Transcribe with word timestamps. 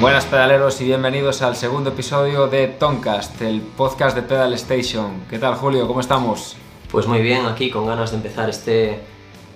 Buenas 0.00 0.24
pedaleros 0.24 0.80
y 0.80 0.84
bienvenidos 0.86 1.42
al 1.42 1.56
segundo 1.56 1.90
episodio 1.90 2.46
de 2.46 2.68
Toncast, 2.68 3.38
el 3.42 3.60
podcast 3.60 4.16
de 4.16 4.22
Pedal 4.22 4.54
Station. 4.54 5.24
¿Qué 5.28 5.38
tal 5.38 5.56
Julio? 5.56 5.86
¿Cómo 5.86 6.00
estamos? 6.00 6.56
Pues 6.90 7.06
muy 7.06 7.20
bien, 7.20 7.44
aquí 7.44 7.68
con 7.68 7.86
ganas 7.86 8.10
de 8.10 8.16
empezar 8.16 8.48
este, 8.48 8.98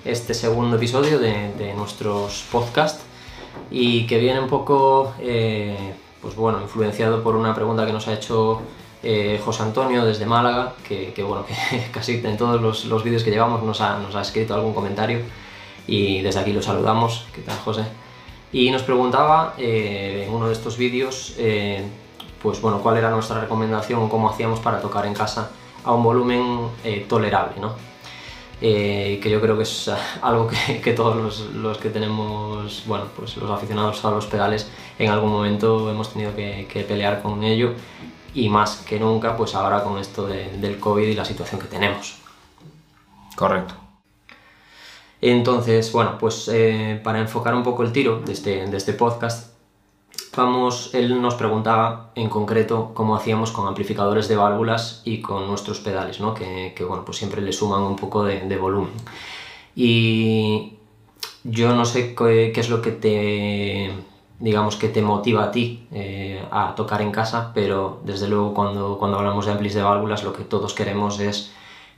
este 0.04 0.34
segundo 0.34 0.76
episodio 0.76 1.18
de, 1.18 1.72
nuestros 1.74 2.44
podcasts 2.52 3.02
y 3.70 4.06
que 4.06 4.18
viene 4.18 4.38
un 4.38 4.48
poco, 4.48 5.14
eh, 5.18 5.94
pues 6.20 6.36
bueno, 6.36 6.60
influenciado 6.60 7.22
por 7.22 7.36
una 7.36 7.54
pregunta 7.54 7.86
que 7.86 7.94
nos 7.94 8.06
ha 8.08 8.12
hecho 8.12 8.60
eh, 9.02 9.40
José 9.42 9.62
Antonio 9.62 10.04
desde 10.04 10.26
Málaga, 10.26 10.74
que, 10.86 11.14
que 11.14 11.22
bueno, 11.22 11.46
que 11.70 11.90
casi 11.90 12.20
en 12.22 12.36
todos 12.36 12.60
los, 12.60 12.84
los 12.84 13.02
vídeos 13.02 13.24
que 13.24 13.30
llevamos 13.30 13.62
nos 13.62 13.80
ha, 13.80 13.98
nos 13.98 14.14
ha 14.14 14.20
escrito 14.20 14.52
algún 14.52 14.74
comentario 14.74 15.20
y 15.86 16.20
desde 16.20 16.40
aquí 16.40 16.52
lo 16.52 16.60
saludamos. 16.60 17.24
¿Qué 17.34 17.40
tal 17.40 17.56
José? 17.60 17.84
Y 18.54 18.70
nos 18.70 18.84
preguntaba 18.84 19.54
eh, 19.58 20.26
en 20.28 20.32
uno 20.32 20.46
de 20.46 20.52
estos 20.52 20.78
vídeos, 20.78 21.34
eh, 21.38 21.82
pues 22.40 22.60
bueno, 22.60 22.78
cuál 22.80 22.96
era 22.96 23.10
nuestra 23.10 23.40
recomendación 23.40 24.04
o 24.04 24.08
cómo 24.08 24.30
hacíamos 24.30 24.60
para 24.60 24.80
tocar 24.80 25.06
en 25.06 25.12
casa 25.12 25.50
a 25.82 25.92
un 25.92 26.04
volumen 26.04 26.68
eh, 26.84 27.04
tolerable, 27.08 27.60
¿no? 27.60 27.74
Eh, 28.60 29.18
que 29.20 29.28
yo 29.28 29.40
creo 29.40 29.56
que 29.56 29.64
es 29.64 29.90
algo 30.22 30.48
que, 30.80 30.92
todos 30.92 31.16
los, 31.16 31.40
los, 31.56 31.78
que 31.78 31.90
tenemos, 31.90 32.84
bueno, 32.86 33.06
pues 33.16 33.36
los 33.38 33.50
aficionados 33.50 34.04
a 34.04 34.12
los 34.12 34.26
pedales 34.26 34.70
en 35.00 35.10
algún 35.10 35.32
momento 35.32 35.90
hemos 35.90 36.12
tenido 36.12 36.32
que, 36.36 36.86
pelear 36.86 37.22
con 37.22 37.42
ello 37.42 37.72
y 38.34 38.48
más 38.48 38.76
que 38.86 39.00
nunca, 39.00 39.36
pues 39.36 39.56
ahora 39.56 39.82
con 39.82 39.98
esto 39.98 40.28
de, 40.28 40.58
del 40.58 40.78
COVID 40.78 41.08
y 41.08 41.14
la 41.14 41.24
situación 41.24 41.60
que 41.60 41.66
tenemos. 41.66 42.18
Correcto. 43.34 43.83
Entonces, 45.26 45.90
bueno, 45.90 46.18
pues 46.20 46.48
eh, 46.52 47.00
para 47.02 47.18
enfocar 47.18 47.54
un 47.54 47.62
poco 47.62 47.82
el 47.82 47.92
tiro 47.92 48.20
de 48.20 48.34
este, 48.34 48.66
de 48.66 48.76
este 48.76 48.92
podcast, 48.92 49.54
vamos, 50.36 50.90
él 50.92 51.22
nos 51.22 51.34
preguntaba 51.34 52.10
en 52.14 52.28
concreto 52.28 52.90
cómo 52.92 53.16
hacíamos 53.16 53.50
con 53.50 53.66
amplificadores 53.66 54.28
de 54.28 54.36
válvulas 54.36 55.00
y 55.06 55.22
con 55.22 55.46
nuestros 55.46 55.80
pedales, 55.80 56.20
¿no? 56.20 56.34
que, 56.34 56.74
que 56.76 56.84
bueno, 56.84 57.06
pues 57.06 57.16
siempre 57.16 57.40
le 57.40 57.54
suman 57.54 57.80
un 57.84 57.96
poco 57.96 58.22
de, 58.22 58.56
volumen. 58.58 58.92
Y 59.74 60.74
yo 61.42 61.74
no 61.74 61.86
sé 61.86 62.14
qué, 62.14 62.52
qué, 62.54 62.60
es 62.60 62.68
lo 62.68 62.82
que 62.82 62.90
te, 62.90 63.92
digamos, 64.40 64.76
que 64.76 64.90
te 64.90 65.00
motiva 65.00 65.44
a 65.44 65.50
ti 65.50 65.88
eh, 65.90 66.46
a 66.50 66.74
tocar 66.74 67.00
en 67.00 67.12
casa, 67.12 67.52
pero 67.54 68.02
desde 68.04 68.28
luego 68.28 68.52
cuando, 68.52 68.98
cuando 68.98 69.16
hablamos 69.20 69.46
de 69.46 69.52
amplis 69.52 69.72
de 69.72 69.82
válvulas 69.82 70.22
lo 70.22 70.34
que 70.34 70.44
todos 70.44 70.74
queremos 70.74 71.18
es 71.18 71.50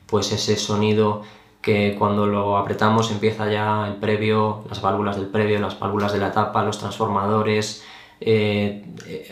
pues 0.06 0.30
ese 0.30 0.54
sonido 0.54 1.22
que 1.66 1.96
cuando 1.98 2.28
lo 2.28 2.56
apretamos 2.56 3.10
empieza 3.10 3.50
ya 3.50 3.88
el 3.88 3.96
previo, 3.96 4.62
las 4.68 4.80
válvulas 4.80 5.16
del 5.16 5.26
previo, 5.26 5.58
las 5.58 5.76
válvulas 5.76 6.12
de 6.12 6.20
la 6.20 6.30
tapa, 6.30 6.62
los 6.62 6.78
transformadores, 6.78 7.82
eh, 8.20 8.84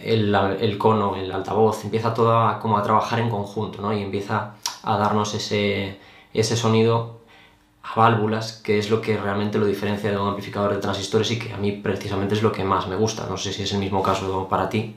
el, 0.02 0.77
cono, 0.77 1.14
el 1.14 1.30
altavoz, 1.30 1.84
empieza 1.84 2.12
todo 2.12 2.36
a, 2.36 2.58
como 2.58 2.77
a 2.77 2.82
trabajar 2.82 3.20
en 3.20 3.30
conjunto 3.30 3.80
¿no? 3.80 3.92
y 3.92 4.02
empieza 4.02 4.56
a 4.82 4.98
darnos 4.98 5.32
ese, 5.34 6.00
ese 6.32 6.56
sonido 6.56 7.20
a 7.84 7.94
válvulas, 7.94 8.60
que 8.64 8.80
es 8.80 8.90
lo 8.90 9.00
que 9.00 9.16
realmente 9.16 9.60
lo 9.60 9.66
diferencia 9.66 10.10
de 10.10 10.18
un 10.18 10.27
amplificador 10.27 10.74
de 10.74 10.80
transistores 10.80 11.30
y 11.30 11.38
que 11.38 11.52
a 11.52 11.56
mí 11.56 11.70
precisamente 11.70 12.34
es 12.34 12.42
lo 12.42 12.50
que 12.50 12.64
más 12.64 12.88
me 12.88 12.96
gusta. 12.96 13.28
No 13.30 13.36
sé 13.36 13.52
si 13.52 13.62
es 13.62 13.72
el 13.72 13.78
mismo 13.78 14.02
caso 14.02 14.48
para 14.48 14.68
ti. 14.68 14.96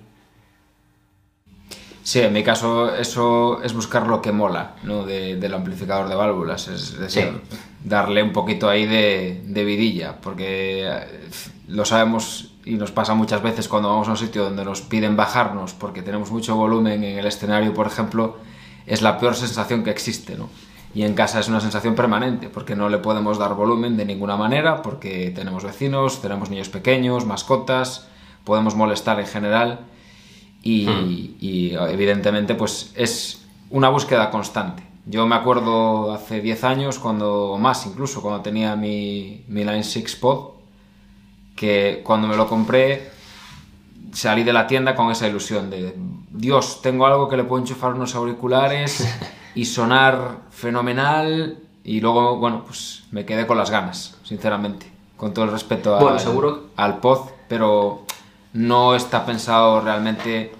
Sí, 2.07 2.21
en 2.21 2.31
mi 2.31 2.41
caso 2.41 2.95
eso 2.95 3.61
es 3.61 3.73
buscar 3.73 4.07
lo 4.07 4.21
que 4.21 4.31
mola 4.31 4.75
¿no? 4.83 5.03
de, 5.03 5.35
del 5.35 5.53
amplificador 5.53 6.07
de 6.07 6.15
válvulas, 6.15 6.69
es 6.69 6.97
decir, 6.97 7.41
sí. 7.49 7.57
darle 7.83 8.23
un 8.23 8.31
poquito 8.31 8.69
ahí 8.69 8.85
de, 8.85 9.43
de, 9.45 9.65
vidilla, 9.65 10.15
porque 10.21 10.89
lo 11.67 11.83
sabemos 11.83 12.53
y 12.63 12.75
nos 12.75 12.91
pasa 12.91 13.13
muchas 13.13 13.43
veces 13.43 13.67
cuando 13.67 13.89
vamos 13.89 14.07
a 14.07 14.11
un 14.11 14.17
sitio 14.17 14.45
donde 14.45 14.63
nos 14.63 14.79
piden 14.79 15.17
bajarnos 15.17 15.73
porque 15.73 16.01
tenemos 16.01 16.31
mucho 16.31 16.55
volumen 16.55 17.03
en 17.03 17.19
el 17.19 17.25
escenario, 17.25 17.73
por 17.73 17.87
ejemplo, 17.87 18.37
es 18.85 19.01
la 19.01 19.19
peor 19.19 19.35
sensación 19.35 19.83
que 19.83 19.89
existe, 19.89 20.37
¿no? 20.37 20.49
Y 20.95 21.03
en 21.03 21.13
casa 21.13 21.41
es 21.41 21.49
una 21.49 21.59
sensación 21.59 21.93
permanente, 21.93 22.47
porque 22.47 22.77
no 22.77 22.87
le 22.87 22.99
podemos 22.99 23.37
dar 23.37 23.53
volumen 23.53 23.97
de 23.97 24.05
ninguna 24.05 24.37
manera, 24.37 24.81
porque 24.81 25.33
tenemos 25.35 25.65
vecinos, 25.65 26.21
tenemos 26.21 26.49
niños 26.49 26.69
pequeños, 26.69 27.25
mascotas, 27.25 28.07
podemos 28.45 28.75
molestar 28.75 29.19
en 29.19 29.27
general 29.27 29.81
y, 30.67 30.85
hmm. 30.85 31.37
y, 31.39 31.75
evidentemente 31.75 32.55
pues 32.55 32.91
es 32.95 33.45
una 33.69 33.89
búsqueda 33.89 34.29
constante. 34.29 34.83
Yo 35.05 35.25
me 35.25 35.35
acuerdo 35.35 36.11
hace 36.11 36.41
10 36.41 36.63
años, 36.65 36.99
cuando 36.99 37.57
más 37.57 37.85
incluso, 37.85 38.21
cuando 38.21 38.41
tenía 38.41 38.75
mi, 38.75 39.45
mi 39.47 39.63
Line 39.63 39.83
6 39.83 40.15
Pod, 40.17 40.49
que 41.55 42.01
cuando 42.03 42.27
me 42.27 42.35
lo 42.35 42.47
compré 42.47 43.15
salí 44.11 44.43
de 44.43 44.53
la 44.53 44.67
tienda 44.67 44.95
con 44.95 45.11
esa 45.11 45.27
ilusión 45.27 45.69
de 45.69 45.95
Dios, 46.31 46.81
tengo 46.81 47.05
algo 47.05 47.29
que 47.29 47.37
le 47.37 47.43
puedo 47.45 47.61
enchufar 47.61 47.93
unos 47.93 48.15
auriculares 48.15 49.07
y 49.55 49.65
sonar 49.65 50.39
fenomenal 50.49 51.59
y 51.83 52.01
luego, 52.01 52.37
bueno, 52.37 52.63
pues 52.65 53.03
me 53.11 53.25
quedé 53.25 53.47
con 53.47 53.57
las 53.57 53.71
ganas, 53.71 54.17
sinceramente, 54.23 54.91
con 55.15 55.33
todo 55.33 55.45
el 55.45 55.51
respeto 55.51 55.95
bueno, 55.95 56.15
al, 56.15 56.19
seguro. 56.19 56.63
al 56.75 56.97
pod, 56.97 57.29
pero 57.47 58.03
no 58.53 58.95
está 58.95 59.25
pensado 59.25 59.79
realmente 59.81 60.51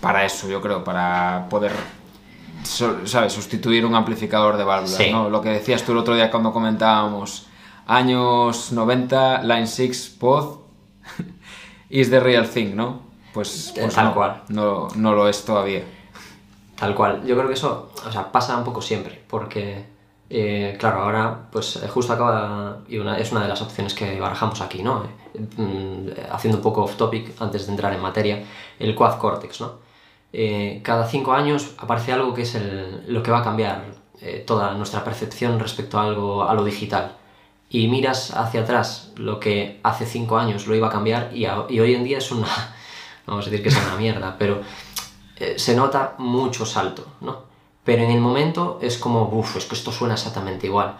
para 0.00 0.24
eso, 0.24 0.48
yo 0.48 0.60
creo, 0.60 0.82
para 0.82 1.46
poder, 1.50 1.72
¿sabes?, 2.62 3.32
sustituir 3.32 3.84
un 3.84 3.94
amplificador 3.94 4.56
de 4.56 4.64
válvulas, 4.64 4.96
sí. 4.96 5.10
¿no? 5.10 5.28
Lo 5.28 5.40
que 5.40 5.50
decías 5.50 5.82
tú 5.84 5.92
el 5.92 5.98
otro 5.98 6.14
día 6.14 6.30
cuando 6.30 6.52
comentábamos 6.52 7.46
años 7.86 8.72
90, 8.72 9.42
Line 9.42 9.66
6 9.66 10.16
Pod 10.18 10.60
is 11.90 12.10
the 12.10 12.20
real 12.20 12.48
thing, 12.48 12.74
¿no? 12.74 13.02
Pues, 13.32 13.72
pues 13.74 13.94
tal 13.94 14.06
no, 14.06 14.14
cual. 14.14 14.42
No, 14.48 14.88
no 14.96 15.14
lo 15.14 15.28
es 15.28 15.44
todavía. 15.44 15.84
Tal 16.76 16.94
cual. 16.94 17.24
Yo 17.26 17.36
creo 17.36 17.48
que 17.48 17.54
eso, 17.54 17.92
o 18.06 18.10
sea, 18.10 18.32
pasa 18.32 18.56
un 18.56 18.64
poco 18.64 18.80
siempre, 18.80 19.22
porque, 19.28 19.84
eh, 20.30 20.76
claro, 20.80 21.02
ahora, 21.02 21.48
pues 21.52 21.78
justo 21.90 22.12
acaba, 22.12 22.78
y 22.88 22.98
una, 22.98 23.18
es 23.18 23.30
una 23.32 23.42
de 23.42 23.48
las 23.48 23.60
opciones 23.60 23.94
que 23.94 24.18
barajamos 24.18 24.60
aquí, 24.60 24.82
¿no? 24.82 25.04
Eh, 25.34 26.26
haciendo 26.32 26.58
un 26.58 26.62
poco 26.62 26.82
off 26.84 26.96
topic 26.96 27.40
antes 27.40 27.66
de 27.66 27.72
entrar 27.72 27.92
en 27.92 28.00
materia, 28.00 28.42
el 28.78 28.94
Quad 28.94 29.18
Cortex, 29.18 29.60
¿no? 29.60 29.89
Eh, 30.32 30.80
cada 30.84 31.06
cinco 31.06 31.32
años 31.32 31.74
aparece 31.78 32.12
algo 32.12 32.34
que 32.34 32.42
es 32.42 32.54
el, 32.54 33.04
lo 33.08 33.22
que 33.22 33.30
va 33.30 33.38
a 33.40 33.44
cambiar 33.44 33.84
eh, 34.20 34.44
toda 34.46 34.74
nuestra 34.74 35.02
percepción 35.02 35.58
respecto 35.58 35.98
a 35.98 36.04
algo, 36.04 36.44
a 36.44 36.54
lo 36.54 36.64
digital. 36.64 37.16
Y 37.68 37.88
miras 37.88 38.32
hacia 38.32 38.62
atrás 38.62 39.12
lo 39.16 39.40
que 39.40 39.80
hace 39.82 40.04
cinco 40.04 40.38
años 40.38 40.66
lo 40.66 40.74
iba 40.74 40.88
a 40.88 40.90
cambiar 40.90 41.30
y, 41.34 41.46
a, 41.46 41.64
y 41.68 41.80
hoy 41.80 41.94
en 41.94 42.04
día 42.04 42.18
es 42.18 42.30
una, 42.30 42.46
vamos 43.26 43.46
a 43.46 43.50
decir 43.50 43.62
que 43.62 43.70
es 43.70 43.86
una 43.86 43.96
mierda, 43.96 44.36
pero 44.38 44.60
eh, 45.36 45.54
se 45.56 45.74
nota 45.74 46.14
mucho 46.18 46.66
salto, 46.66 47.06
¿no? 47.20 47.48
Pero 47.82 48.02
en 48.02 48.10
el 48.10 48.20
momento 48.20 48.78
es 48.82 48.98
como, 48.98 49.22
uff, 49.32 49.56
es 49.56 49.64
que 49.64 49.74
esto 49.74 49.90
suena 49.90 50.14
exactamente 50.14 50.66
igual. 50.66 50.96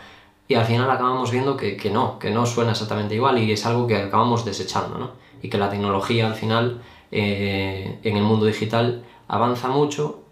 Y 0.49 0.55
al 0.55 0.65
final 0.65 0.91
acabamos 0.91 1.31
viendo 1.31 1.57
que, 1.57 1.77
que, 1.77 1.91
no, 1.91 2.19
que 2.19 2.31
no 2.31 2.47
suena 2.47 2.73
exactamente 2.73 3.15
igual 3.15 3.39
y 3.39 3.53
es 3.53 3.67
algo 3.67 3.87
que 3.87 3.97
acabamos 3.97 4.45
desechando, 4.45 4.99
¿no? 4.99 5.11
Y 5.43 5.51
que 5.51 5.59
la 5.59 5.69
tecnología 5.69 6.27
al 6.27 6.35
final, 6.35 6.81
eh, 7.13 7.99
en 8.03 8.17
el 8.17 8.23
mundo 8.23 8.47
digital, 8.47 9.05
avanza 9.31 9.69
mucho 9.69 10.25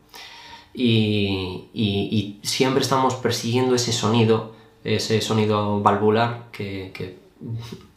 y, 0.75 2.41
siempre 2.43 2.83
estamos 2.83 3.15
persiguiendo 3.15 3.75
ese 3.75 3.93
sonido, 3.93 4.53
ese 4.85 5.21
sonido 5.21 5.81
valvular 5.81 6.49
que, 6.51 7.19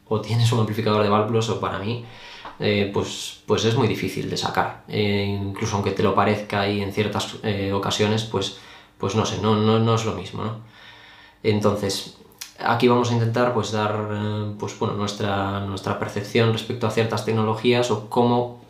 o 0.08 0.22
tienes 0.22 0.52
un 0.52 0.60
amplificador 0.60 1.04
de 1.04 1.10
válvulas 1.10 1.50
o 1.50 1.60
para 1.60 1.80
mí 1.80 2.06
eh, 2.60 2.92
pues, 2.94 3.42
pues 3.48 3.66
es 3.66 3.76
muy 3.76 3.88
difícil 3.88 4.30
de 4.30 4.38
sacar. 4.38 4.84
Eh, 4.88 5.40
incluso 5.42 5.76
aunque 5.76 5.92
te 5.92 6.04
lo 6.04 6.14
parezca 6.14 6.68
y 6.70 6.82
en 6.82 6.94
ciertas 6.94 7.38
eh, 7.42 7.74
ocasiones, 7.74 8.24
pues, 8.24 8.60
pues 9.00 9.16
no 9.16 9.26
sé, 9.26 9.42
no, 9.42 9.56
no, 9.56 9.80
no 9.80 9.96
es 9.96 10.06
lo 10.06 10.14
mismo. 10.14 10.44
Entonces, 11.42 12.18
aquí 12.60 12.88
vamos 12.88 13.10
a 13.10 13.14
intentar 13.14 13.54
pues 13.54 13.72
dar 13.72 14.54
pues, 14.60 14.78
bueno, 14.78 14.94
nuestra, 14.94 15.62
nuestra 15.62 15.98
percepción 15.98 16.54
respecto 16.54 16.86
a 16.86 16.92
ciertas 16.92 17.26
tecnologías 17.26 17.90
o 17.90 18.10
cómo 18.10 18.62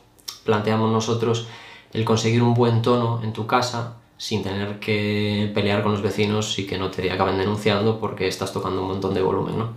planteamos 0.45 0.89
nosotros 0.89 1.47
el 1.93 2.05
conseguir 2.05 2.43
un 2.43 2.53
buen 2.53 2.81
tono 2.81 3.21
en 3.23 3.33
tu 3.33 3.47
casa 3.47 3.95
sin 4.17 4.43
tener 4.43 4.79
que 4.79 5.51
pelear 5.53 5.81
con 5.81 5.93
los 5.93 6.01
vecinos 6.01 6.59
y 6.59 6.67
que 6.67 6.77
no 6.77 6.91
te 6.91 7.11
acaben 7.11 7.38
denunciando 7.38 7.99
porque 7.99 8.27
estás 8.27 8.53
tocando 8.53 8.81
un 8.81 8.88
montón 8.88 9.13
de 9.13 9.21
volumen, 9.21 9.57
¿no? 9.57 9.69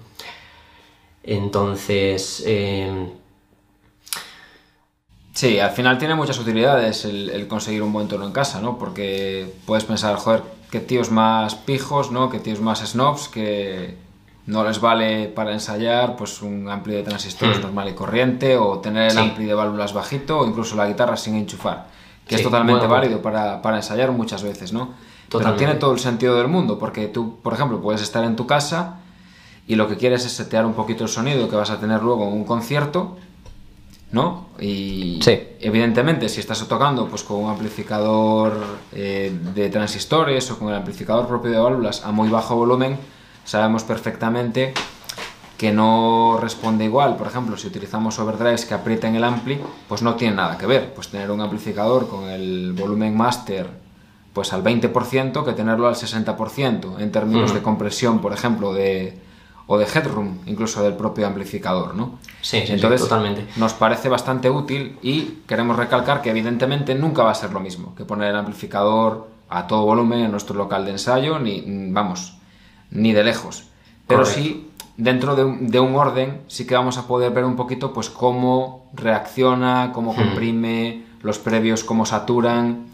Entonces... 1.23 2.43
Eh... 2.47 3.11
Sí, 5.33 5.59
al 5.59 5.71
final 5.71 5.99
tiene 5.99 6.15
muchas 6.15 6.39
utilidades 6.39 7.07
el, 7.07 7.31
el, 7.31 7.49
conseguir 7.49 7.83
un 7.83 7.93
buen 7.93 8.07
tono 8.07 8.27
en 8.27 8.33
casa, 8.33 8.61
¿no? 8.61 8.79
Porque 8.79 9.53
puedes 9.67 9.85
pensar, 9.85 10.15
joder, 10.17 10.43
qué 10.71 10.79
tíos 10.79 11.11
más 11.11 11.55
pijos, 11.55 12.13
¿no? 12.13 12.29
Qué 12.29 12.39
tíos 12.39 12.61
más 12.61 12.87
snobs 12.87 13.29
que 13.29 13.97
no 14.47 14.63
les 14.63 14.81
vale 14.81 15.29
para 15.29 15.53
ensayar 15.53 16.17
pues 16.17 16.43
un 16.43 16.69
ampli 16.69 16.95
de 16.95 17.03
transistores 17.03 17.59
mm. 17.59 17.63
normal 17.63 17.89
y 17.89 17.95
corriente 17.95 18.57
o 18.59 18.79
tener 18.79 19.05
el 19.05 19.13
sí. 19.13 19.19
ampli 19.19 19.47
de 19.47 19.55
válvulas 19.55 19.95
bajito 19.95 20.41
o 20.41 20.47
incluso 20.47 20.77
la 20.77 20.87
guitarra 20.87 21.17
sin 21.17 21.35
enchufar 21.37 21.87
que 22.27 22.37
sí, 22.37 22.41
es 22.41 22.43
totalmente 22.43 22.87
bueno, 22.87 22.95
válido 22.95 23.23
para, 23.23 23.61
para, 23.63 23.77
ensayar 23.77 24.11
muchas 24.13 24.43
veces, 24.43 24.73
¿no? 24.73 24.95
Totalmente. 25.29 25.39
Pero 25.39 25.57
tiene 25.57 25.75
todo 25.75 25.93
el 25.93 25.99
sentido 25.99 26.37
del 26.37 26.49
mundo, 26.49 26.79
porque 26.79 27.09
tú, 27.09 27.39
por 27.43 27.55
ejemplo, 27.55 27.81
puedes 27.81 28.03
estar 28.03 28.25
en 28.25 28.37
tu 28.37 28.47
casa 28.47 29.01
y 29.67 29.77
lo 29.77 29.89
que 29.89 29.97
quieres 29.97 30.25
es 30.25 30.33
setear 30.33 30.67
un 30.67 30.75
poquito 30.75 31.05
el 31.05 31.11
sonido 31.11 31.49
que 31.49 31.57
vas 31.57 31.71
a 31.71 31.81
tener 31.81 32.03
luego 32.03 32.27
en 32.27 32.33
un 32.33 32.45
concierto 32.45 33.17
¿no? 34.15 34.47
Y 34.61 35.19
Sí. 35.23 35.41
evidentemente, 35.61 36.29
si 36.29 36.39
estás 36.39 36.67
tocando 36.69 37.09
pues, 37.09 37.25
con 37.25 37.39
un 37.43 37.51
amplificador 37.51 38.65
eh, 38.93 39.37
de 39.55 39.69
transistores 39.71 40.49
o 40.53 40.59
con 40.59 40.69
el 40.69 40.77
amplificador 40.77 41.27
propio 41.27 41.51
de 41.51 41.59
válvulas 41.59 42.05
a 42.05 42.13
muy 42.13 42.29
bajo 42.29 42.55
volumen, 42.55 42.97
sabemos 43.45 43.83
perfectamente 43.83 44.73
que 45.59 45.73
no 45.73 46.39
responde 46.41 46.85
igual. 46.85 47.17
Por 47.17 47.27
ejemplo, 47.27 47.57
si 47.57 47.69
utilizamos 47.69 48.19
overdrives 48.19 48.67
que 48.67 48.75
aprieten 48.75 49.15
el 49.17 49.25
ampli, 49.25 49.61
pues 49.89 50.03
no 50.03 50.15
tiene 50.15 50.37
nada 50.37 50.59
que 50.59 50.67
ver. 50.67 50.93
Pues 50.95 51.09
tener 51.09 51.31
un 51.31 51.41
amplificador 51.41 52.09
con 52.09 52.29
el 52.29 52.73
volumen 52.73 53.17
master 53.17 53.85
pues 54.33 54.53
al 54.53 54.65
20% 54.65 55.45
que 55.45 55.53
tenerlo 55.53 55.87
al 55.87 55.95
60% 55.95 56.99
en 56.99 57.13
términos 57.13 57.55
de 57.55 57.63
compresión, 57.63 58.19
por 58.19 58.33
ejemplo, 58.33 58.75
de, 58.75 59.17
o 59.69 59.79
de 59.79 59.85
headroom, 59.85 60.39
incluso 60.47 60.83
del 60.83 60.95
propio 60.95 61.27
amplificador, 61.29 61.95
¿no? 61.95 62.19
Sí, 62.43 62.59
sí, 62.61 62.67
sí, 62.67 62.73
Entonces, 62.73 63.03
totalmente. 63.03 63.47
nos 63.57 63.75
parece 63.75 64.09
bastante 64.09 64.51
útil 64.51 64.99
y 65.03 65.39
queremos 65.47 65.77
recalcar 65.77 66.21
que 66.21 66.31
evidentemente 66.31 66.97
nunca 66.97 67.23
va 67.23 67.31
a 67.31 67.35
ser 67.37 67.53
lo 67.53 67.61
mismo 67.61 67.95
que 67.95 68.05
poner 68.05 68.31
el 68.31 68.37
amplificador 68.37 69.29
a 69.49 69.69
todo 69.69 69.85
volumen 69.85 70.19
en 70.19 70.33
nuestro 70.33 70.57
local 70.57 70.85
de 70.85 70.91
ensayo, 70.91 71.39
ni 71.39 71.63
vamos, 71.93 72.37
ni 72.91 73.13
de 73.13 73.23
lejos. 73.23 73.69
Pero 74.09 74.23
Correcto. 74.25 74.43
sí, 74.43 74.71
dentro 74.97 75.35
de 75.37 75.45
un, 75.45 75.71
de 75.71 75.81
un 75.81 75.95
orden, 75.97 76.41
sí 76.49 76.67
que 76.67 76.75
vamos 76.75 76.99
a 76.99 77.07
poder 77.07 77.33
ver 77.33 77.45
un 77.45 77.57
poquito 77.57 77.93
pues 77.93 78.11
cómo 78.11 78.91
reacciona, 78.95 79.91
cómo 79.95 80.13
Hmm. 80.13 80.17
comprime, 80.17 81.05
los 81.23 81.39
previos 81.39 81.85
cómo 81.85 82.07
saturan. 82.07 82.87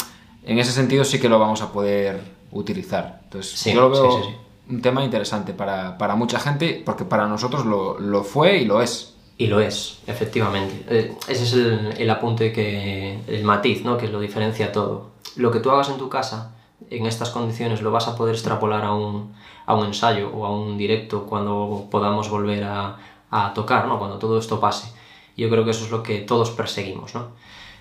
En 0.44 0.58
ese 0.58 0.72
sentido 0.72 1.04
sí 1.04 1.20
que 1.20 1.28
lo 1.28 1.38
vamos 1.38 1.62
a 1.62 1.72
poder 1.72 2.20
utilizar. 2.52 3.20
Entonces, 3.24 3.58
Sí, 3.58 3.72
yo 3.72 3.80
lo 3.82 3.90
veo 3.90 4.10
sí, 4.12 4.18
sí, 4.24 4.28
sí. 4.30 4.74
un 4.74 4.82
tema 4.82 5.04
interesante 5.04 5.52
para, 5.52 5.98
para 5.98 6.14
mucha 6.16 6.38
gente, 6.40 6.82
porque 6.84 7.04
para 7.04 7.26
nosotros 7.26 7.66
lo, 7.66 7.98
lo 7.98 8.22
fue 8.24 8.58
y 8.58 8.64
lo 8.64 8.80
es. 8.80 9.14
Y 9.36 9.46
lo 9.46 9.60
es, 9.60 9.98
efectivamente. 10.06 10.84
Eh, 10.88 11.14
ese 11.28 11.44
es 11.44 11.52
el, 11.54 11.94
el 11.96 12.10
apunte 12.10 12.52
que. 12.52 13.20
el 13.26 13.42
matiz, 13.44 13.82
¿no? 13.84 13.96
Que 13.96 14.08
lo 14.08 14.20
diferencia 14.20 14.70
todo. 14.70 15.10
Lo 15.36 15.50
que 15.50 15.60
tú 15.60 15.70
hagas 15.70 15.88
en 15.88 15.96
tu 15.96 16.08
casa, 16.10 16.52
en 16.90 17.06
estas 17.06 17.30
condiciones, 17.30 17.80
lo 17.80 17.90
vas 17.90 18.06
a 18.08 18.16
poder 18.16 18.34
extrapolar 18.34 18.84
a 18.84 18.92
un, 18.92 19.32
a 19.70 19.74
un 19.74 19.86
ensayo 19.86 20.30
o 20.34 20.44
a 20.44 20.50
un 20.50 20.76
directo 20.76 21.26
cuando 21.26 21.86
podamos 21.90 22.28
volver 22.28 22.64
a, 22.64 22.96
a 23.30 23.54
tocar, 23.54 23.86
¿no? 23.86 23.98
Cuando 23.98 24.18
todo 24.18 24.38
esto 24.38 24.58
pase. 24.58 24.92
Yo 25.36 25.48
creo 25.48 25.64
que 25.64 25.70
eso 25.70 25.84
es 25.84 25.90
lo 25.90 26.02
que 26.02 26.18
todos 26.20 26.50
perseguimos, 26.50 27.14
¿no? 27.14 27.28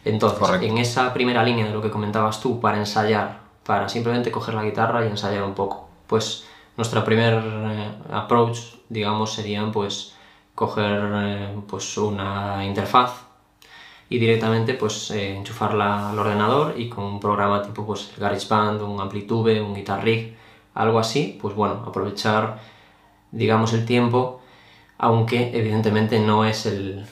Entonces, 0.06 0.40
Correcto. 0.40 0.66
en 0.66 0.78
esa 0.78 1.14
primera 1.14 1.44
línea 1.44 1.66
de 1.66 1.74
lo 1.74 1.82
que 1.82 1.90
comentabas 1.90 2.40
tú, 2.40 2.60
para 2.60 2.78
ensayar, 2.78 3.40
para 3.66 3.90
simplemente 3.90 4.32
coger 4.32 4.54
la 4.54 4.64
guitarra 4.64 5.06
y 5.06 5.10
ensayar 5.10 5.44
un 5.44 5.54
poco, 5.54 5.90
pues 6.08 6.46
nuestra 6.78 7.04
primer 7.04 7.34
eh, 7.44 7.92
approach, 8.14 8.60
digamos, 8.88 9.34
serían 9.34 9.72
pues 9.72 10.14
coger 10.56 11.02
eh, 11.14 11.56
pues 11.68 11.98
una 11.98 12.66
interfaz 12.66 13.24
y 14.10 14.18
directamente 14.18 14.74
pues 14.74 15.12
eh, 15.12 15.36
enchufarla 15.38 16.10
al 16.10 16.20
ordenador 16.20 16.74
y 16.78 16.90
con 16.90 17.04
un 17.04 17.20
programa 17.20 17.62
tipo 17.62 17.86
pues 17.86 18.10
el 18.14 18.20
GarageBand, 18.20 18.82
un 18.82 19.00
Amplitube, 19.00 19.62
un 19.62 19.74
Guitar 19.74 20.04
Rig, 20.04 20.36
algo 20.80 20.98
así, 20.98 21.38
pues 21.42 21.56
bueno, 21.56 21.84
aprovechar 21.86 22.60
digamos 23.32 23.74
el 23.74 23.86
tiempo, 23.86 24.40
aunque 24.98 25.52
evidentemente 25.54 26.20
no 26.20 26.46
es 26.46 26.66
el 26.66 27.06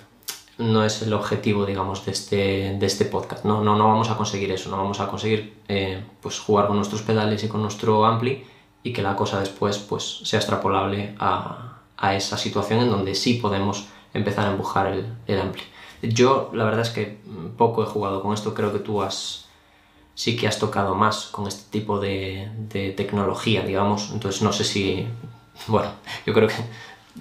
no 0.58 0.84
es 0.84 1.04
el 1.04 1.14
objetivo 1.14 1.68
digamos 1.68 2.04
de 2.06 2.12
este, 2.14 2.78
de 2.80 2.86
este 2.86 3.06
podcast, 3.06 3.46
¿no? 3.46 3.64
No, 3.64 3.76
no 3.76 3.88
vamos 3.88 4.10
a 4.10 4.18
conseguir 4.18 4.52
eso, 4.52 4.72
no 4.72 4.78
vamos 4.78 5.00
a 5.00 5.08
conseguir 5.08 5.58
eh, 5.68 6.02
pues 6.22 6.40
jugar 6.40 6.68
con 6.68 6.78
nuestros 6.78 7.04
pedales 7.04 7.44
y 7.44 7.48
con 7.48 7.62
nuestro 7.62 8.06
ampli 8.06 8.44
y 8.82 8.94
que 8.94 9.04
la 9.04 9.16
cosa 9.16 9.40
después 9.40 9.78
pues 9.78 10.22
sea 10.24 10.40
extrapolable 10.40 11.16
a, 11.20 11.80
a 11.98 12.16
esa 12.16 12.38
situación 12.38 12.80
en 12.80 12.90
donde 12.90 13.14
sí 13.16 13.36
podemos 13.36 13.88
empezar 14.14 14.48
a 14.48 14.52
empujar 14.52 14.88
el, 14.88 15.14
el 15.28 15.42
ampli. 15.42 15.64
Yo 16.02 16.50
la 16.54 16.64
verdad 16.64 16.82
es 16.82 16.90
que 16.90 17.20
mm, 17.26 17.58
poco 17.58 17.84
he 17.84 17.86
jugado 17.86 18.24
con 18.24 18.34
esto, 18.34 18.54
creo 18.54 18.72
que 18.72 18.80
tú 18.80 19.02
has 19.02 19.47
sí 20.18 20.36
que 20.36 20.48
has 20.48 20.58
tocado 20.58 20.96
más 20.96 21.28
con 21.28 21.46
este 21.48 21.70
tipo 21.70 22.00
de, 22.00 22.50
de 22.74 22.90
tecnología, 22.92 23.62
digamos, 23.62 24.10
entonces 24.12 24.42
no 24.42 24.52
sé 24.52 24.64
si, 24.64 25.08
bueno, 25.68 25.90
yo 26.26 26.34
creo 26.34 26.48
que 26.48 26.56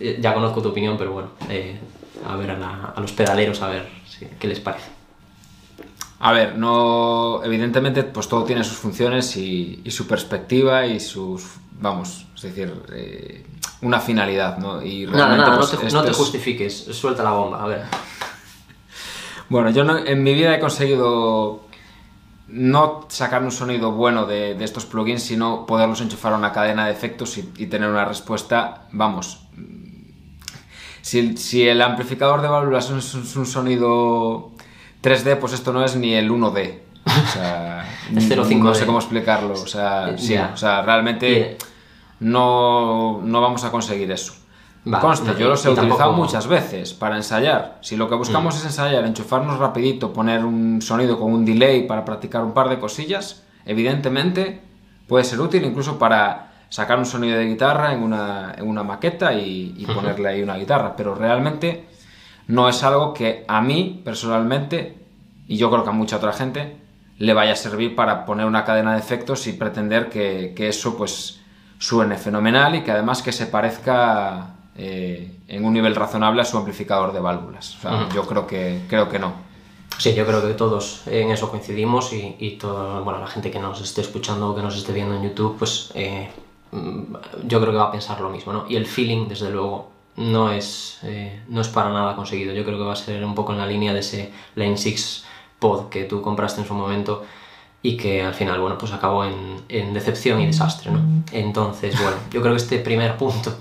eh, 0.01 0.19
ya 0.19 0.33
conozco 0.33 0.63
tu 0.63 0.71
opinión, 0.71 0.97
pero 0.97 1.13
bueno, 1.13 1.29
eh, 1.51 1.79
a 2.27 2.37
ver 2.37 2.53
a, 2.53 2.59
la- 2.59 2.95
a 2.97 3.01
los 3.01 3.13
pedaleros, 3.13 3.61
a 3.61 3.69
ver 3.69 3.87
si- 4.09 4.25
qué 4.41 4.49
les 4.49 4.61
parece. 4.61 4.87
A 6.21 6.33
ver, 6.33 6.57
no. 6.57 7.43
Evidentemente, 7.45 8.03
pues 8.03 8.27
todo 8.29 8.45
tiene 8.45 8.65
sus 8.65 8.79
funciones 8.79 9.37
y, 9.37 9.83
y 9.85 9.91
su 9.91 10.07
perspectiva 10.07 10.87
y 10.87 10.99
sus. 10.99 11.45
Vamos, 11.79 12.25
es 12.35 12.41
decir, 12.43 12.73
eh, 12.95 13.45
una 13.83 14.01
finalidad, 14.01 14.57
¿no? 14.57 14.83
Y 14.83 15.05
realmente, 15.05 15.45
nada, 15.45 15.59
pues, 15.59 15.73
no 15.75 15.79
te, 15.81 15.87
esto 15.87 15.99
no 15.99 16.05
te 16.07 16.11
es- 16.13 16.17
justifiques, 16.17 16.75
suelta 16.93 17.23
la 17.23 17.33
bomba, 17.33 17.63
a 17.63 17.67
ver. 17.67 17.83
Bueno, 19.51 19.69
yo 19.71 19.85
no- 19.85 19.99
en 19.99 20.23
mi 20.23 20.33
vida 20.33 20.55
he 20.55 20.59
conseguido 20.59 21.66
no 22.49 23.07
sacar 23.09 23.43
un 23.43 23.51
sonido 23.51 23.93
bueno 23.93 24.25
de, 24.27 24.55
de 24.55 24.65
estos 24.65 24.87
plugins, 24.87 25.23
sino 25.23 25.67
poderlos 25.67 26.01
enchufar 26.01 26.33
a 26.33 26.37
una 26.37 26.53
cadena 26.53 26.87
de 26.87 26.93
efectos 26.93 27.37
y, 27.39 27.53
y 27.57 27.67
tener 27.67 27.89
una 27.91 28.05
respuesta, 28.05 28.87
vamos. 28.93 29.41
Si, 31.03 31.19
el- 31.19 31.39
si 31.39 31.69
el 31.69 31.81
amplificador 31.83 32.43
de 32.43 32.49
válvulas 32.49 32.91
es 32.91 33.15
un, 33.15 33.23
es 33.23 33.37
un 33.37 33.47
sonido 33.47 34.53
3D, 35.03 35.39
pues 35.39 35.53
esto 35.53 35.73
no 35.73 35.85
es 35.85 35.97
ni 35.97 36.15
el 36.15 36.31
1D. 36.31 36.79
O 37.07 37.33
sea, 37.33 37.83
Es 38.17 38.29
0,5D. 38.31 38.59
no 38.63 38.75
sé 38.75 38.87
cómo 38.87 38.99
explicarlo. 38.99 39.53
O 39.55 39.67
sea, 39.67 40.17
sí, 40.19 40.35
ya. 40.35 40.51
o 40.55 40.57
sea, 40.57 40.83
realmente 40.83 41.59
no, 42.21 43.21
no 43.23 43.41
vamos 43.41 43.65
a 43.65 43.71
conseguir 43.71 44.11
eso. 44.11 44.35
Vale, 44.89 45.03
Conste, 45.03 45.33
no, 45.33 45.39
yo 45.39 45.49
los 45.49 45.65
he 45.67 45.71
utilizado 45.71 45.99
tampoco- 45.99 46.17
muchas 46.23 46.47
veces 46.47 46.95
para 46.95 47.17
ensayar. 47.17 47.79
Si 47.81 47.97
lo 47.97 48.09
que 48.09 48.15
buscamos 48.15 48.55
Mm. 48.55 48.59
es 48.59 48.65
ensayar, 48.67 49.05
enchufarnos 49.05 49.59
rapidito, 49.59 50.13
poner 50.13 50.45
un 50.45 50.81
sonido 50.81 51.19
con 51.19 51.33
un 51.33 51.45
delay 51.45 51.87
para 51.87 52.05
practicar 52.05 52.45
un 52.45 52.53
par 52.53 52.69
de 52.69 52.79
cosillas, 52.79 53.43
evidentemente 53.65 54.63
puede 55.09 55.25
ser 55.25 55.41
útil 55.41 55.65
incluso 55.65 55.99
para 55.99 56.53
sacar 56.69 56.99
un 56.99 57.07
sonido 57.07 57.37
de 57.39 57.47
guitarra 57.47 57.93
en 57.93 58.03
una, 58.03 58.55
en 58.57 58.69
una 58.69 58.83
maqueta 58.83 59.33
y, 59.33 59.75
y 59.77 59.87
ponerle 59.87 60.29
ahí 60.29 60.43
una 60.43 60.57
guitarra. 60.57 60.95
Pero 60.97 61.15
realmente 61.15 61.87
no 62.49 62.69
es 62.69 62.83
algo 62.85 63.13
que 63.13 63.45
a 63.49 63.61
mí 63.61 64.03
personalmente, 64.05 64.99
y 65.49 65.57
yo 65.57 65.71
creo 65.71 65.83
que 65.85 65.91
a 65.91 65.93
mucha 65.93 66.17
otra 66.17 66.33
gente, 66.33 66.77
le 67.19 67.33
vaya 67.35 67.53
a 67.53 67.57
servir 67.57 67.97
para 67.97 68.25
poner 68.25 68.47
una 68.47 68.65
cadena 68.65 68.93
de 68.93 68.99
efectos 69.01 69.47
y 69.49 69.53
pretender 69.55 70.11
que, 70.11 70.53
que 70.55 70.69
eso 70.69 70.97
pues 70.97 71.41
suene 71.79 72.17
fenomenal 72.19 72.75
y 72.75 72.83
que 72.83 72.91
además 72.93 73.23
que 73.23 73.33
se 73.33 73.47
parezca 73.47 74.51
eh, 74.79 75.31
en 75.49 75.65
un 75.65 75.73
nivel 75.73 75.95
razonable 75.95 76.43
a 76.43 76.45
su 76.45 76.57
amplificador 76.59 77.13
de 77.13 77.21
válvulas. 77.21 77.77
O 77.77 77.81
sea, 77.81 77.95
Ujú. 77.95 78.15
yo 78.15 78.27
creo 78.27 78.47
que, 78.47 78.81
creo 78.89 79.09
que 79.09 79.19
no. 79.19 79.33
Sí, 79.99 80.15
yo 80.15 80.27
creo 80.27 80.43
que 80.47 80.53
todos 80.55 81.03
en 81.07 81.31
eso 81.31 81.51
coincidimos 81.51 82.13
y, 82.13 82.37
y 82.39 82.53
todo, 82.59 83.03
bueno, 83.03 83.19
la 83.19 83.27
gente 83.27 83.51
que 83.51 83.59
nos 83.59 83.81
esté 83.81 84.03
escuchando 84.03 84.51
o 84.51 84.55
que 84.55 84.63
nos 84.63 84.77
esté 84.77 84.93
viendo 84.93 85.15
en 85.15 85.23
YouTube, 85.23 85.57
pues 85.59 85.91
eh, 85.95 86.29
mm, 86.73 87.15
yo 87.45 87.61
creo 87.61 87.73
que 87.73 87.79
va 87.79 87.85
a 87.85 87.93
pensar 87.93 88.21
lo 88.21 88.29
mismo, 88.29 88.53
¿no? 88.53 88.67
Y 88.69 88.77
el 88.77 88.87
feeling, 88.87 89.27
desde 89.29 89.51
luego, 89.51 89.91
no 90.17 90.51
es, 90.51 90.99
eh, 91.03 91.41
no 91.49 91.61
es 91.63 91.69
para 91.69 91.91
nada 91.91 92.15
conseguido. 92.15 92.53
Yo 92.55 92.65
creo 92.65 92.77
que 92.77 92.85
va 92.85 92.93
a 92.93 92.97
ser 92.97 93.25
un 93.25 93.35
poco 93.35 93.53
en 93.53 93.59
la 93.59 93.67
línea 93.67 93.95
de 93.95 94.01
ese 94.01 94.33
Lane 94.55 94.77
6 94.77 95.25
Pod 95.59 95.89
que 95.89 96.05
tú 96.05 96.21
compraste 96.21 96.61
en 96.61 96.67
su 96.67 96.75
momento 96.75 97.25
y 97.83 97.97
que 97.97 98.23
al 98.23 98.35
final, 98.35 98.61
bueno, 98.61 98.77
pues 98.77 98.93
acabó 98.93 99.25
en, 99.25 99.63
en 99.69 99.95
decepción 99.95 100.41
y 100.41 100.47
desastre, 100.47 100.91
¿no? 100.91 101.01
Entonces, 101.33 101.99
bueno, 102.03 102.17
yo 102.31 102.43
creo 102.43 102.53
que 102.53 102.61
este 102.61 102.79
primer 102.79 103.17
punto 103.17 103.53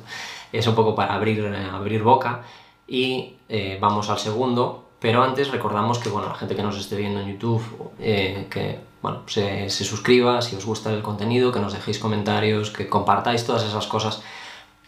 es 0.57 0.67
un 0.67 0.75
poco 0.75 0.95
para 0.95 1.13
abrir, 1.13 1.45
eh, 1.45 1.69
abrir 1.71 2.03
boca 2.03 2.43
y 2.87 3.35
eh, 3.49 3.77
vamos 3.79 4.09
al 4.09 4.19
segundo, 4.19 4.85
pero 4.99 5.23
antes 5.23 5.51
recordamos 5.51 5.99
que, 5.99 6.09
bueno, 6.09 6.29
la 6.29 6.35
gente 6.35 6.55
que 6.55 6.63
nos 6.63 6.77
esté 6.77 6.95
viendo 6.95 7.19
en 7.19 7.33
YouTube, 7.33 7.63
eh, 7.99 8.47
que, 8.49 8.79
bueno, 9.01 9.21
se, 9.27 9.69
se 9.69 9.83
suscriba 9.83 10.41
si 10.41 10.55
os 10.55 10.65
gusta 10.65 10.91
el 10.91 11.01
contenido, 11.01 11.51
que 11.51 11.59
nos 11.59 11.73
dejéis 11.73 11.99
comentarios, 11.99 12.71
que 12.71 12.87
compartáis 12.87 13.45
todas 13.45 13.63
esas 13.63 13.87
cosas 13.87 14.23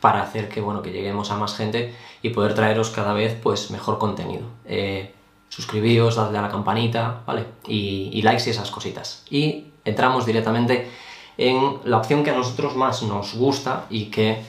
para 0.02 0.22
hacer 0.22 0.50
que, 0.50 0.62
bueno, 0.62 0.82
que 0.82 0.92
lleguemos 0.92 1.32
a 1.32 1.38
más 1.38 1.56
gente 1.56 1.94
y 2.22 2.30
poder 2.30 2.54
traeros 2.54 2.90
cada 2.90 3.14
vez, 3.14 3.38
pues, 3.42 3.72
mejor 3.72 3.98
contenido. 3.98 4.46
Eh, 4.66 5.14
suscribíos, 5.50 6.16
dadle 6.16 6.38
a 6.38 6.42
la 6.42 6.50
campanita, 6.50 7.22
¿vale? 7.26 7.46
Y, 7.68 8.10
y 8.14 8.22
likes 8.22 8.44
y 8.48 8.52
esas 8.52 8.72
cositas. 8.72 9.24
Y 9.30 9.66
entramos 9.86 10.26
directamente 10.26 10.90
en 11.38 11.80
la 11.84 11.98
opción 11.98 12.24
que 12.24 12.32
a 12.32 12.36
nosotros 12.36 12.76
más 12.76 13.04
nos 13.04 13.36
gusta 13.36 13.86
y 13.90 14.06
que 14.06 14.42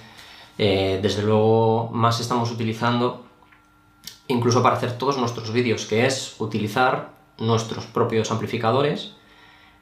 eh, 0.58 0.98
desde 1.02 1.22
luego 1.22 1.90
más 1.92 2.20
estamos 2.20 2.50
utilizando 2.50 3.24
incluso 4.26 4.62
para 4.62 4.76
hacer 4.76 4.98
todos 4.98 5.16
nuestros 5.16 5.52
vídeos, 5.52 5.86
que 5.86 6.04
es 6.06 6.34
utilizar 6.38 7.10
nuestros 7.38 7.86
propios 7.86 8.30
amplificadores 8.30 9.12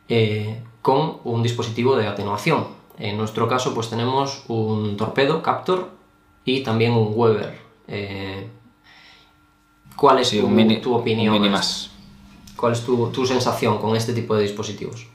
eh, 0.08 0.62
con 0.82 1.18
un 1.24 1.42
dispositivo 1.42 1.96
de 1.96 2.06
atenuación. 2.06 2.68
En 2.98 3.16
nuestro 3.16 3.48
caso 3.48 3.74
pues 3.74 3.90
tenemos 3.90 4.44
un 4.48 4.96
torpedo 4.96 5.42
Captor 5.42 5.90
y 6.44 6.62
también 6.62 6.92
un 6.92 7.10
Weber. 7.14 7.58
Eh, 7.88 8.48
¿Cuál 9.96 10.20
es 10.20 10.28
Sí, 10.28 10.40
tu, 10.40 10.46
un 10.46 10.54
mini, 10.54 10.76
tu 10.80 10.94
opinión? 10.94 11.34
un 11.34 11.40
mini 11.40 11.48
a 11.48 11.56
más. 11.58 11.90
¿Cuál 12.56 12.72
es 12.74 12.84
tu, 12.84 13.08
tu 13.10 13.26
sensación 13.26 13.78
con 13.78 13.96
este 13.96 14.12
tipo 14.12 14.34
de 14.36 14.42
dispositivos? 14.42 15.06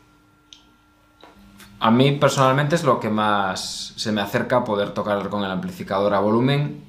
A 1.82 1.90
mí 1.90 2.12
personalmente 2.12 2.76
es 2.76 2.84
lo 2.84 3.00
que 3.00 3.10
más 3.10 3.94
se 3.96 4.12
me 4.12 4.22
acerca 4.22 4.58
a 4.58 4.64
poder 4.64 4.92
tocar 4.92 5.28
con 5.30 5.44
el 5.44 5.50
amplificador 5.50 6.14
a 6.14 6.20
volumen 6.20 6.80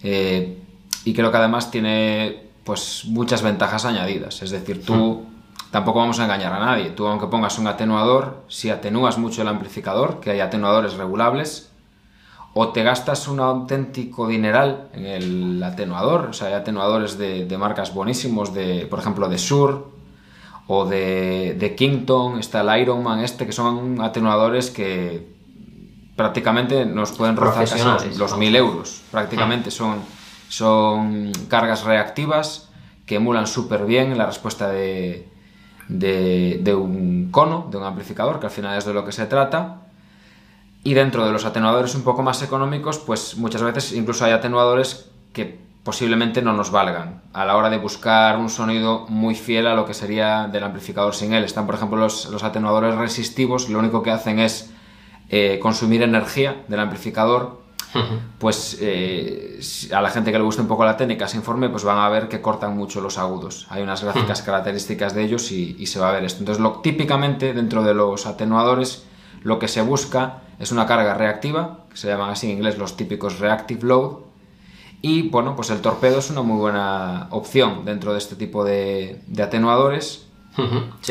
eh, 0.00 0.56
y 1.04 1.12
creo 1.12 1.32
que 1.32 1.38
además 1.38 1.72
tiene 1.72 2.44
pues 2.62 3.02
muchas 3.06 3.42
ventajas 3.42 3.84
añadidas. 3.84 4.40
Es 4.40 4.50
decir, 4.50 4.86
tú 4.86 5.26
tampoco 5.72 5.98
vamos 5.98 6.20
a 6.20 6.24
engañar 6.24 6.52
a 6.52 6.60
nadie. 6.60 6.90
Tú 6.90 7.08
aunque 7.08 7.26
pongas 7.26 7.58
un 7.58 7.66
atenuador, 7.66 8.44
si 8.46 8.70
atenúas 8.70 9.18
mucho 9.18 9.42
el 9.42 9.48
amplificador, 9.48 10.20
que 10.20 10.30
hay 10.30 10.38
atenuadores 10.38 10.94
regulables, 10.94 11.72
o 12.54 12.68
te 12.68 12.84
gastas 12.84 13.26
un 13.26 13.40
auténtico 13.40 14.28
dineral 14.28 14.88
en 14.92 15.04
el 15.04 15.62
atenuador. 15.64 16.26
O 16.26 16.32
sea, 16.32 16.46
hay 16.46 16.54
atenuadores 16.54 17.18
de, 17.18 17.58
marcas 17.58 17.92
buenísimos, 17.92 18.54
de, 18.54 18.86
por 18.88 19.00
ejemplo, 19.00 19.28
de 19.28 19.38
Sur 19.38 19.97
o 20.68 20.84
de, 20.84 21.56
de 21.58 21.74
Kington, 21.74 22.38
está 22.38 22.60
el 22.60 22.82
Ironman 22.82 23.20
este, 23.20 23.46
que 23.46 23.52
son 23.52 24.00
atenuadores 24.02 24.70
que 24.70 25.26
prácticamente 26.14 26.84
nos 26.84 27.12
pueden 27.12 27.36
rozar 27.36 27.66
los 28.16 28.36
mil 28.36 28.54
euros. 28.54 29.02
Prácticamente 29.10 29.70
son, 29.70 29.96
son 30.48 31.32
cargas 31.48 31.84
reactivas 31.84 32.68
que 33.06 33.14
emulan 33.14 33.46
súper 33.46 33.86
bien 33.86 34.16
la 34.18 34.26
respuesta 34.26 34.68
de, 34.68 35.26
de, 35.88 36.74
un 36.74 37.30
cono, 37.30 37.68
de 37.70 37.78
un 37.78 37.84
amplificador, 37.84 38.38
que 38.38 38.46
al 38.46 38.52
final 38.52 38.76
es 38.76 38.84
de 38.84 38.92
lo 38.92 39.06
que 39.06 39.12
se 39.12 39.24
trata. 39.24 39.86
Y 40.84 40.92
dentro 40.92 41.24
de 41.24 41.32
los 41.32 41.46
atenuadores 41.46 41.94
un 41.94 42.02
poco 42.02 42.22
más 42.22 42.42
económicos, 42.42 42.98
pues 42.98 43.38
muchas 43.38 43.62
veces 43.62 43.92
incluso 43.92 44.26
hay 44.26 44.32
atenuadores 44.32 45.08
que 45.32 45.67
posiblemente 45.88 46.42
no 46.42 46.52
nos 46.52 46.70
valgan 46.70 47.22
a 47.32 47.46
la 47.46 47.56
hora 47.56 47.70
de 47.70 47.78
buscar 47.78 48.36
un 48.36 48.50
sonido 48.50 49.06
muy 49.08 49.34
fiel 49.34 49.66
a 49.66 49.74
lo 49.74 49.86
que 49.86 49.94
sería 49.94 50.46
del 50.46 50.62
amplificador 50.62 51.14
sin 51.14 51.32
él. 51.32 51.44
Están, 51.44 51.64
por 51.64 51.76
ejemplo, 51.76 51.96
los, 51.96 52.26
los 52.26 52.42
atenuadores 52.42 52.94
resistivos, 52.94 53.70
lo 53.70 53.78
único 53.78 54.02
que 54.02 54.10
hacen 54.10 54.38
es 54.38 54.70
eh, 55.30 55.58
consumir 55.62 56.02
energía 56.02 56.62
del 56.68 56.80
amplificador, 56.80 57.62
pues 58.38 58.76
eh, 58.82 59.58
a 59.90 60.02
la 60.02 60.10
gente 60.10 60.30
que 60.30 60.36
le 60.36 60.44
guste 60.44 60.60
un 60.60 60.68
poco 60.68 60.84
la 60.84 60.98
técnica, 60.98 61.26
se 61.26 61.38
informe, 61.38 61.70
pues 61.70 61.84
van 61.84 61.96
a 61.96 62.10
ver 62.10 62.28
que 62.28 62.42
cortan 62.42 62.76
mucho 62.76 63.00
los 63.00 63.16
agudos. 63.16 63.66
Hay 63.70 63.82
unas 63.82 64.04
gráficas 64.04 64.42
características 64.42 65.14
de 65.14 65.24
ellos 65.24 65.50
y, 65.52 65.86
se 65.86 65.98
va 65.98 66.10
a 66.10 66.12
ver 66.12 66.24
esto. 66.24 66.40
Entonces, 66.40 66.62
lo, 66.62 66.80
típicamente 66.80 67.54
dentro 67.54 67.82
de 67.82 67.94
los 67.94 68.26
atenuadores, 68.26 69.06
lo 69.42 69.58
que 69.58 69.68
se 69.68 69.80
busca 69.80 70.42
es 70.58 70.70
una 70.70 70.84
carga 70.84 71.14
reactiva, 71.14 71.86
que 71.88 71.96
se 71.96 72.08
llaman 72.08 72.28
así 72.28 72.50
en 72.50 72.58
inglés 72.58 72.76
los 72.76 72.94
típicos 72.94 73.38
reactive 73.38 73.86
load. 73.86 74.27
Y 75.00 75.28
bueno, 75.28 75.54
pues 75.54 75.70
el 75.70 75.80
torpedo 75.80 76.18
es 76.18 76.30
una 76.30 76.42
muy 76.42 76.58
buena 76.58 77.28
opción 77.30 77.84
dentro 77.84 78.12
de 78.12 78.18
este 78.18 78.36
tipo 78.36 78.64
de, 78.64 79.22
atenuadores. 79.40 80.26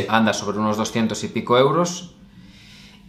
Anda 0.09 0.33
sobre 0.33 0.59
unos 0.59 0.75
200 0.75 1.23
y 1.23 1.27
pico 1.29 1.57
euros. 1.57 2.13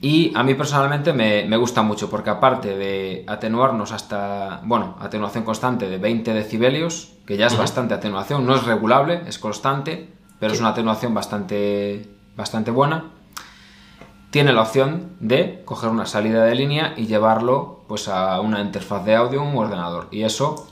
Y 0.00 0.32
a 0.36 0.44
mí 0.44 0.54
personalmente 0.54 1.12
me, 1.12 1.56
gusta 1.56 1.82
mucho 1.82 2.08
porque 2.08 2.30
aparte 2.30 2.76
de 2.76 3.24
atenuarnos 3.26 3.90
hasta, 3.90 4.60
bueno, 4.64 4.96
atenuación 5.00 5.42
constante 5.42 5.88
de 5.88 5.98
20 5.98 6.32
decibelios, 6.34 7.14
que 7.26 7.36
ya 7.36 7.46
es 7.46 7.58
bastante 7.58 7.94
atenuación, 7.94 8.46
no 8.46 8.54
es 8.54 8.64
regulable, 8.64 9.22
es 9.26 9.40
constante, 9.40 10.08
pero 10.38 10.52
es 10.52 10.60
una 10.60 10.68
atenuación 10.68 11.12
bastante, 11.14 12.08
bastante 12.36 12.70
buena, 12.70 13.06
tiene 14.30 14.52
la 14.52 14.62
opción 14.62 15.12
de 15.20 15.62
coger 15.64 15.90
una 15.90 16.06
salida 16.06 16.44
de 16.44 16.54
línea 16.54 16.94
y 16.96 17.06
llevarlo 17.06 17.84
pues 17.88 18.08
a 18.08 18.40
una 18.40 18.60
interfaz 18.60 19.04
de 19.04 19.14
audio 19.14 19.42
un 19.42 19.56
ordenador. 19.56 20.08
Y 20.10 20.22
eso, 20.22 20.68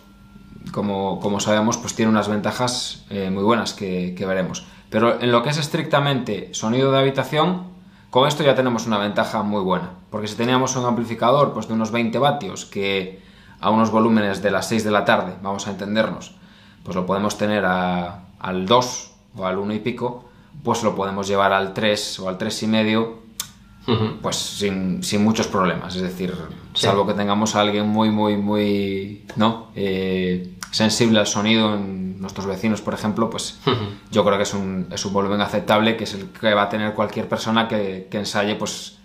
como, 0.73 1.21
como 1.21 1.41
sabemos, 1.41 1.79
pues 1.79 1.95
tiene 1.95 2.11
unas 2.11 2.29
ventajas 2.29 3.07
eh, 3.09 3.31
muy 3.31 3.43
buenas 3.43 3.73
que, 3.73 4.15
veremos. 4.27 4.67
Pero 4.91 5.21
en 5.21 5.33
lo 5.33 5.43
que 5.43 5.51
es 5.51 5.59
estrictamente 5.59 6.53
sonido 6.53 6.93
de 6.93 6.99
habitación, 6.99 7.65
con 8.11 8.29
esto 8.29 8.45
ya 8.45 8.55
tenemos 8.55 8.87
una 8.87 8.99
ventaja 8.99 9.43
muy 9.43 9.63
buena, 9.63 9.91
porque 10.11 10.29
si 10.29 10.37
teníamos 10.37 10.77
un 10.77 10.85
amplificador 10.85 11.53
pues, 11.53 11.67
de 11.67 11.75
unos 11.75 11.91
20 11.91 12.19
vatios 12.19 12.67
que 12.67 13.23
a 13.61 13.71
unos 13.71 13.91
volúmenes 13.91 14.43
de 14.43 14.51
las 14.51 14.69
6 14.69 14.85
de 14.85 14.91
la 14.91 15.05
tarde, 15.05 15.35
vamos 15.43 15.67
a 15.67 15.71
entendernos, 15.71 16.37
pues 16.85 16.95
lo 16.95 17.07
podemos 17.07 17.37
tener 17.39 17.65
al 17.65 18.67
2 18.67 19.11
o 19.37 19.47
al 19.47 19.59
1 19.59 19.75
y 19.75 19.79
pico, 19.81 20.27
pues 20.63 20.83
lo 20.83 20.95
podemos 20.95 21.27
llevar 21.27 21.53
al 21.53 21.75
3 21.75 22.21
o 22.21 22.29
al 22.29 22.39
3 22.39 22.63
y 22.63 22.67
medio, 22.67 23.26
pues 24.21 24.37
sin, 24.37 25.01
muchos 25.23 25.47
problemas. 25.47 25.95
Es 25.97 26.03
decir, 26.03 26.35
salvo 26.75 27.07
que 27.07 27.15
tengamos 27.15 27.55
a 27.55 27.61
alguien 27.61 27.87
muy, 27.87 28.11
muy, 28.11 28.37
muy, 28.37 29.25
¿no? 29.37 29.69
Eh, 29.75 30.55
sensible 30.71 31.19
al 31.19 31.27
sonido 31.27 31.75
en 31.75 32.21
nuestros 32.21 32.47
vecinos, 32.47 32.81
por 32.81 32.95
ejemplo, 32.95 33.31
pues 33.31 33.59
yo 34.11 34.25
creo 34.25 34.37
que 34.37 34.43
es 34.43 34.55
un, 34.55 34.89
es 34.91 35.05
un, 35.05 35.13
volumen 35.13 35.41
aceptable, 35.41 35.97
que 35.97 36.05
es 36.05 36.15
el 36.15 36.31
que 36.31 36.55
va 36.55 36.63
a 36.63 36.69
tener 36.69 36.95
cualquier 36.95 37.29
persona 37.29 37.69
que, 37.69 38.09
que, 38.11 38.19
ensaye 38.19 38.57
pues 38.57 38.99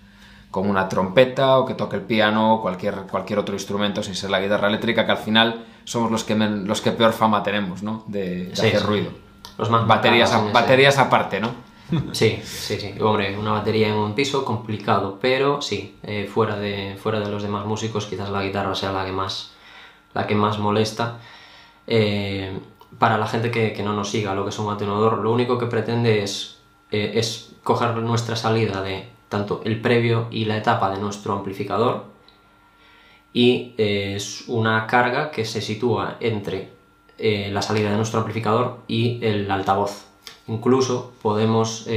con 0.49 0.69
una 0.69 0.89
trompeta 0.89 1.59
o 1.59 1.65
que 1.65 1.75
toque 1.75 1.95
el 1.95 2.01
piano 2.01 2.55
o 2.55 2.61
cualquier, 2.61 2.95
cualquier 3.09 3.39
otro 3.39 3.53
instrumento 3.55 4.03
sin 4.03 4.15
ser 4.15 4.29
la 4.29 4.41
guitarra 4.41 4.67
eléctrica, 4.67 5.05
que 5.05 5.11
al 5.11 5.17
final 5.17 5.65
somos 5.83 6.11
los 6.11 6.23
que, 6.23 6.35
los 6.35 6.81
que 6.81 6.91
peor 6.91 7.13
fama 7.13 7.43
tenemos, 7.43 7.83
¿no? 7.83 8.03
De, 8.07 8.51
hacer 8.53 8.83
ruido. 8.83 9.11
Los 9.57 9.69
más 9.69 9.85
baterías, 9.85 10.33
baterías 10.51 10.97
aparte, 10.97 11.39
¿no? 11.39 11.51
Sí, 12.13 12.39
sí, 12.43 12.79
sí. 12.79 12.95
Hombre, 13.01 13.37
una 13.37 13.51
batería 13.51 13.89
en 13.89 13.95
un 13.95 14.15
piso, 14.15 14.45
complicado, 14.45 15.17
pero 15.21 15.61
sí, 15.61 15.97
eh, 16.03 16.29
fuera, 16.31 16.55
de, 16.57 16.97
fuera 17.01 17.19
de 17.19 17.29
los 17.29 17.43
demás 17.43 17.65
músicos, 17.65 18.05
quizás 18.05 18.29
la 18.29 18.43
guitarra 18.43 18.75
sea 18.75 18.91
la 18.91 19.05
que 19.05 19.11
más, 19.11 19.51
la 20.13 20.27
que 20.27 20.35
más 20.35 20.59
molesta. 20.59 21.19
Eh, 21.87 22.59
para 22.99 23.17
la 23.17 23.27
gente 23.27 23.51
que, 23.51 23.81
no 23.83 23.93
nos 23.93 24.09
siga 24.09 24.35
lo 24.35 24.43
que 24.43 24.49
es 24.49 24.59
un 24.59 24.71
atenuador, 24.71 25.19
lo 25.19 25.31
único 25.31 25.57
que 25.57 25.65
pretende 25.65 26.23
es, 26.23 26.59
eh, 26.91 27.13
es 27.15 27.53
coger 27.63 27.95
nuestra 27.97 28.35
salida 28.35 28.81
de 28.81 29.09
tanto 29.29 29.61
el 29.65 29.79
previo 29.81 30.27
y 30.29 30.45
la 30.45 30.57
etapa 30.57 30.91
de 30.91 30.97
nuestro 30.99 31.33
amplificador 31.33 32.05
y 33.33 33.73
es 33.77 34.43
una 34.47 34.87
carga 34.87 35.31
que 35.31 35.45
se 35.45 35.61
sitúa 35.61 36.17
entre 36.19 36.69
la 37.17 37.61
salida 37.61 37.91
de 37.91 37.95
nuestro 37.95 38.19
amplificador 38.19 38.79
y 38.89 39.25
el 39.25 39.49
altavoz. 39.49 40.10
Incluso 40.47 41.13
podemos 41.21 41.87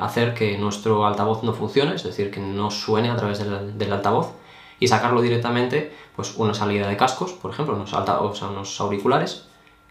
hacer 0.00 0.34
que 0.34 0.56
nuestro 0.58 1.06
altavoz 1.06 1.42
no 1.42 1.52
funcione, 1.52 1.94
es 1.94 2.02
decir, 2.02 2.30
que 2.30 2.40
no 2.40 2.70
suene 2.70 3.10
a 3.10 3.16
través 3.16 3.38
del, 3.38 3.92
altavoz 3.92 4.32
y 4.80 4.88
sacarlo 4.88 5.20
directamente, 5.20 5.92
pues 6.16 6.34
una 6.36 6.54
salida 6.54 6.88
de 6.88 6.96
cascos, 6.96 7.32
por 7.32 7.52
ejemplo, 7.52 7.74
unos, 7.74 7.92
unos 7.92 8.80
auriculares, 8.80 9.46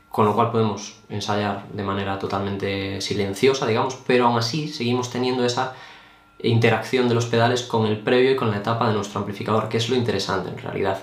con 0.09 0.25
lo 0.25 0.35
cual 0.35 0.51
podemos 0.51 0.95
ensayar 1.09 1.67
de 1.71 1.83
manera 1.83 2.19
totalmente 2.19 2.99
silenciosa, 2.99 3.65
digamos, 3.65 3.97
pero 4.05 4.27
aún 4.27 4.37
así 4.37 4.67
seguimos 4.67 5.09
teniendo 5.09 5.45
esa 5.45 5.73
interacción 6.43 7.07
de 7.07 7.15
los 7.15 7.27
pedales 7.27 7.63
con 7.63 7.85
el 7.85 7.99
previo 7.99 8.31
y 8.31 8.35
con 8.35 8.51
la 8.51 8.57
etapa 8.57 8.87
de 8.87 8.93
nuestro 8.93 9.19
amplificador, 9.19 9.69
que 9.69 9.77
es 9.77 9.89
lo 9.89 9.95
interesante 9.95 10.49
en 10.49 10.57
realidad. 10.57 10.99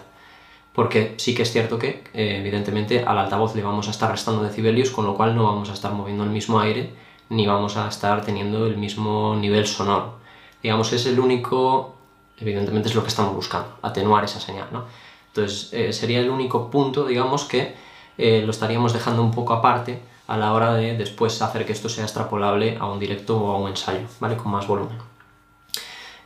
Porque 0.78 1.14
sí 1.16 1.34
que 1.34 1.42
es 1.42 1.50
cierto 1.50 1.76
que, 1.76 2.04
eh, 2.14 2.36
evidentemente, 2.38 3.02
al 3.04 3.18
altavoz 3.18 3.56
le 3.56 3.64
vamos 3.64 3.88
a 3.88 3.90
estar 3.90 4.12
restando 4.12 4.44
decibelios, 4.44 4.92
con 4.92 5.06
lo 5.06 5.16
cual 5.16 5.34
no 5.34 5.42
vamos 5.42 5.70
a 5.70 5.72
estar 5.72 5.92
moviendo 5.92 6.22
el 6.22 6.30
mismo 6.30 6.60
aire, 6.60 6.92
ni 7.30 7.48
vamos 7.48 7.76
a 7.76 7.88
estar 7.88 8.24
teniendo 8.24 8.64
el 8.64 8.76
mismo 8.76 9.34
nivel 9.34 9.66
sonoro. 9.66 10.20
Digamos, 10.62 10.92
es 10.92 11.04
el 11.06 11.18
único, 11.18 11.96
evidentemente 12.38 12.88
es 12.90 12.94
lo 12.94 13.02
que 13.02 13.08
estamos 13.08 13.34
buscando, 13.34 13.76
atenuar 13.82 14.22
esa 14.22 14.38
señal, 14.38 14.68
¿no? 14.70 14.84
Entonces, 15.26 15.70
eh, 15.72 15.92
sería 15.92 16.20
el 16.20 16.30
único 16.30 16.70
punto, 16.70 17.06
digamos, 17.06 17.42
que 17.42 17.74
eh, 18.16 18.42
lo 18.44 18.52
estaríamos 18.52 18.92
dejando 18.92 19.20
un 19.24 19.32
poco 19.32 19.54
aparte 19.54 19.98
a 20.28 20.36
la 20.36 20.52
hora 20.52 20.74
de 20.74 20.96
después 20.96 21.42
hacer 21.42 21.66
que 21.66 21.72
esto 21.72 21.88
sea 21.88 22.04
extrapolable 22.04 22.76
a 22.78 22.86
un 22.86 23.00
directo 23.00 23.36
o 23.36 23.50
a 23.50 23.58
un 23.58 23.70
ensayo, 23.70 24.06
¿vale? 24.20 24.36
Con 24.36 24.52
más 24.52 24.68
volumen. 24.68 25.07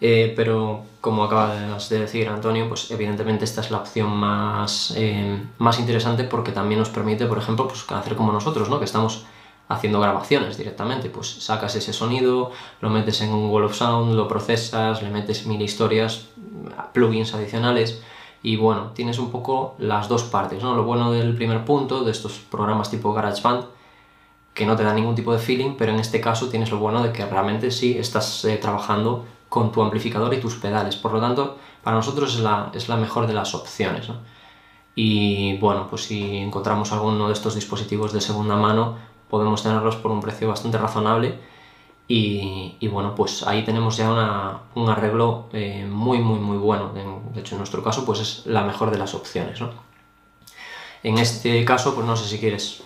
Eh, 0.04 0.32
pero 0.34 0.82
como 1.00 1.22
acabas 1.22 1.88
de 1.88 2.00
decir 2.00 2.28
Antonio, 2.28 2.68
pues 2.68 2.90
evidentemente 2.90 3.44
esta 3.44 3.60
es 3.60 3.70
la 3.70 3.78
opción 3.78 4.10
más, 4.10 4.92
eh, 4.96 5.40
más 5.58 5.78
interesante 5.78 6.24
porque 6.24 6.50
también 6.50 6.80
nos 6.80 6.88
permite, 6.88 7.26
por 7.26 7.38
ejemplo, 7.38 7.68
pues 7.68 7.88
hacer 7.88 8.16
como 8.16 8.32
nosotros, 8.32 8.68
¿no? 8.68 8.80
Que 8.80 8.84
estamos 8.84 9.24
haciendo 9.68 10.00
grabaciones 10.00 10.58
directamente, 10.58 11.08
pues 11.08 11.28
sacas 11.44 11.76
ese 11.76 11.92
sonido, 11.92 12.50
lo 12.80 12.90
metes 12.90 13.20
en 13.20 13.30
un 13.30 13.48
Wall 13.48 13.62
of 13.62 13.76
Sound, 13.76 14.14
lo 14.16 14.26
procesas, 14.26 15.02
le 15.02 15.10
metes 15.10 15.46
mil 15.46 15.62
historias, 15.62 16.26
plugins 16.92 17.32
adicionales 17.34 18.02
y 18.42 18.56
bueno, 18.56 18.90
tienes 18.94 19.20
un 19.20 19.30
poco 19.30 19.76
las 19.78 20.08
dos 20.08 20.24
partes, 20.24 20.64
¿no? 20.64 20.74
Lo 20.74 20.82
bueno 20.82 21.12
del 21.12 21.36
primer 21.36 21.64
punto, 21.64 22.02
de 22.02 22.10
estos 22.10 22.40
programas 22.50 22.90
tipo 22.90 23.12
GarageBand, 23.14 23.66
que 24.52 24.66
no 24.66 24.74
te 24.74 24.82
da 24.82 24.94
ningún 24.94 25.14
tipo 25.14 25.32
de 25.32 25.38
feeling, 25.38 25.76
pero 25.78 25.92
en 25.92 26.00
este 26.00 26.20
caso 26.20 26.48
tienes 26.48 26.72
lo 26.72 26.78
bueno 26.78 27.04
de 27.04 27.12
que 27.12 27.24
realmente 27.24 27.70
sí 27.70 27.96
estás 27.96 28.44
eh, 28.44 28.56
trabajando 28.56 29.26
con 29.52 29.70
tu 29.70 29.82
amplificador 29.82 30.32
y 30.32 30.40
tus 30.40 30.54
pedales. 30.54 30.96
Por 30.96 31.12
lo 31.12 31.20
tanto, 31.20 31.58
para 31.82 31.94
nosotros 31.94 32.34
es 32.34 32.40
la, 32.40 32.70
es 32.72 32.88
la 32.88 32.96
mejor 32.96 33.26
de 33.26 33.34
las 33.34 33.54
opciones. 33.54 34.08
¿no? 34.08 34.16
Y 34.94 35.58
bueno, 35.58 35.88
pues 35.90 36.04
si 36.04 36.38
encontramos 36.38 36.90
alguno 36.90 37.26
de 37.26 37.34
estos 37.34 37.54
dispositivos 37.54 38.14
de 38.14 38.22
segunda 38.22 38.56
mano, 38.56 38.96
podemos 39.28 39.62
tenerlos 39.62 39.96
por 39.96 40.10
un 40.10 40.22
precio 40.22 40.48
bastante 40.48 40.78
razonable 40.78 41.38
y, 42.08 42.88
bueno, 42.88 43.14
pues 43.14 43.42
ahí 43.42 43.62
tenemos 43.62 43.98
ya 43.98 44.62
un 44.74 44.88
arreglo 44.88 45.48
eh, 45.52 45.86
muy, 45.86 46.18
muy, 46.18 46.38
muy 46.38 46.56
bueno. 46.56 46.90
De 47.34 47.40
hecho, 47.40 47.54
en 47.54 47.58
nuestro 47.58 47.82
caso, 47.82 48.06
pues 48.06 48.20
es 48.20 48.46
la 48.46 48.64
mejor 48.64 48.90
de 48.90 48.96
las 48.96 49.14
opciones. 49.14 49.60
¿no? 49.60 49.68
En 51.02 51.18
este 51.18 51.62
caso, 51.66 51.94
pues 51.94 52.06
no 52.06 52.16
sé 52.16 52.26
si 52.26 52.38
quieres 52.38 52.82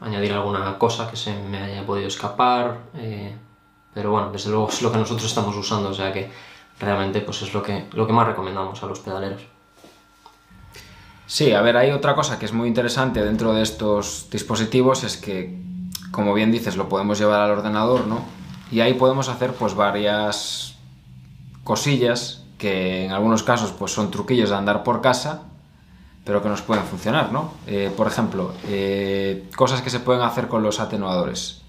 añadir 0.00 0.32
alguna 0.32 0.78
cosa 0.78 1.08
que 1.08 1.16
se 1.16 1.32
me 1.32 1.58
haya 1.58 1.86
podido 1.86 2.08
escapar, 2.08 2.78
eh, 2.96 3.36
pero 3.94 4.10
bueno, 4.10 4.30
desde 4.30 4.50
luego 4.50 4.68
es 4.68 4.82
lo 4.82 4.90
que 4.90 4.98
nosotros 4.98 5.26
estamos 5.26 5.56
usando, 5.56 5.90
o 5.90 5.94
sea 5.94 6.12
que 6.12 6.30
realmente 6.78 7.20
pues 7.20 7.42
es 7.42 7.54
lo 7.54 7.62
que, 7.62 7.86
lo 7.92 8.06
que 8.06 8.12
más 8.12 8.26
recomendamos 8.26 8.82
a 8.82 8.86
los 8.86 9.00
pedaleros. 9.00 9.42
Sí, 11.26 11.52
a 11.52 11.62
ver, 11.62 11.76
hay 11.76 11.90
otra 11.92 12.14
cosa 12.14 12.38
que 12.38 12.44
es 12.44 12.52
muy 12.52 12.68
interesante 12.68 13.24
dentro 13.24 13.54
de 13.54 13.62
estos 13.62 14.28
dispositivos, 14.30 15.02
es 15.02 15.16
que, 15.16 15.58
como 16.10 16.34
bien 16.34 16.52
dices, 16.52 16.76
lo 16.76 16.88
podemos 16.88 17.18
llevar 17.18 17.40
al 17.40 17.52
ordenador, 17.52 18.06
¿no? 18.06 18.20
Y 18.70 18.80
ahí 18.80 18.94
podemos 18.94 19.28
hacer 19.28 19.54
pues 19.54 19.74
varias 19.74 20.74
cosillas 21.64 22.44
que 22.58 23.06
en 23.06 23.12
algunos 23.12 23.42
casos 23.42 23.72
pues 23.72 23.92
son 23.92 24.10
truquillos 24.10 24.50
de 24.50 24.56
andar 24.56 24.82
por 24.82 25.00
casa, 25.00 25.44
pero 26.24 26.42
que 26.42 26.48
nos 26.48 26.62
pueden 26.62 26.84
funcionar, 26.84 27.32
¿no? 27.32 27.54
Eh, 27.66 27.90
por 27.96 28.06
ejemplo, 28.08 28.52
eh, 28.66 29.48
cosas 29.56 29.80
que 29.82 29.90
se 29.90 30.00
pueden 30.00 30.22
hacer 30.22 30.48
con 30.48 30.62
los 30.62 30.80
atenuadores. 30.80 31.61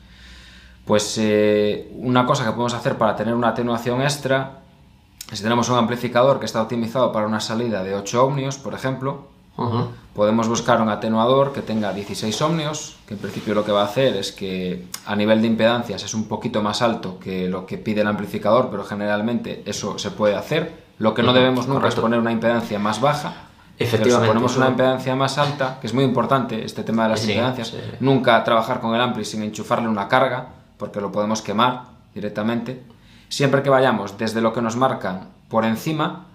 Pues 0.85 1.17
eh, 1.17 1.91
una 1.95 2.25
cosa 2.25 2.43
que 2.43 2.51
podemos 2.51 2.73
hacer 2.73 2.97
para 2.97 3.15
tener 3.15 3.33
una 3.33 3.49
atenuación 3.49 4.01
extra, 4.01 4.59
si 5.31 5.41
tenemos 5.41 5.69
un 5.69 5.77
amplificador 5.77 6.39
que 6.39 6.45
está 6.45 6.61
optimizado 6.61 7.11
para 7.11 7.25
una 7.25 7.39
salida 7.39 7.83
de 7.83 7.95
8 7.95 8.25
ohmios, 8.25 8.57
por 8.57 8.73
ejemplo, 8.73 9.33
Podemos 10.15 10.47
buscar 10.47 10.81
un 10.81 10.89
atenuador 10.89 11.53
que 11.53 11.61
tenga 11.61 11.93
16 11.93 12.41
ohmios, 12.41 12.97
que 13.07 13.13
en 13.13 13.19
principio 13.19 13.53
lo 13.53 13.63
que 13.63 13.71
va 13.71 13.81
a 13.81 13.85
hacer 13.85 14.15
es 14.15 14.31
que 14.31 14.85
a 15.05 15.15
nivel 15.15 15.41
de 15.41 15.47
impedancias 15.47 16.03
es 16.03 16.13
un 16.13 16.27
poquito 16.27 16.61
más 16.61 16.81
alto 16.81 17.19
que 17.19 17.47
lo 17.47 17.65
que 17.65 17.77
pide 17.77 18.01
el 18.01 18.07
amplificador, 18.07 18.69
pero 18.69 18.83
generalmente 18.83 19.63
eso 19.65 19.97
se 19.99 20.11
puede 20.11 20.35
hacer. 20.35 20.83
Lo 20.97 21.13
que 21.13 21.23
no 21.23 21.33
debemos 21.33 21.67
nunca 21.67 21.87
es 21.87 21.95
poner 21.95 22.19
una 22.19 22.31
impedancia 22.31 22.79
más 22.79 22.99
baja. 23.01 23.33
Efectivamente. 23.77 24.25
si 24.25 24.27
ponemos 24.27 24.57
una 24.57 24.67
impedancia 24.67 25.15
más 25.15 25.37
alta, 25.39 25.79
que 25.81 25.87
es 25.87 25.93
muy 25.95 26.03
importante 26.03 26.63
este 26.63 26.83
tema 26.83 27.03
de 27.03 27.09
las 27.09 27.27
impedancias, 27.27 27.73
nunca 27.99 28.43
trabajar 28.43 28.79
con 28.79 28.93
el 28.93 29.01
ampli 29.01 29.25
sin 29.25 29.41
enchufarle 29.41 29.87
una 29.87 30.07
carga, 30.07 30.47
porque 30.83 30.99
lo 30.99 31.13
podemos 31.13 31.41
quemar 31.41 31.83
directamente. 32.13 32.83
Siempre 33.29 33.63
que 33.63 33.69
vayamos 33.69 34.17
desde 34.17 34.41
lo 34.41 34.51
que 34.51 34.61
nos 34.61 34.75
marcan 34.75 35.29
por 35.47 35.63
encima, 35.63 36.25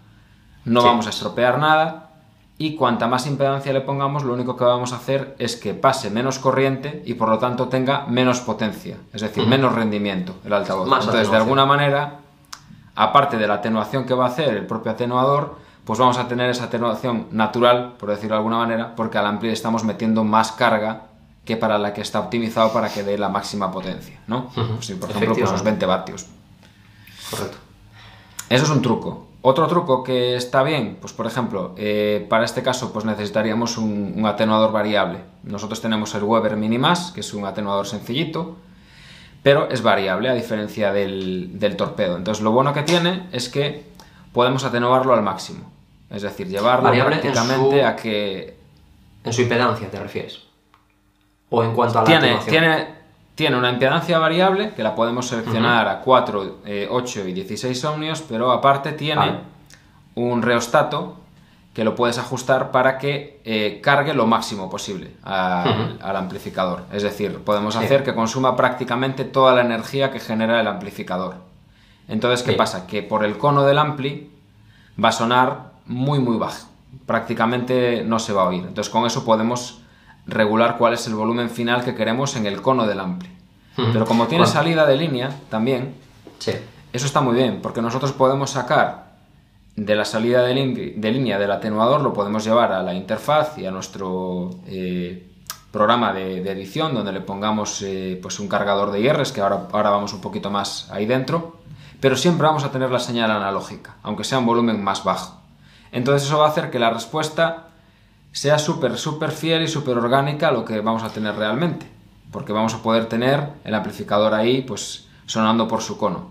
no 0.65 0.83
vamos 0.83 1.07
a 1.07 1.11
estropear 1.11 1.59
nada 1.59 2.13
y 2.57 2.75
cuanta 2.75 3.09
más 3.09 3.27
impedancia 3.27 3.75
le 3.75 3.83
pongamos, 3.83 4.25
lo 4.25 4.33
único 4.33 4.57
que 4.57 4.65
vamos 4.65 4.95
a 4.95 4.97
hacer 4.97 5.37
es 5.39 5.57
que 5.57 5.75
pase 5.75 6.09
menos 6.09 6.39
corriente 6.39 7.03
y 7.05 7.13
por 7.13 7.29
lo 7.29 7.39
tanto 7.39 7.69
tenga 7.69 8.07
menos 8.07 8.41
potencia, 8.41 8.97
es 9.13 9.21
decir, 9.21 9.47
menos 9.47 9.75
rendimiento 9.75 10.37
el 10.47 10.55
altavoz. 10.55 10.87
Entonces, 10.91 11.31
de 11.31 11.37
alguna 11.37 11.67
manera, 11.67 12.21
aparte 12.95 13.37
de 13.37 13.47
la 13.47 13.57
atenuación 13.57 14.07
que 14.07 14.15
va 14.15 14.25
a 14.25 14.29
hacer 14.29 14.55
el 14.55 14.67
propio 14.67 14.93
atenuador, 14.93 15.57
pues 15.85 15.99
vamos 15.99 16.17
a 16.17 16.27
tener 16.27 16.49
esa 16.49 16.65
atenuación 16.65 17.27
natural, 17.33 17.97
por 17.99 18.09
decirlo 18.09 18.37
de 18.37 18.39
alguna 18.39 18.57
manera, 18.57 18.97
porque 18.97 19.19
al 19.19 19.27
ampli 19.27 19.51
estamos 19.51 19.85
metiendo 19.85 20.25
más 20.25 20.53
carga 20.53 21.08
que 21.49 21.57
para 21.57 21.79
la 21.79 21.95
que 21.95 22.03
está 22.03 22.21
optimizado 22.21 22.75
para 22.75 22.91
que 22.91 23.03
dé 23.03 23.17
la 23.17 23.31
máxima 23.31 23.71
potencia, 23.71 24.21
¿no? 24.27 24.51
Pues 24.55 24.91
por 25.01 25.09
ejemplo, 25.09 25.35
pues 25.35 25.51
los 25.51 25.63
20 25.63 25.87
vatios. 25.87 26.27
Correcto. 27.31 27.57
Eso 28.51 28.65
es 28.65 28.71
un 28.71 28.83
truco. 28.83 29.29
Otro 29.41 29.67
truco 29.67 30.05
que 30.05 30.37
está 30.37 30.63
bien, 30.63 30.99
pues 31.01 31.15
por 31.15 31.27
ejemplo, 31.27 31.75
eh, 31.79 32.27
para 32.29 32.45
este 32.45 32.63
caso 32.63 32.93
pues 32.93 33.07
necesitaríamos 33.07 33.79
un, 33.79 34.27
atenuador 34.27 34.73
variable. 34.73 35.21
Nosotros 35.43 35.81
tenemos 35.81 36.15
el 36.15 36.23
Weber 36.23 36.55
Minimas, 36.59 37.13
que 37.13 37.21
es 37.21 37.33
un 37.33 37.47
atenuador 37.47 37.87
sencillito, 37.87 38.57
pero 39.43 39.71
es 39.71 39.81
variable 39.81 40.29
a 40.29 40.35
diferencia 40.35 40.93
del, 40.93 41.75
torpedo. 41.79 42.19
Entonces 42.19 42.45
lo 42.45 42.51
bueno 42.51 42.75
que 42.75 42.83
tiene 42.83 43.27
es 43.33 43.49
que 43.49 43.87
podemos 44.35 44.65
atenuarlo 44.65 45.15
al 45.15 45.23
máximo. 45.23 45.61
Es 46.11 46.21
decir, 46.21 46.47
llevarlo 46.47 46.91
prácticamente 46.91 47.87
a 47.87 47.97
que... 47.97 48.59
En 49.25 49.33
su 49.33 49.41
impedancia 49.41 49.91
te 49.91 49.99
refieres. 49.99 50.48
O 51.51 51.63
en 51.63 51.75
cuanto 51.75 51.99
a 51.99 52.03
la 52.03 52.07
tiene, 52.07 52.39
Tiene, 52.47 52.87
tiene 53.35 53.57
una 53.57 53.71
impedancia 53.71 54.19
variable 54.19 54.73
que 54.75 54.83
la 54.83 54.95
podemos 54.95 55.27
seleccionar 55.27 55.89
a 55.89 56.01
4, 56.01 56.57
8 56.91 57.21
eh, 57.21 57.31
y 57.31 57.33
16 57.33 57.85
ohmios, 57.85 58.23
pero 58.29 58.51
aparte 58.53 58.93
tiene 58.93 59.41
un 60.15 60.43
reostato 60.43 61.17
que 61.79 61.85
lo 61.85 61.95
puedes 61.95 62.19
ajustar 62.19 62.73
para 62.73 62.99
que 62.99 63.41
eh, 63.45 63.81
cargue 63.81 64.13
lo 64.13 64.27
máximo 64.27 64.69
posible 64.69 65.13
al, 65.23 66.17
amplificador. 66.17 66.83
Es 66.93 67.05
decir, 67.05 67.39
podemos 67.45 67.77
hacer 67.77 68.03
que 68.03 68.17
consuma 68.17 68.57
prácticamente 68.57 69.25
toda 69.25 69.55
la 69.55 69.61
energía 69.61 70.11
que 70.11 70.19
genera 70.19 70.61
el 70.61 70.67
amplificador. 70.67 71.37
Entonces, 72.09 72.43
¿qué 72.43 72.55
pasa? 72.55 72.89
Que 72.89 73.05
por 73.05 73.25
el 73.25 73.39
cono 73.39 73.63
del 73.63 73.79
ampli 73.79 74.29
va 75.03 75.11
a 75.11 75.13
sonar 75.13 75.71
muy 75.87 76.19
muy 76.19 76.37
bajo. 76.37 76.67
Prácticamente 77.07 78.03
no 78.05 78.19
se 78.19 78.33
va 78.33 78.43
a 78.43 78.47
oír. 78.47 78.65
Entonces, 78.67 78.93
con 78.93 79.07
eso 79.07 79.25
podemos 79.25 79.81
regular 80.29 80.77
cuál 80.79 80.93
es 80.93 81.07
el 81.07 81.15
volumen 81.15 81.51
final 81.51 81.83
que 81.83 81.95
queremos 81.95 82.37
en 82.37 82.47
el 82.47 82.63
cono 82.63 82.87
del 82.87 83.01
ampli. 83.01 83.31
Pero 83.77 84.07
como 84.07 84.27
tiene 84.27 84.47
salida 84.47 84.87
de 84.87 84.97
línea 84.97 85.31
también, 85.51 85.95
eso 86.93 87.07
está 87.07 87.21
muy 87.21 87.35
bien, 87.35 87.61
porque 87.63 87.81
nosotros 87.81 88.13
podemos 88.13 88.51
sacar 88.51 89.09
de 89.77 89.95
la 89.95 90.05
salida 90.05 90.43
de, 90.43 90.55
línea 90.55 91.39
del 91.39 91.53
atenuador, 91.53 92.01
lo 92.01 92.13
podemos 92.13 92.45
llevar 92.45 92.73
a 92.73 92.83
la 92.83 92.95
interfaz 92.95 93.57
y 93.57 93.67
a 93.67 93.71
nuestro 93.71 94.51
eh, 94.67 95.31
programa 95.71 96.13
de, 96.13 96.39
edición, 96.51 96.93
donde 96.93 97.13
le 97.13 97.21
pongamos 97.21 97.83
eh, 97.83 98.19
pues 98.21 98.41
un 98.41 98.49
cargador 98.49 98.91
de 98.91 99.01
IRs, 99.01 99.31
que 99.31 99.41
ahora, 99.41 99.69
ahora 99.71 99.91
vamos 99.91 100.13
un 100.13 100.21
poquito 100.21 100.51
más 100.51 100.91
ahí 100.91 101.07
dentro, 101.07 101.59
pero 102.01 102.17
siempre 102.17 102.49
vamos 102.49 102.65
a 102.65 102.73
tener 102.73 102.91
la 102.91 102.99
señal 102.99 103.31
analógica, 103.31 103.95
aunque 104.03 104.25
sea 104.25 104.41
un 104.41 104.47
volumen 104.47 104.83
más 104.83 105.05
bajo. 105.05 105.41
Entonces 105.93 106.27
eso 106.27 106.39
va 106.39 106.47
a 106.47 106.51
hacer 106.51 106.71
que 106.71 106.81
la 106.81 106.91
respuesta 106.91 107.68
sea 108.39 108.57
súper, 108.57 108.97
súper 108.97 109.33
fiel 109.33 109.63
y 109.63 109.69
súper 109.69 109.99
orgánica 109.99 110.49
a 110.49 110.53
lo 110.53 110.65
que 110.65 110.81
vamos 110.81 111.03
a 111.03 111.09
tener 111.09 111.35
realmente. 111.35 111.87
Porque 112.31 112.53
vamos 112.53 112.73
a 112.73 112.83
poder 112.83 113.07
tener 113.07 113.49
el 113.65 113.75
amplificador 113.75 114.33
ahí, 114.33 114.63
pues, 114.63 115.09
sonando 115.27 115.67
por 115.67 115.83
su 115.83 115.99
cono. 115.99 116.31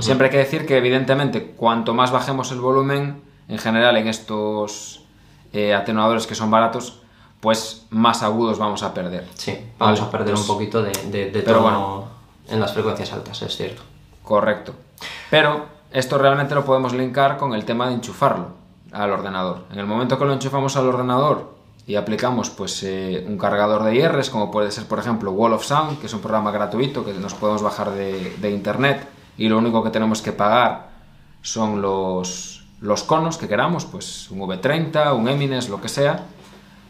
Siempre 0.00 0.26
hay 0.26 0.32
que 0.32 0.38
decir 0.38 0.66
que, 0.66 0.76
evidentemente, 0.76 1.52
cuanto 1.56 1.94
más 1.94 2.10
bajemos 2.10 2.52
el 2.52 2.60
volumen, 2.60 3.22
en 3.48 3.56
general 3.56 3.96
en 3.96 4.06
estos 4.06 5.04
eh, 5.54 5.72
atenuadores 5.72 6.26
que 6.26 6.34
son 6.34 6.50
baratos, 6.50 7.00
pues 7.40 7.86
más 7.88 8.22
agudos 8.22 8.58
vamos 8.58 8.82
a 8.82 8.92
perder. 8.92 9.26
Sí, 9.34 9.58
vamos 9.78 10.02
a 10.02 10.10
perder 10.10 10.34
un 10.34 10.40
pues 10.40 10.46
poquito 10.46 10.82
de, 10.82 11.30
de, 11.30 11.42
tono 11.42 12.04
en 12.50 12.60
las 12.60 12.74
frecuencias 12.74 13.14
altas, 13.14 13.40
es 13.40 13.56
cierto. 13.56 13.80
Correcto. 14.22 14.74
Pero 15.30 15.64
esto 15.90 16.18
realmente 16.18 16.54
lo 16.54 16.66
podemos 16.66 16.92
linkar 16.92 17.38
con 17.38 17.54
el 17.54 17.64
tema 17.64 17.88
de 17.88 17.94
enchufarlo 17.94 18.65
al 18.92 19.10
ordenador. 19.10 19.64
En 19.72 19.78
el 19.78 19.86
momento 19.86 20.18
que 20.18 20.24
lo 20.24 20.32
enchufamos 20.32 20.76
al 20.76 20.86
ordenador 20.86 21.54
y 21.86 21.94
aplicamos 21.94 22.50
pues 22.50 22.82
eh, 22.82 23.24
un 23.28 23.38
cargador 23.38 23.84
de 23.84 23.94
IRs, 23.94 24.30
como 24.30 24.50
puede 24.50 24.70
ser 24.70 24.86
por 24.86 24.98
ejemplo 24.98 25.32
Wall 25.32 25.52
of 25.52 25.64
Sound, 25.64 26.00
que 26.00 26.06
es 26.06 26.14
un 26.14 26.20
programa 26.20 26.50
gratuito 26.50 27.04
que 27.04 27.12
nos 27.14 27.34
podemos 27.34 27.62
bajar 27.62 27.92
de, 27.92 28.50
internet 28.50 29.08
y 29.38 29.48
lo 29.48 29.58
único 29.58 29.82
que 29.84 29.90
tenemos 29.90 30.22
que 30.22 30.32
pagar 30.32 30.88
son 31.42 31.80
los, 31.80 32.66
los 32.80 33.04
conos 33.04 33.38
que 33.38 33.46
queramos, 33.46 33.84
pues 33.84 34.30
un 34.30 34.40
V30, 34.40 35.16
un 35.16 35.28
Emines, 35.28 35.68
lo 35.68 35.80
que 35.80 35.88
sea, 35.88 36.24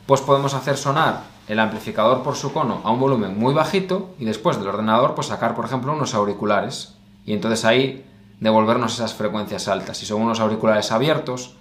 pues 0.06 0.20
podemos 0.22 0.54
hacer 0.54 0.76
sonar 0.76 1.24
el 1.48 1.60
amplificador 1.60 2.22
por 2.22 2.36
su 2.36 2.52
cono 2.52 2.80
a 2.84 2.90
un 2.90 2.98
volumen 2.98 3.38
muy 3.38 3.52
bajito 3.52 4.14
y 4.18 4.24
después 4.24 4.58
del 4.58 4.68
ordenador 4.68 5.14
pues 5.14 5.28
sacar 5.28 5.54
por 5.54 5.64
ejemplo 5.64 5.92
unos 5.92 6.14
auriculares 6.14 6.94
y 7.24 7.34
entonces 7.34 7.64
ahí 7.64 8.04
devolvernos 8.40 8.94
esas 8.94 9.14
frecuencias 9.14 9.68
altas. 9.68 9.98
Si 9.98 10.06
son 10.06 10.22
unos 10.22 10.40
auriculares 10.40 10.92
abiertos, 10.92 11.56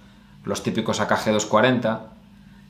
los 0.46 0.62
típicos 0.62 1.00
AKG 1.00 1.32
240, 1.32 2.06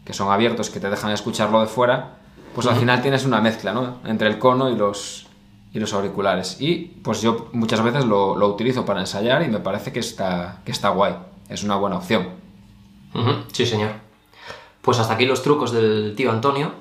que 0.05 0.13
son 0.15 0.33
abiertos, 0.33 0.71
que 0.71 0.81
te 0.81 0.91
dejan 0.91 1.13
escucharlo 1.13 1.61
de 1.61 1.67
fuera, 1.67 2.17
pues 2.55 2.67
al 2.67 2.77
final 2.77 3.03
tienes 3.03 3.27
una 3.27 3.41
mezcla, 3.41 3.73
¿no? 3.73 3.99
Entre 4.07 4.29
el 4.29 4.39
cono 4.39 4.71
y 4.71 4.77
los, 4.77 5.27
y 5.75 5.79
los 5.79 5.93
auriculares. 5.93 6.57
Y 6.59 6.97
pues 7.05 7.21
yo 7.21 7.51
muchas 7.53 7.83
veces 7.83 8.07
lo, 8.07 8.33
utilizo 8.49 8.87
para 8.87 9.01
ensayar 9.01 9.43
y 9.43 9.49
me 9.49 9.61
parece 9.61 9.93
que 9.93 10.01
está, 10.01 10.63
que 10.65 10.73
está 10.73 10.89
guay. 10.89 11.17
Es 11.51 11.63
una 11.63 11.77
buena 11.77 11.99
opción. 11.99 12.31
Sí, 13.53 13.67
señor. 13.67 13.91
Pues 14.81 14.99
hasta 14.99 15.15
aquí 15.15 15.27
los 15.27 15.43
trucos 15.43 15.71
del 15.71 16.15
tío 16.17 16.31
Antonio. 16.31 16.73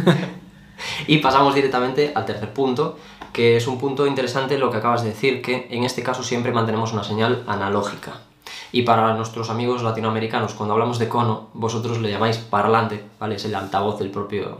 y 1.08 1.18
pasamos 1.18 1.54
directamente 1.54 2.12
al 2.14 2.24
tercer 2.24 2.54
punto, 2.54 2.98
que 3.34 3.58
es 3.58 3.66
un 3.66 3.78
punto 3.78 4.06
interesante 4.06 4.56
lo 4.56 4.70
que 4.70 4.78
acabas 4.78 5.02
de 5.02 5.10
decir, 5.10 5.42
que 5.42 5.68
en 5.70 5.84
este 5.84 6.02
caso 6.02 6.22
siempre 6.22 6.52
mantenemos 6.52 6.94
una 6.94 7.04
señal 7.04 7.44
analógica. 7.46 8.29
Y 8.72 8.82
para 8.82 9.14
nuestros 9.14 9.50
amigos 9.50 9.82
latinoamericanos, 9.82 10.54
cuando 10.54 10.74
hablamos 10.74 10.98
de 10.98 11.08
cono, 11.08 11.48
vosotros 11.54 12.00
le 12.00 12.10
llamáis 12.10 12.38
parlante, 12.38 13.04
¿vale? 13.18 13.34
Es 13.34 13.44
el 13.44 13.54
altavoz 13.54 13.98
del 13.98 14.10
propio, 14.10 14.58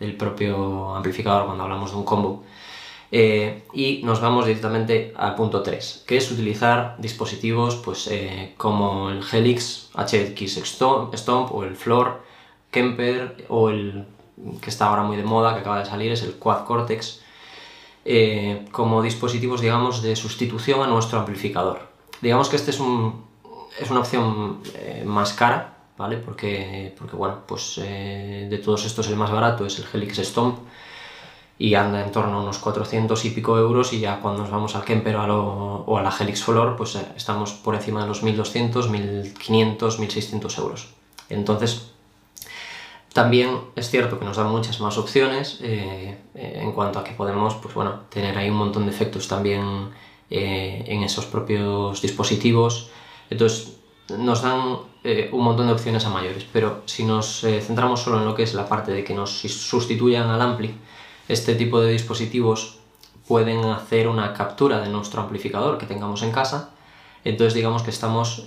del 0.00 0.16
propio 0.16 0.94
amplificador 0.94 1.46
cuando 1.46 1.64
hablamos 1.64 1.92
de 1.92 1.96
un 1.96 2.04
combo. 2.04 2.42
Eh, 3.12 3.62
y 3.72 4.00
nos 4.02 4.20
vamos 4.20 4.46
directamente 4.46 5.14
al 5.16 5.36
punto 5.36 5.62
3, 5.62 6.04
que 6.06 6.16
es 6.16 6.30
utilizar 6.30 6.96
dispositivos 6.98 7.76
pues, 7.76 8.08
eh, 8.08 8.54
como 8.56 9.10
el 9.10 9.22
Helix 9.30 9.90
HX 9.94 10.56
Stomp 10.64 11.52
o 11.52 11.62
el 11.62 11.76
Floor 11.76 12.22
Kemper 12.72 13.46
o 13.48 13.70
el 13.70 14.06
que 14.60 14.70
está 14.70 14.86
ahora 14.86 15.02
muy 15.02 15.16
de 15.16 15.22
moda, 15.22 15.54
que 15.54 15.60
acaba 15.60 15.78
de 15.78 15.86
salir, 15.86 16.12
es 16.12 16.22
el 16.22 16.34
Quad 16.34 16.64
Cortex, 16.64 17.20
eh, 18.04 18.66
como 18.70 19.02
dispositivos 19.02 19.60
digamos 19.60 20.02
de 20.02 20.14
sustitución 20.16 20.82
a 20.82 20.86
nuestro 20.86 21.18
amplificador. 21.20 21.88
Digamos 22.20 22.48
que 22.48 22.56
este 22.56 22.70
es 22.70 22.80
un, 22.80 23.25
es 23.78 23.90
una 23.90 24.00
opción 24.00 24.60
eh, 24.74 25.02
más 25.04 25.32
cara, 25.32 25.74
¿vale? 25.96 26.16
Porque, 26.16 26.94
porque 26.98 27.16
bueno, 27.16 27.38
pues 27.46 27.78
eh, 27.82 28.46
de 28.48 28.58
todos 28.58 28.84
estos 28.86 29.08
el 29.08 29.16
más 29.16 29.30
barato 29.30 29.66
es 29.66 29.78
el 29.78 29.86
Helix 29.92 30.18
Stomp 30.18 30.58
y 31.58 31.74
anda 31.74 32.04
en 32.04 32.12
torno 32.12 32.38
a 32.38 32.42
unos 32.42 32.58
400 32.58 33.24
y 33.24 33.30
pico 33.30 33.56
euros 33.58 33.92
y 33.92 34.00
ya 34.00 34.20
cuando 34.20 34.42
nos 34.42 34.50
vamos 34.50 34.76
al 34.76 34.84
Kemper 34.84 35.16
o 35.16 35.98
a, 35.98 36.02
la 36.02 36.14
Helix 36.18 36.42
Flor 36.42 36.76
pues 36.76 36.96
eh, 36.96 37.06
estamos 37.16 37.52
por 37.52 37.74
encima 37.74 38.02
de 38.02 38.08
los 38.08 38.22
1200, 38.22 38.90
1500, 38.90 39.98
1600 39.98 40.58
euros. 40.58 40.88
Entonces, 41.28 41.90
también 43.12 43.58
es 43.74 43.90
cierto 43.90 44.18
que 44.18 44.26
nos 44.26 44.36
dan 44.36 44.50
muchas 44.50 44.78
más 44.80 44.98
opciones 44.98 45.58
en 45.62 46.72
cuanto 46.72 46.98
a 46.98 47.04
que 47.04 47.12
podemos 47.12 47.54
pues, 47.54 47.74
bueno, 47.74 48.00
tener 48.10 48.36
ahí 48.36 48.50
un 48.50 48.56
montón 48.56 48.84
de 48.84 48.92
efectos 48.92 49.26
también 49.26 49.88
en 50.28 51.02
esos 51.02 51.24
propios 51.24 52.02
dispositivos. 52.02 52.90
Entonces 53.30 53.76
nos 54.18 54.42
dan 54.42 54.78
un 55.32 55.42
montón 55.42 55.66
de 55.66 55.72
opciones 55.72 56.04
a 56.04 56.10
mayores, 56.10 56.46
pero 56.52 56.82
si 56.86 57.04
nos 57.04 57.40
centramos 57.40 58.02
solo 58.02 58.18
en 58.18 58.24
lo 58.24 58.34
que 58.34 58.42
es 58.42 58.54
la 58.54 58.68
parte 58.68 58.92
de 58.92 59.04
que 59.04 59.14
nos 59.14 59.30
sustituyan 59.30 60.28
al 60.30 60.40
ampli, 60.40 60.74
este 61.28 61.54
tipo 61.54 61.80
de 61.80 61.92
dispositivos 61.92 62.78
pueden 63.26 63.64
hacer 63.64 64.06
una 64.06 64.32
captura 64.32 64.80
de 64.80 64.88
nuestro 64.88 65.22
amplificador 65.22 65.78
que 65.78 65.86
tengamos 65.86 66.22
en 66.22 66.30
casa. 66.30 66.70
Entonces 67.24 67.54
digamos 67.54 67.82
que 67.82 67.90
estamos 67.90 68.44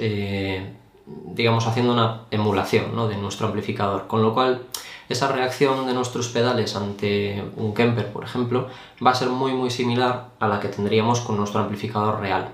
digamos, 1.34 1.68
haciendo 1.68 1.94
una 1.94 2.22
emulación 2.32 2.96
¿no? 2.96 3.08
de 3.08 3.18
nuestro 3.18 3.48
amplificador, 3.48 4.08
con 4.08 4.22
lo 4.22 4.34
cual 4.34 4.64
esa 5.08 5.28
reacción 5.28 5.88
de 5.88 5.94
nuestros 5.94 6.30
pedales 6.30 6.76
ante 6.76 7.44
un 7.56 7.74
Kemper, 7.74 8.12
por 8.12 8.24
ejemplo, 8.24 8.68
va 9.06 9.12
a 9.12 9.16
ser 9.16 9.30
muy 9.30 9.54
muy 9.54 9.70
similar 9.70 10.30
a 10.40 10.48
la 10.48 10.60
que 10.60 10.68
tendríamos 10.68 11.22
con 11.22 11.38
nuestro 11.38 11.62
amplificador 11.62 12.20
real. 12.20 12.50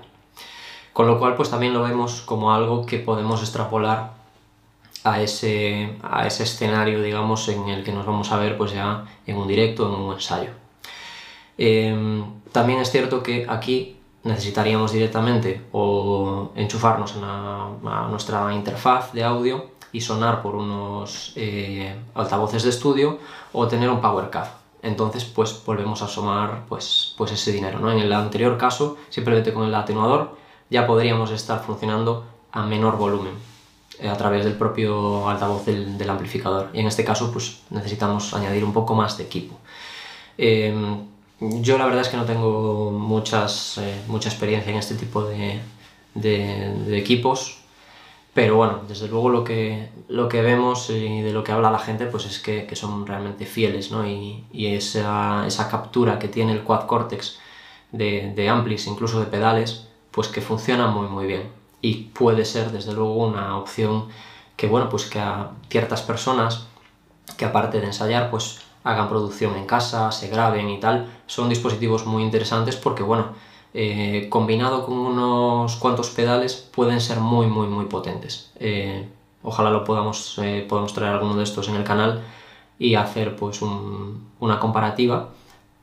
Con 0.96 1.06
lo 1.06 1.18
cual, 1.18 1.34
pues 1.34 1.50
también 1.50 1.74
lo 1.74 1.82
vemos 1.82 2.22
como 2.22 2.54
algo 2.54 2.86
que 2.86 2.98
podemos 2.98 3.42
extrapolar 3.42 4.12
a 5.04 5.20
ese, 5.20 5.94
a 6.02 6.26
ese 6.26 6.44
escenario, 6.44 7.02
digamos, 7.02 7.46
en 7.50 7.68
el 7.68 7.84
que 7.84 7.92
nos 7.92 8.06
vamos 8.06 8.32
a 8.32 8.38
ver 8.38 8.56
pues 8.56 8.72
ya 8.72 9.04
en 9.26 9.36
un 9.36 9.46
directo, 9.46 9.86
en 9.86 10.00
un 10.00 10.14
ensayo. 10.14 10.52
Em, 11.58 12.24
también 12.50 12.80
es 12.80 12.90
cierto 12.90 13.22
que 13.22 13.44
aquí 13.46 13.98
necesitaríamos 14.24 14.90
directamente 14.90 15.66
o 15.70 16.52
enchufarnos 16.54 17.14
a, 17.22 17.68
nuestra 18.08 18.54
interfaz 18.54 19.12
de 19.12 19.22
audio 19.22 19.66
y 19.92 20.00
sonar 20.00 20.40
por 20.40 20.56
unos 20.56 21.34
eh, 21.36 21.94
altavoces 22.14 22.62
de 22.62 22.70
estudio 22.70 23.18
o 23.52 23.68
tener 23.68 23.90
un 23.90 24.00
power 24.00 24.30
caf. 24.30 24.48
Entonces, 24.80 25.26
pues 25.26 25.62
volvemos 25.66 26.00
a 26.00 26.08
sumar 26.08 26.62
pues, 26.70 27.12
pues 27.18 27.32
ese 27.32 27.52
dinero. 27.52 27.80
¿no? 27.80 27.92
En 27.92 27.98
el 27.98 28.10
anterior 28.14 28.56
caso, 28.56 28.96
simplemente 29.10 29.52
con 29.52 29.66
el 29.66 29.74
atenuador, 29.74 30.45
ya 30.70 30.86
podríamos 30.86 31.30
estar 31.30 31.62
funcionando 31.62 32.24
a 32.52 32.64
menor 32.64 32.96
volumen 32.96 33.34
eh, 33.98 34.08
a 34.08 34.16
través 34.16 34.44
del 34.44 34.54
propio 34.54 35.28
altavoz 35.28 35.64
del, 35.64 36.10
amplificador. 36.10 36.70
Y 36.72 36.80
en 36.80 36.86
este 36.86 37.04
caso, 37.04 37.32
pues 37.32 37.62
necesitamos 37.70 38.34
añadir 38.34 38.64
un 38.64 38.72
poco 38.72 38.94
más 38.94 39.16
de 39.16 39.24
equipo. 39.24 39.58
Eh, 40.38 40.74
yo 41.40 41.78
la 41.78 41.84
verdad 41.86 42.02
es 42.02 42.08
que 42.08 42.16
no 42.16 42.24
tengo 42.24 42.90
muchas, 42.90 43.78
eh, 43.78 44.02
mucha 44.06 44.28
experiencia 44.28 44.72
en 44.72 44.78
este 44.78 44.94
tipo 44.94 45.24
de, 45.24 45.60
de, 46.14 46.98
equipos, 46.98 47.58
pero 48.34 48.56
bueno, 48.56 48.80
desde 48.88 49.08
luego 49.08 49.28
lo 49.30 49.44
que, 49.44 49.90
lo 50.08 50.28
que 50.28 50.42
vemos 50.42 50.90
y 50.90 51.20
de 51.22 51.32
lo 51.32 51.44
que 51.44 51.52
habla 51.52 51.70
la 51.70 51.78
gente 51.78 52.06
pues 52.06 52.26
es 52.26 52.38
que, 52.38 52.66
que 52.66 52.76
son 52.76 53.06
realmente 53.06 53.46
fieles, 53.46 53.90
¿no? 53.90 54.06
Y, 54.06 54.44
y 54.52 54.66
esa, 54.68 55.46
esa, 55.46 55.68
captura 55.70 56.18
que 56.18 56.28
tiene 56.28 56.52
el 56.52 56.62
Quad 56.62 56.86
Cortex 56.86 57.38
de, 57.92 58.32
de 58.34 58.48
amplis, 58.48 58.86
incluso 58.86 59.20
de 59.20 59.26
pedales, 59.26 59.88
pues 60.16 60.28
que 60.28 60.40
funciona 60.40 60.88
muy 60.88 61.08
muy 61.08 61.26
bien. 61.26 61.52
Y 61.82 61.94
puede 62.18 62.44
ser 62.46 62.72
desde 62.72 62.92
luego 62.94 63.14
una 63.26 63.58
opción 63.58 64.08
que 64.56 64.66
bueno, 64.66 64.88
pues 64.88 65.04
que 65.04 65.20
a 65.20 65.50
ciertas 65.68 66.02
personas 66.02 66.66
que 67.36 67.44
aparte 67.44 67.80
de 67.80 67.86
ensayar, 67.86 68.30
pues 68.30 68.60
hagan 68.82 69.08
producción 69.08 69.56
en 69.56 69.66
casa, 69.66 70.10
se 70.12 70.28
graben 70.28 70.70
y 70.70 70.80
tal, 70.80 71.06
son 71.26 71.48
dispositivos 71.48 72.06
muy 72.06 72.22
interesantes 72.22 72.76
porque, 72.76 73.02
bueno, 73.02 73.26
eh, 73.74 74.28
combinado 74.30 74.86
con 74.86 74.96
unos 74.96 75.76
cuantos 75.76 76.10
pedales 76.10 76.54
pueden 76.54 77.00
ser 77.00 77.20
muy, 77.20 77.46
muy, 77.46 77.66
muy 77.66 77.84
potentes. 77.84 78.52
Eh, 78.58 79.08
ojalá 79.42 79.70
lo 79.70 79.84
podamos, 79.84 80.38
eh, 80.38 80.64
podamos 80.66 80.94
traer 80.94 81.12
alguno 81.12 81.36
de 81.36 81.44
estos 81.44 81.68
en 81.68 81.74
el 81.74 81.84
canal 81.84 82.22
y 82.78 82.94
hacer 82.94 83.36
pues 83.36 83.60
una 83.60 84.58
comparativa, 84.60 85.30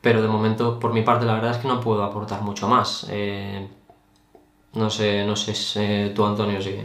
pero 0.00 0.22
de 0.22 0.28
momento, 0.28 0.80
por 0.80 0.92
mi 0.92 1.02
parte, 1.02 1.24
la 1.24 1.34
verdad 1.34 1.52
es 1.52 1.58
que 1.58 1.68
no 1.68 1.80
puedo 1.80 2.02
aportar 2.02 2.42
mucho 2.42 2.68
más. 2.68 3.06
No 4.74 4.90
sé, 4.90 5.24
no 5.24 5.36
sé 5.36 6.12
tú, 6.14 6.24
Antonio, 6.24 6.60
si... 6.60 6.76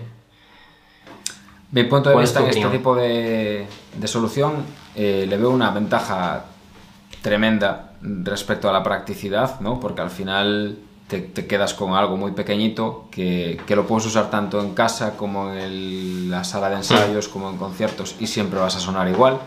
Mi 1.72 1.84
punto 1.84 2.10
de 2.10 2.18
vista 2.18 2.40
en 2.40 2.50
este 2.50 2.68
tipo 2.70 2.96
de, 2.96 3.68
de 3.96 4.08
solución 4.08 4.54
eh, 4.96 5.26
le 5.30 5.38
veo 5.38 5.52
una 5.52 5.70
ventaja 5.70 6.46
tremenda 7.22 7.92
respecto 8.02 8.70
a 8.70 8.74
la 8.74 8.82
practicidad, 8.82 9.60
¿no? 9.60 9.80
Porque 9.80 10.02
al 10.02 10.10
final 10.10 10.80
te, 11.08 11.32
quedas 11.48 11.76
con 11.76 11.94
algo 11.94 12.18
muy 12.18 12.32
pequeñito 12.32 13.08
que, 13.12 13.60
que, 13.68 13.76
lo 13.76 13.86
puedes 13.86 14.06
usar 14.08 14.32
tanto 14.32 14.60
en 14.62 14.74
casa 14.74 15.16
como 15.16 15.52
en 15.54 16.32
la 16.32 16.44
sala 16.44 16.70
de 16.70 16.78
ensayos, 16.78 17.28
como 17.28 17.50
en 17.50 17.58
conciertos 17.58 18.16
y 18.20 18.28
siempre 18.28 18.60
vas 18.60 18.76
a 18.76 18.80
sonar 18.80 19.08
igual. 19.08 19.40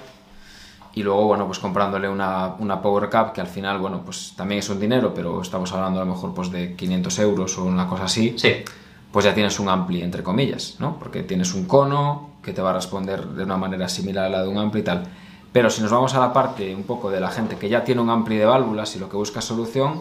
Y 0.95 1.03
luego, 1.03 1.25
bueno, 1.27 1.47
pues 1.47 1.59
comprándole 1.59 2.09
una, 2.09 2.55
una 2.59 2.83
Power 2.83 3.09
Cup 3.09 3.33
que 3.33 3.41
al 3.41 3.47
final, 3.47 3.79
bueno, 3.79 4.03
pues 4.05 4.35
también 4.37 4.59
es 4.59 4.69
un 4.69 4.79
dinero, 4.79 5.13
pero 5.15 5.41
estamos 5.41 5.73
hablando 5.73 6.01
a 6.01 6.05
lo 6.05 6.13
mejor 6.13 6.35
pues 6.35 6.51
de 6.51 6.75
500 6.77 7.19
euros 7.21 7.57
o 7.59 7.65
una 7.65 7.87
cosa 7.89 8.05
así. 8.05 8.35
Sí. 8.37 8.57
Pues 9.11 9.25
ya 9.25 9.35
tienes 9.35 9.59
un 9.61 9.69
ampli, 9.69 10.03
entre 10.03 10.23
comillas, 10.23 10.77
¿no? 10.79 10.99
Porque 10.99 11.23
tienes 11.23 11.55
un 11.55 11.67
cono 11.67 12.31
que 12.43 12.53
te 12.53 12.61
va 12.61 12.71
a 12.71 12.75
responder 12.75 13.27
de 13.27 13.45
una 13.45 13.57
manera 13.57 13.89
similar 13.89 14.27
a 14.27 14.29
la 14.29 14.43
de 14.43 14.49
un 14.49 14.59
ampli 14.59 14.81
y 14.81 14.85
tal. 14.85 15.05
Pero 15.53 15.69
si 15.69 15.83
nos 15.83 15.91
vamos 15.91 16.15
a 16.15 16.21
la 16.21 16.33
parte 16.33 16.75
un 16.75 16.85
poco 16.85 17.11
de 17.11 17.21
la 17.21 17.31
gente 17.31 17.57
que 17.57 17.69
ya 17.69 17.85
tiene 17.85 18.01
un 18.01 18.09
ampli 18.09 18.37
de 18.37 18.47
válvulas 18.47 18.97
y 18.97 18.99
lo 18.99 19.09
que 19.09 19.17
busca 19.17 19.43
solución, 19.43 20.01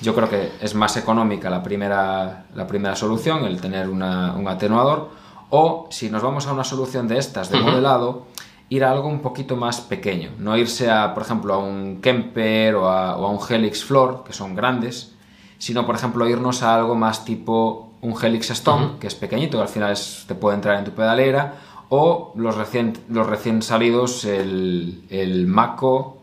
yo 0.00 0.14
creo 0.14 0.28
que 0.28 0.52
es 0.60 0.74
más 0.74 0.96
económica 0.96 1.50
la 1.50 1.62
primera, 1.62 2.46
la 2.54 2.66
primera 2.66 2.94
solución, 2.94 3.44
el 3.44 3.60
tener 3.60 3.88
un 3.88 4.02
atenuador, 4.02 5.10
o 5.50 5.88
si 5.90 6.10
nos 6.10 6.22
vamos 6.22 6.46
a 6.46 6.52
una 6.52 6.64
solución 6.64 7.08
de 7.08 7.18
estas, 7.18 7.50
de 7.50 7.60
modelado, 7.60 8.26
ir 8.68 8.84
a 8.84 8.90
algo 8.90 9.08
un 9.08 9.20
poquito 9.20 9.56
más 9.56 9.80
pequeño, 9.80 10.30
no 10.38 10.56
irse 10.56 10.90
a, 10.90 11.14
por 11.14 11.22
ejemplo, 11.22 11.54
a 11.54 11.58
un 11.58 12.00
Kemper 12.00 12.74
o 12.74 12.88
a, 12.88 13.30
un 13.30 13.38
Helix 13.48 13.84
Floor, 13.84 14.24
que 14.24 14.32
son 14.32 14.54
grandes, 14.54 15.14
sino, 15.58 15.86
por 15.86 15.94
ejemplo, 15.94 16.28
irnos 16.28 16.62
a 16.62 16.74
algo 16.74 16.94
más 16.94 17.24
tipo 17.24 17.92
un 18.00 18.14
Helix 18.20 18.50
Stone, 18.50 18.98
que 19.00 19.06
es 19.06 19.14
pequeñito, 19.14 19.58
que 19.58 19.62
al 19.62 19.68
final 19.68 19.96
te 20.26 20.34
puede 20.34 20.56
entrar 20.56 20.78
en 20.78 20.84
tu 20.84 20.90
pedalera, 20.92 21.54
o 21.88 22.32
los 22.36 22.56
recién, 22.56 22.94
los 23.08 23.26
recién 23.26 23.62
salidos, 23.62 24.24
el, 24.24 25.04
el 25.10 25.46
Mako, 25.46 26.18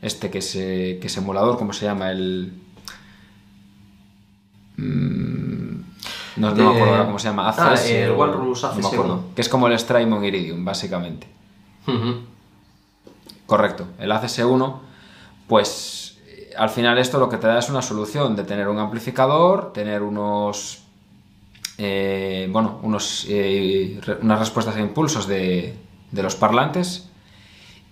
este 0.00 0.30
que 0.30 0.38
es, 0.38 0.52
que 0.52 1.00
es 1.02 1.16
emulador, 1.16 1.58
¿cómo 1.58 1.72
se 1.72 1.86
llama? 1.86 2.12
El... 2.12 2.52
Mm, 4.76 5.80
no, 6.36 6.54
me 6.54 6.62
acuerdo 6.62 6.90
ahora 6.90 7.06
cómo 7.06 7.18
se 7.18 7.28
llama. 7.28 7.52
ah, 7.56 7.74
el 7.74 8.12
Walrus 8.12 8.62
AC1. 8.62 9.34
que 9.34 9.40
es 9.40 9.48
como 9.48 9.66
el 9.66 9.76
Strymon 9.76 10.24
Iridium, 10.24 10.64
básicamente. 10.64 11.37
Correcto. 13.46 13.86
El 13.98 14.12
ACS1, 14.12 14.74
pues 15.46 16.18
al 16.56 16.70
final 16.70 16.98
esto 16.98 17.18
lo 17.18 17.28
que 17.28 17.38
te 17.38 17.46
da 17.46 17.58
es 17.58 17.70
una 17.70 17.82
solución 17.82 18.36
de 18.36 18.44
tener 18.44 18.68
un 18.68 18.78
amplificador, 18.78 19.72
tener 19.72 20.02
unos 20.02 20.82
eh, 21.80 22.48
bueno, 22.50 22.80
unos, 22.82 23.24
eh, 23.28 24.00
unas 24.20 24.40
respuestas 24.40 24.74
a 24.74 24.80
impulsos 24.80 25.28
de, 25.28 25.76
de, 26.10 26.22
los 26.24 26.34
parlantes 26.34 27.08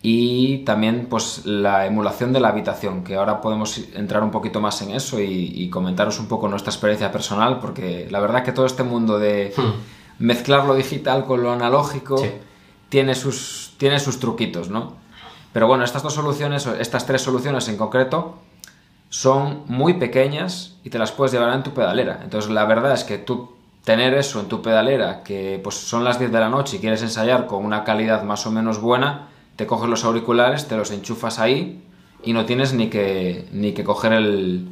y 0.03 0.59
también 0.59 1.07
pues 1.09 1.47
la 1.47 1.87
emulación 1.87 2.33
de 2.33 2.41
la 2.41 2.49
habitación, 2.49 3.05
que 3.05 3.15
ahora 3.15 3.41
podemos 3.41 3.79
entrar 3.95 4.25
un 4.25 4.33
poquito 4.33 4.61
más 4.61 4.83
en 4.83 4.91
eso 4.91 5.21
y, 5.21 5.71
comentaros 5.71 6.19
un 6.19 6.27
poco 6.27 6.49
nuestra 6.49 6.73
experiencia 6.73 7.13
personal, 7.13 7.61
porque 7.61 8.09
la 8.11 8.19
verdad 8.19 8.43
que 8.43 8.51
todo 8.51 8.67
este 8.67 8.83
mundo 8.83 9.21
de 9.21 9.55
hmm. 9.57 10.25
mezclar 10.25 10.65
lo 10.65 10.75
digital 10.75 11.25
con 11.25 11.45
lo 11.45 11.53
analógico 11.53 12.21
tiene, 12.89 13.15
sus, 13.15 13.66
tiene 13.79 14.01
sus 14.01 14.19
truquitos, 14.19 14.71
¿no? 14.71 14.95
Pero 15.53 15.67
bueno, 15.67 15.85
estas 15.85 16.03
dos 16.03 16.15
soluciones, 16.15 16.67
estas 16.67 17.07
tres 17.07 17.23
soluciones 17.23 17.69
en 17.69 17.77
concreto, 17.77 18.39
son 19.09 19.63
muy 19.67 19.95
pequeñas 19.95 20.77
y 20.85 20.91
te 20.91 20.99
las 20.99 21.13
puedes 21.13 21.33
llevar 21.33 21.55
en 21.55 21.63
tu 21.63 21.73
pedalera. 21.73 22.21
Entonces 22.23 22.51
la 22.51 22.65
verdad 22.65 22.93
es 22.93 23.05
que 23.05 23.19
tú 23.19 23.53
tener 23.85 24.15
eso 24.15 24.41
en 24.41 24.49
tu 24.49 24.63
pedalera, 24.63 25.23
que 25.23 25.61
pues 25.63 25.77
son 25.77 26.05
las 26.05 26.19
10 26.19 26.33
de 26.33 26.41
la 26.41 26.49
noche 26.49 26.77
y 26.77 26.81
quieres 26.81 27.03
ensayar 27.03 27.47
con 27.47 27.65
una 27.65 27.85
calidad 27.85 28.25
más 28.25 28.47
o 28.47 28.51
menos 28.51 28.81
buena, 28.81 29.29
te 29.55 29.67
coges 29.67 29.89
los 29.89 30.05
auriculares, 30.05 30.67
te 30.67 30.77
los 30.77 30.91
enchufas 30.91 31.39
ahí 31.39 31.83
y 32.23 32.33
no 32.33 32.45
tienes 32.45 32.75
ni 32.75 32.89
que, 32.89 33.47
ni 33.53 33.73
que 33.73 33.85
coger 33.85 34.13
el, 34.13 34.69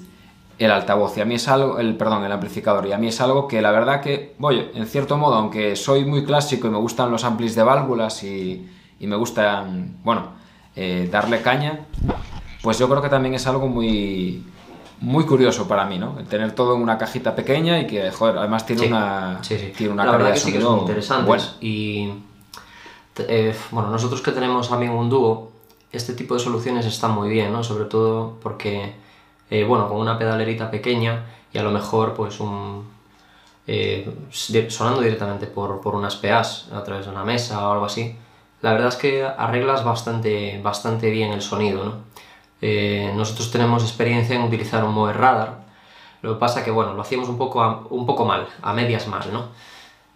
el 0.59 0.71
altavoz. 0.71 1.17
Y 1.17 1.21
a 1.21 1.25
mí 1.25 1.37
es 1.37 1.49
algo, 1.49 1.79
el, 1.79 1.97
perdón, 1.97 2.25
el 2.25 2.33
amplificador. 2.33 2.87
Y 2.87 2.93
a 2.93 2.99
mí 2.99 3.09
es 3.09 3.21
algo 3.21 3.49
que 3.49 3.63
la 3.63 3.71
verdad 3.71 4.01
que, 4.01 4.35
voy, 4.39 4.69
en 4.75 4.87
cierto 4.87 5.17
modo, 5.17 5.37
aunque 5.37 5.77
soy 5.77 6.05
muy 6.05 6.25
clásico 6.25 6.67
y 6.67 6.71
me 6.71 6.79
gustan 6.79 7.11
los 7.11 7.25
amplis 7.25 7.55
de 7.55 7.63
válvulas 7.63 8.23
y, 8.25 8.69
y 9.05 9.07
me 9.07 9.17
gusta, 9.17 9.67
bueno, 10.03 10.29
eh, 10.75 11.11
darle 11.13 11.43
caña, 11.43 11.81
pues 12.63 12.79
yo 12.79 12.89
creo 12.89 13.03
que 13.03 13.11
también 13.11 13.35
es 13.35 13.47
algo 13.47 13.69
muy, 13.69 14.43
muy 15.01 15.27
curioso 15.27 15.69
para 15.69 15.85
mí, 15.85 15.99
¿no? 15.99 16.19
El 16.19 16.27
tener 16.27 16.53
todo 16.53 16.75
en 16.75 16.81
una 16.81 16.97
cajita 16.97 17.37
pequeña 17.37 17.79
y 17.81 17.87
que, 17.87 18.11
joder, 18.11 18.39
además 18.39 18.65
tiene 18.65 18.87
una, 18.87 19.43
Tiene 19.77 19.93
una 19.93 20.07
La 20.07 20.13
verdad 20.13 20.33
que 20.33 20.39
sí 20.39 20.53
que 20.55 20.61
son 20.63 20.81
interesantes. 20.81 21.57
Y, 21.61 22.15
eh, 23.19 23.55
bueno, 23.71 23.91
nosotros 23.91 24.23
que 24.23 24.33
tenemos 24.33 24.71
también 24.71 24.93
un 24.93 25.11
dúo, 25.11 25.53
este 25.93 26.15
tipo 26.15 26.33
de 26.33 26.41
soluciones 26.41 26.87
están 26.87 27.11
muy 27.11 27.29
bien, 27.29 27.53
¿no? 27.53 27.63
Sobre 27.63 27.85
todo 27.85 28.39
porque, 28.43 28.95
eh, 29.51 29.65
bueno, 29.65 29.87
con 29.87 29.99
una 29.99 30.19
pedalerita 30.19 30.71
pequeña 30.71 31.27
y 31.53 31.59
a 31.59 31.63
lo 31.63 31.71
mejor, 31.71 32.15
pues, 32.15 32.41
un... 32.41 32.95
Eh, 33.67 34.11
sonando 34.31 35.03
directamente 35.03 35.47
por, 35.47 35.83
por 35.83 35.95
unas 35.95 36.17
PAs 36.17 36.69
a 36.73 36.83
través 36.83 37.05
de 37.05 37.13
una 37.13 37.25
mesa 37.25 37.69
o 37.69 37.73
algo 37.73 37.85
así, 37.85 38.17
la 38.65 38.73
verdad 38.73 38.89
es 38.89 38.97
que 38.97 39.23
arreglas 39.23 39.85
bastante, 39.85 40.59
bastante 40.63 41.11
bien 41.11 41.33
el 41.33 41.43
sonido, 41.43 41.85
¿no? 41.85 41.95
Eh, 42.63 43.13
nosotros 43.15 43.51
tenemos 43.51 43.83
experiencia 43.83 44.37
en 44.37 44.43
utilizar 44.43 44.83
un 44.85 44.95
Mover 44.95 45.19
Radar, 45.19 45.59
lo 46.23 46.33
que 46.33 46.41
pasa 46.41 46.65
que, 46.65 46.71
bueno, 46.71 46.95
lo 46.95 47.03
hacíamos 47.03 47.29
un 47.29 47.37
poco, 47.37 47.87
un 47.91 48.07
poco 48.07 48.25
mal, 48.25 48.49
a 48.63 48.73
medias 48.73 49.07
mal, 49.07 49.31
¿no? 49.31 49.49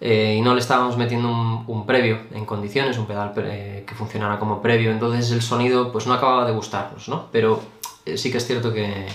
Eh, 0.00 0.36
y 0.38 0.40
no 0.40 0.54
le 0.54 0.60
estábamos 0.60 0.96
metiendo 0.96 1.28
un, 1.28 1.84
previo 1.84 2.20
en 2.32 2.46
condiciones, 2.46 2.96
un 2.96 3.04
pedal 3.04 3.34
que 3.34 3.94
funcionara 3.94 4.38
como 4.38 4.62
previo, 4.62 4.92
entonces 4.92 5.30
el 5.30 5.42
sonido 5.42 5.92
pues 5.92 6.06
no 6.06 6.14
acababa 6.14 6.46
de 6.46 6.52
gustarnos, 6.52 7.06
¿no? 7.06 7.26
Pero 7.30 7.60
sí 8.16 8.30
que 8.30 8.38
es 8.38 8.46
cierto 8.46 8.72
que, 8.72 9.08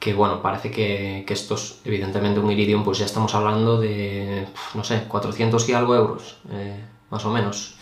que 0.00 0.14
bueno, 0.14 0.42
parece 0.42 0.72
que, 0.72 1.22
que 1.24 1.32
estos, 1.32 1.78
evidentemente 1.84 2.40
un 2.40 2.50
Iridium, 2.50 2.82
pues 2.82 2.98
ya 2.98 3.04
estamos 3.04 3.36
hablando 3.36 3.80
de, 3.80 4.48
no 4.74 4.82
sé, 4.82 5.04
400 5.06 5.68
y 5.68 5.74
algo 5.74 5.94
euros, 5.94 6.38
eh, 6.50 6.84
más 7.10 7.24
o 7.24 7.30
menos. 7.30 7.76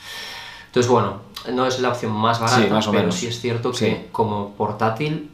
Entonces, 0.72 0.90
bueno, 0.90 1.20
no 1.52 1.66
es 1.66 1.80
la 1.80 1.90
opción 1.90 2.12
más 2.12 2.40
barata, 2.40 2.80
pero 2.90 3.12
sí 3.12 3.26
es 3.26 3.38
cierto 3.38 3.72
que 3.72 4.08
como 4.10 4.54
portátil, 4.54 5.30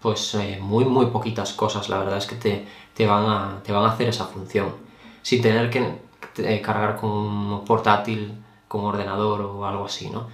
pues 0.00 0.34
eh, 0.34 0.58
muy, 0.62 0.86
muy 0.86 1.06
poquitas 1.06 1.52
cosas, 1.52 1.90
la 1.90 1.98
verdad 1.98 2.16
es 2.16 2.24
que 2.24 2.36
te, 2.36 2.66
te, 2.94 3.06
van 3.06 3.28
a, 3.28 3.58
te 3.62 3.70
van 3.70 3.84
a 3.84 3.92
hacer 3.92 4.08
esa 4.08 4.24
función, 4.24 4.74
sin 5.20 5.42
tener 5.42 5.68
que 5.68 5.98
eh, 6.38 6.62
cargar 6.62 6.96
con 6.96 7.10
un 7.10 7.64
portátil, 7.66 8.32
con 8.66 8.80
un 8.80 8.86
ordenador 8.86 9.42
o 9.42 9.66
algo 9.66 9.84
así, 9.84 10.08
¿no? 10.08 10.28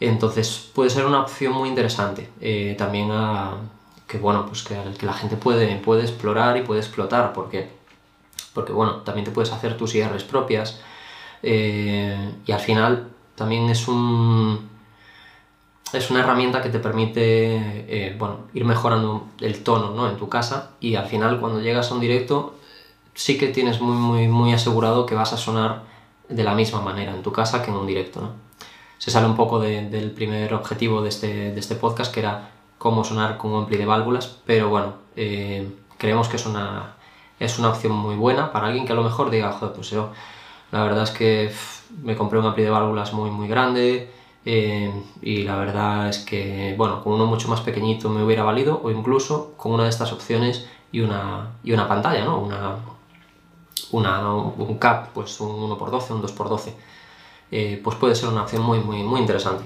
Entonces 0.00 0.70
puede 0.74 0.88
ser 0.88 1.04
una 1.04 1.20
opción 1.20 1.52
muy 1.52 1.68
interesante. 1.68 2.30
también 2.78 3.10
a, 3.10 3.58
que 4.06 4.16
bueno, 4.16 4.46
pues 4.46 4.62
que, 4.62 4.76
que 4.98 5.04
la 5.04 5.12
gente 5.12 5.36
puede, 5.36 5.76
puede 5.76 6.04
explorar 6.04 6.56
y 6.56 6.62
puede 6.62 6.80
explotar, 6.80 7.34
porque, 7.34 7.68
porque 8.54 8.72
bueno, 8.72 9.02
también 9.02 9.26
te 9.26 9.30
puedes 9.30 9.52
hacer 9.52 9.76
tus 9.76 9.94
IRs 9.94 10.24
propias 10.24 10.80
eh, 11.42 12.32
y 12.46 12.52
al 12.52 12.60
final 12.60 13.08
también 13.38 13.70
es 13.70 13.88
un 13.88 14.68
es 15.92 16.10
una 16.10 16.20
herramienta 16.20 16.60
que 16.60 16.68
te 16.68 16.80
permite 16.80 17.16
eh, 17.88 18.16
bueno, 18.18 18.40
ir 18.52 18.64
mejorando 18.64 19.28
el 19.40 19.62
tono 19.62 19.90
¿no? 19.92 20.08
en 20.08 20.16
tu 20.16 20.28
casa 20.28 20.72
y 20.80 20.96
al 20.96 21.06
final 21.06 21.40
cuando 21.40 21.60
llegas 21.60 21.90
a 21.90 21.94
un 21.94 22.00
directo 22.00 22.56
sí 23.14 23.38
que 23.38 23.48
tienes 23.48 23.80
muy, 23.80 23.96
muy, 23.96 24.28
muy 24.28 24.52
asegurado 24.52 25.06
que 25.06 25.14
vas 25.14 25.32
a 25.32 25.38
sonar 25.38 25.82
de 26.28 26.44
la 26.44 26.54
misma 26.54 26.82
manera 26.82 27.14
en 27.14 27.22
tu 27.22 27.32
casa 27.32 27.62
que 27.62 27.70
en 27.70 27.76
un 27.76 27.86
directo. 27.86 28.20
¿no? 28.20 28.32
Se 28.98 29.10
sale 29.10 29.26
un 29.26 29.36
poco 29.36 29.60
del 29.60 30.10
primer 30.10 30.52
objetivo 30.52 31.00
de 31.00 31.08
este, 31.08 31.52
de 31.52 31.58
este 31.58 31.74
podcast 31.74 32.12
que 32.12 32.20
era 32.20 32.50
cómo 32.76 33.02
sonar 33.02 33.38
con 33.38 33.52
un 33.52 33.62
ampli 33.62 33.78
de 33.78 33.86
válvulas, 33.86 34.38
pero 34.44 34.68
bueno, 34.68 34.94
eh, 35.16 35.68
creemos 35.96 36.28
que 36.28 36.36
es 36.36 36.46
una, 36.46 36.96
es 37.40 37.58
una 37.58 37.70
opción 37.70 37.92
muy 37.92 38.14
buena 38.14 38.52
para 38.52 38.66
alguien 38.66 38.86
que 38.86 38.92
a 38.92 38.96
lo 38.96 39.02
mejor 39.02 39.30
diga, 39.30 39.52
joder, 39.52 39.74
pues 39.74 39.90
yo 39.90 40.10
la 40.70 40.82
verdad 40.82 41.04
es 41.04 41.10
que 41.10 41.52
me 42.02 42.16
compré 42.16 42.38
un 42.38 42.46
ampli 42.46 42.62
de 42.62 42.70
válvulas 42.70 43.12
muy 43.12 43.30
muy 43.30 43.48
grande 43.48 44.10
eh, 44.44 44.90
y 45.20 45.42
la 45.42 45.56
verdad 45.56 46.08
es 46.08 46.18
que, 46.20 46.74
bueno, 46.78 47.02
con 47.02 47.12
uno 47.12 47.26
mucho 47.26 47.48
más 47.48 47.60
pequeñito 47.60 48.08
me 48.08 48.22
hubiera 48.22 48.44
valido 48.44 48.80
o 48.82 48.90
incluso 48.90 49.52
con 49.56 49.72
una 49.72 49.84
de 49.84 49.90
estas 49.90 50.12
opciones 50.12 50.66
y 50.90 51.00
una, 51.00 51.50
y 51.62 51.72
una 51.72 51.86
pantalla, 51.86 52.24
¿no? 52.24 52.38
Una, 52.38 52.76
una, 53.92 54.32
un 54.32 54.78
cap, 54.78 55.08
pues 55.12 55.38
un 55.40 55.70
1x12, 55.70 56.10
un 56.12 56.22
2x12, 56.22 56.72
eh, 57.50 57.80
pues 57.82 57.96
puede 57.96 58.14
ser 58.14 58.30
una 58.30 58.42
opción 58.42 58.62
muy, 58.62 58.80
muy, 58.80 59.02
muy 59.02 59.20
interesante. 59.20 59.64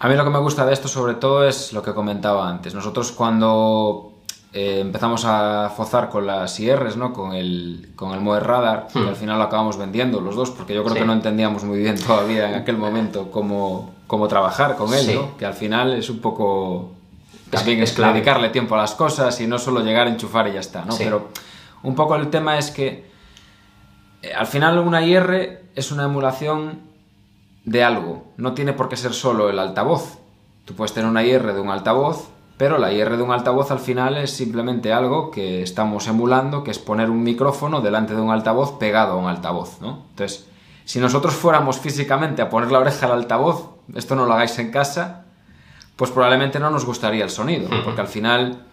A 0.00 0.08
mí 0.08 0.14
lo 0.14 0.22
que 0.22 0.30
me 0.30 0.38
gusta 0.38 0.64
de 0.64 0.72
esto 0.72 0.86
sobre 0.86 1.14
todo 1.14 1.44
es 1.48 1.72
lo 1.72 1.82
que 1.82 1.92
comentaba 1.92 2.48
antes. 2.48 2.74
Nosotros 2.74 3.10
cuando 3.10 4.17
eh, 4.52 4.80
empezamos 4.80 5.24
a 5.26 5.70
fozar 5.76 6.08
con 6.08 6.26
las 6.26 6.58
IRs, 6.58 6.96
¿no? 6.96 7.12
con 7.12 7.34
el, 7.34 7.90
con 7.96 8.12
el 8.12 8.20
Moe 8.20 8.40
Radar, 8.40 8.88
y 8.94 8.98
hmm. 8.98 9.08
al 9.08 9.16
final 9.16 9.38
lo 9.38 9.44
acabamos 9.44 9.76
vendiendo 9.76 10.20
los 10.20 10.36
dos, 10.36 10.50
porque 10.50 10.74
yo 10.74 10.82
creo 10.84 10.96
que 10.96 11.04
no 11.04 11.12
entendíamos 11.12 11.64
muy 11.64 11.78
bien 11.78 11.96
todavía 12.06 12.48
en 12.48 12.54
aquel 12.54 12.78
momento 12.78 13.30
cómo, 13.30 13.94
cómo 14.06 14.26
trabajar 14.28 14.76
con 14.76 14.94
él, 14.94 15.14
¿no? 15.14 15.36
que 15.36 15.46
al 15.46 15.54
final 15.54 15.94
es 15.94 16.10
un 16.10 16.20
poco... 16.20 16.92
También 17.50 17.82
es, 17.82 17.96
dedicarle 17.96 18.50
tiempo 18.50 18.74
a 18.74 18.78
las 18.78 18.92
cosas 18.92 19.40
y 19.40 19.46
no 19.46 19.58
solo 19.58 19.80
llegar 19.80 20.06
a 20.06 20.10
enchufar 20.10 20.48
y 20.48 20.52
ya 20.52 20.60
está, 20.60 20.84
¿no? 20.84 20.94
Pero 20.98 21.28
un 21.82 21.94
poco 21.94 22.14
el 22.16 22.28
tema 22.28 22.58
es 22.58 22.70
que 22.70 23.10
eh, 24.22 24.34
al 24.34 24.46
final 24.46 24.78
una 24.78 25.02
IR 25.02 25.62
es 25.74 25.90
una 25.90 26.04
emulación 26.04 26.80
de 27.64 27.84
algo. 27.84 28.24
No 28.36 28.52
tiene 28.52 28.72
por 28.72 28.88
qué 28.88 28.96
ser 28.96 29.14
solo 29.14 29.48
el 29.48 29.58
altavoz. 29.58 30.18
Tú 30.64 30.74
puedes 30.74 30.92
tener 30.92 31.08
una 31.08 31.24
IR 31.24 31.54
de 31.54 31.60
un 31.60 31.70
altavoz, 31.70 32.28
pero 32.58 32.76
la 32.76 32.92
IR 32.92 33.16
de 33.16 33.22
un 33.22 33.30
altavoz 33.30 33.70
al 33.70 33.78
final 33.78 34.16
es 34.16 34.32
simplemente 34.32 34.92
algo 34.92 35.30
que 35.30 35.62
estamos 35.62 36.08
emulando, 36.08 36.64
que 36.64 36.72
es 36.72 36.78
poner 36.80 37.08
un 37.08 37.22
micrófono 37.22 37.80
delante 37.80 38.14
de 38.14 38.20
un 38.20 38.30
altavoz 38.30 38.78
pegado 38.78 39.12
a 39.12 39.16
un 39.16 39.28
altavoz, 39.28 39.80
¿no? 39.80 40.02
Entonces, 40.10 40.48
si 40.84 40.98
nosotros 40.98 41.34
fuéramos 41.34 41.78
físicamente 41.78 42.42
a 42.42 42.50
poner 42.50 42.72
la 42.72 42.80
oreja 42.80 43.06
al 43.06 43.12
altavoz, 43.12 43.70
esto 43.94 44.16
no 44.16 44.26
lo 44.26 44.34
hagáis 44.34 44.58
en 44.58 44.72
casa, 44.72 45.24
pues 45.94 46.10
probablemente 46.10 46.58
no 46.58 46.70
nos 46.70 46.84
gustaría 46.84 47.22
el 47.22 47.30
sonido, 47.30 47.68
porque 47.84 48.00
al 48.00 48.08
final 48.08 48.64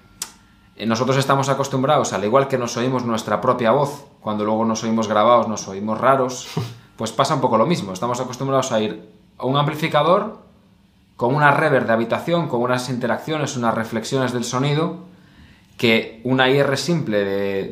eh, 0.76 0.86
nosotros 0.88 1.18
estamos 1.18 1.50
acostumbrados, 1.50 2.12
al 2.12 2.24
igual 2.24 2.48
que 2.48 2.58
nos 2.58 2.76
oímos 2.78 3.06
nuestra 3.06 3.40
propia 3.40 3.72
voz, 3.72 4.08
cuando 4.20 4.46
luego 4.46 4.66
nos 4.66 4.84
oímos 4.84 5.08
grabados, 5.08 5.48
nos 5.48 5.68
oímos 5.68 6.02
raros, 6.02 6.48
pues 6.98 7.12
pasa 7.12 7.36
un 7.36 7.42
poco 7.42 7.58
lo 7.58 7.68
mismo. 7.68 7.94
Estamos 7.94 8.20
acostumbrados 8.20 8.72
a 8.72 8.82
ir 8.82 9.10
a 9.38 9.46
un 9.46 9.58
amplificador 9.58 10.45
con 11.16 11.34
una 11.34 11.52
reverb 11.52 11.88
de 11.88 11.94
habitación, 11.94 12.48
con 12.48 12.62
unas 12.62 12.90
interacciones, 12.90 13.56
unas 13.56 13.74
reflexiones 13.74 14.34
del 14.34 14.44
sonido, 14.44 15.06
que 15.78 16.22
una 16.24 16.50
IR 16.50 16.78
simple 16.78 17.24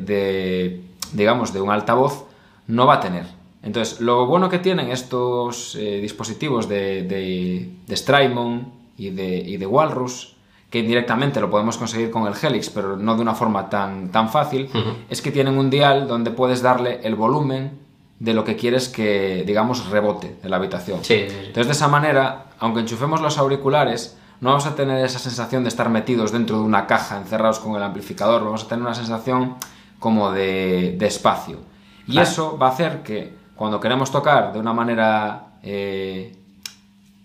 de, 0.01 0.81
digamos, 1.13 1.53
de 1.53 1.61
un 1.61 1.71
altavoz 1.71 2.25
no 2.67 2.85
va 2.85 2.95
a 2.95 2.99
tener. 2.99 3.25
Entonces, 3.61 4.01
lo 4.01 4.25
bueno 4.25 4.49
que 4.49 4.59
tienen 4.59 4.91
estos 4.91 5.75
eh, 5.75 5.99
dispositivos 6.01 6.67
de, 6.67 7.03
de, 7.03 7.95
Strymon 7.95 8.71
y 8.97 9.09
de, 9.09 9.37
y 9.37 9.57
de 9.57 9.65
Walrus, 9.65 10.35
que 10.69 10.81
directamente 10.81 11.39
lo 11.39 11.49
podemos 11.49 11.77
conseguir 11.77 12.11
con 12.11 12.27
el 12.27 12.33
Helix, 12.41 12.69
pero 12.69 12.97
no 12.97 13.15
de 13.15 13.21
una 13.21 13.35
forma 13.35 13.69
tan, 13.69 14.11
tan 14.11 14.29
fácil, 14.29 14.69
es 15.09 15.21
que 15.21 15.31
tienen 15.31 15.57
un 15.57 15.69
dial 15.69 16.07
donde 16.07 16.31
puedes 16.31 16.61
darle 16.61 16.99
el 17.03 17.15
volumen 17.15 17.82
de 18.23 18.33
lo 18.33 18.45
que 18.45 18.55
quieres 18.55 18.87
que, 18.87 19.43
digamos, 19.45 19.89
rebote 19.89 20.37
en 20.41 20.49
la 20.49 20.55
habitación. 20.55 20.99
Entonces, 21.09 21.67
de 21.67 21.71
esa 21.73 21.89
manera, 21.89 22.45
aunque 22.57 22.79
enchufemos 22.79 23.19
los 23.19 23.37
auriculares, 23.37 24.17
no 24.39 24.51
vamos 24.51 24.65
a 24.65 24.75
tener 24.75 25.03
esa 25.03 25.19
sensación 25.19 25.63
de 25.63 25.67
estar 25.67 25.89
metidos 25.89 26.31
dentro 26.31 26.55
de 26.57 26.63
una 26.63 26.87
caja, 26.87 27.17
encerrados 27.17 27.59
con 27.59 27.75
el 27.75 27.83
amplificador, 27.83 28.45
vamos 28.45 28.63
a 28.63 28.67
tener 28.69 28.81
una 28.81 28.95
sensación 28.95 29.55
como 29.99 30.31
de, 30.31 30.95
espacio. 31.01 31.59
Y 32.07 32.17
eso 32.17 32.57
va 32.57 32.67
a 32.67 32.69
hacer 32.69 33.03
que 33.03 33.33
cuando 33.57 33.81
queremos 33.81 34.09
tocar 34.09 34.53
de 34.53 34.59
una 34.59 34.71
manera 34.71 35.57
eh, 35.61 36.33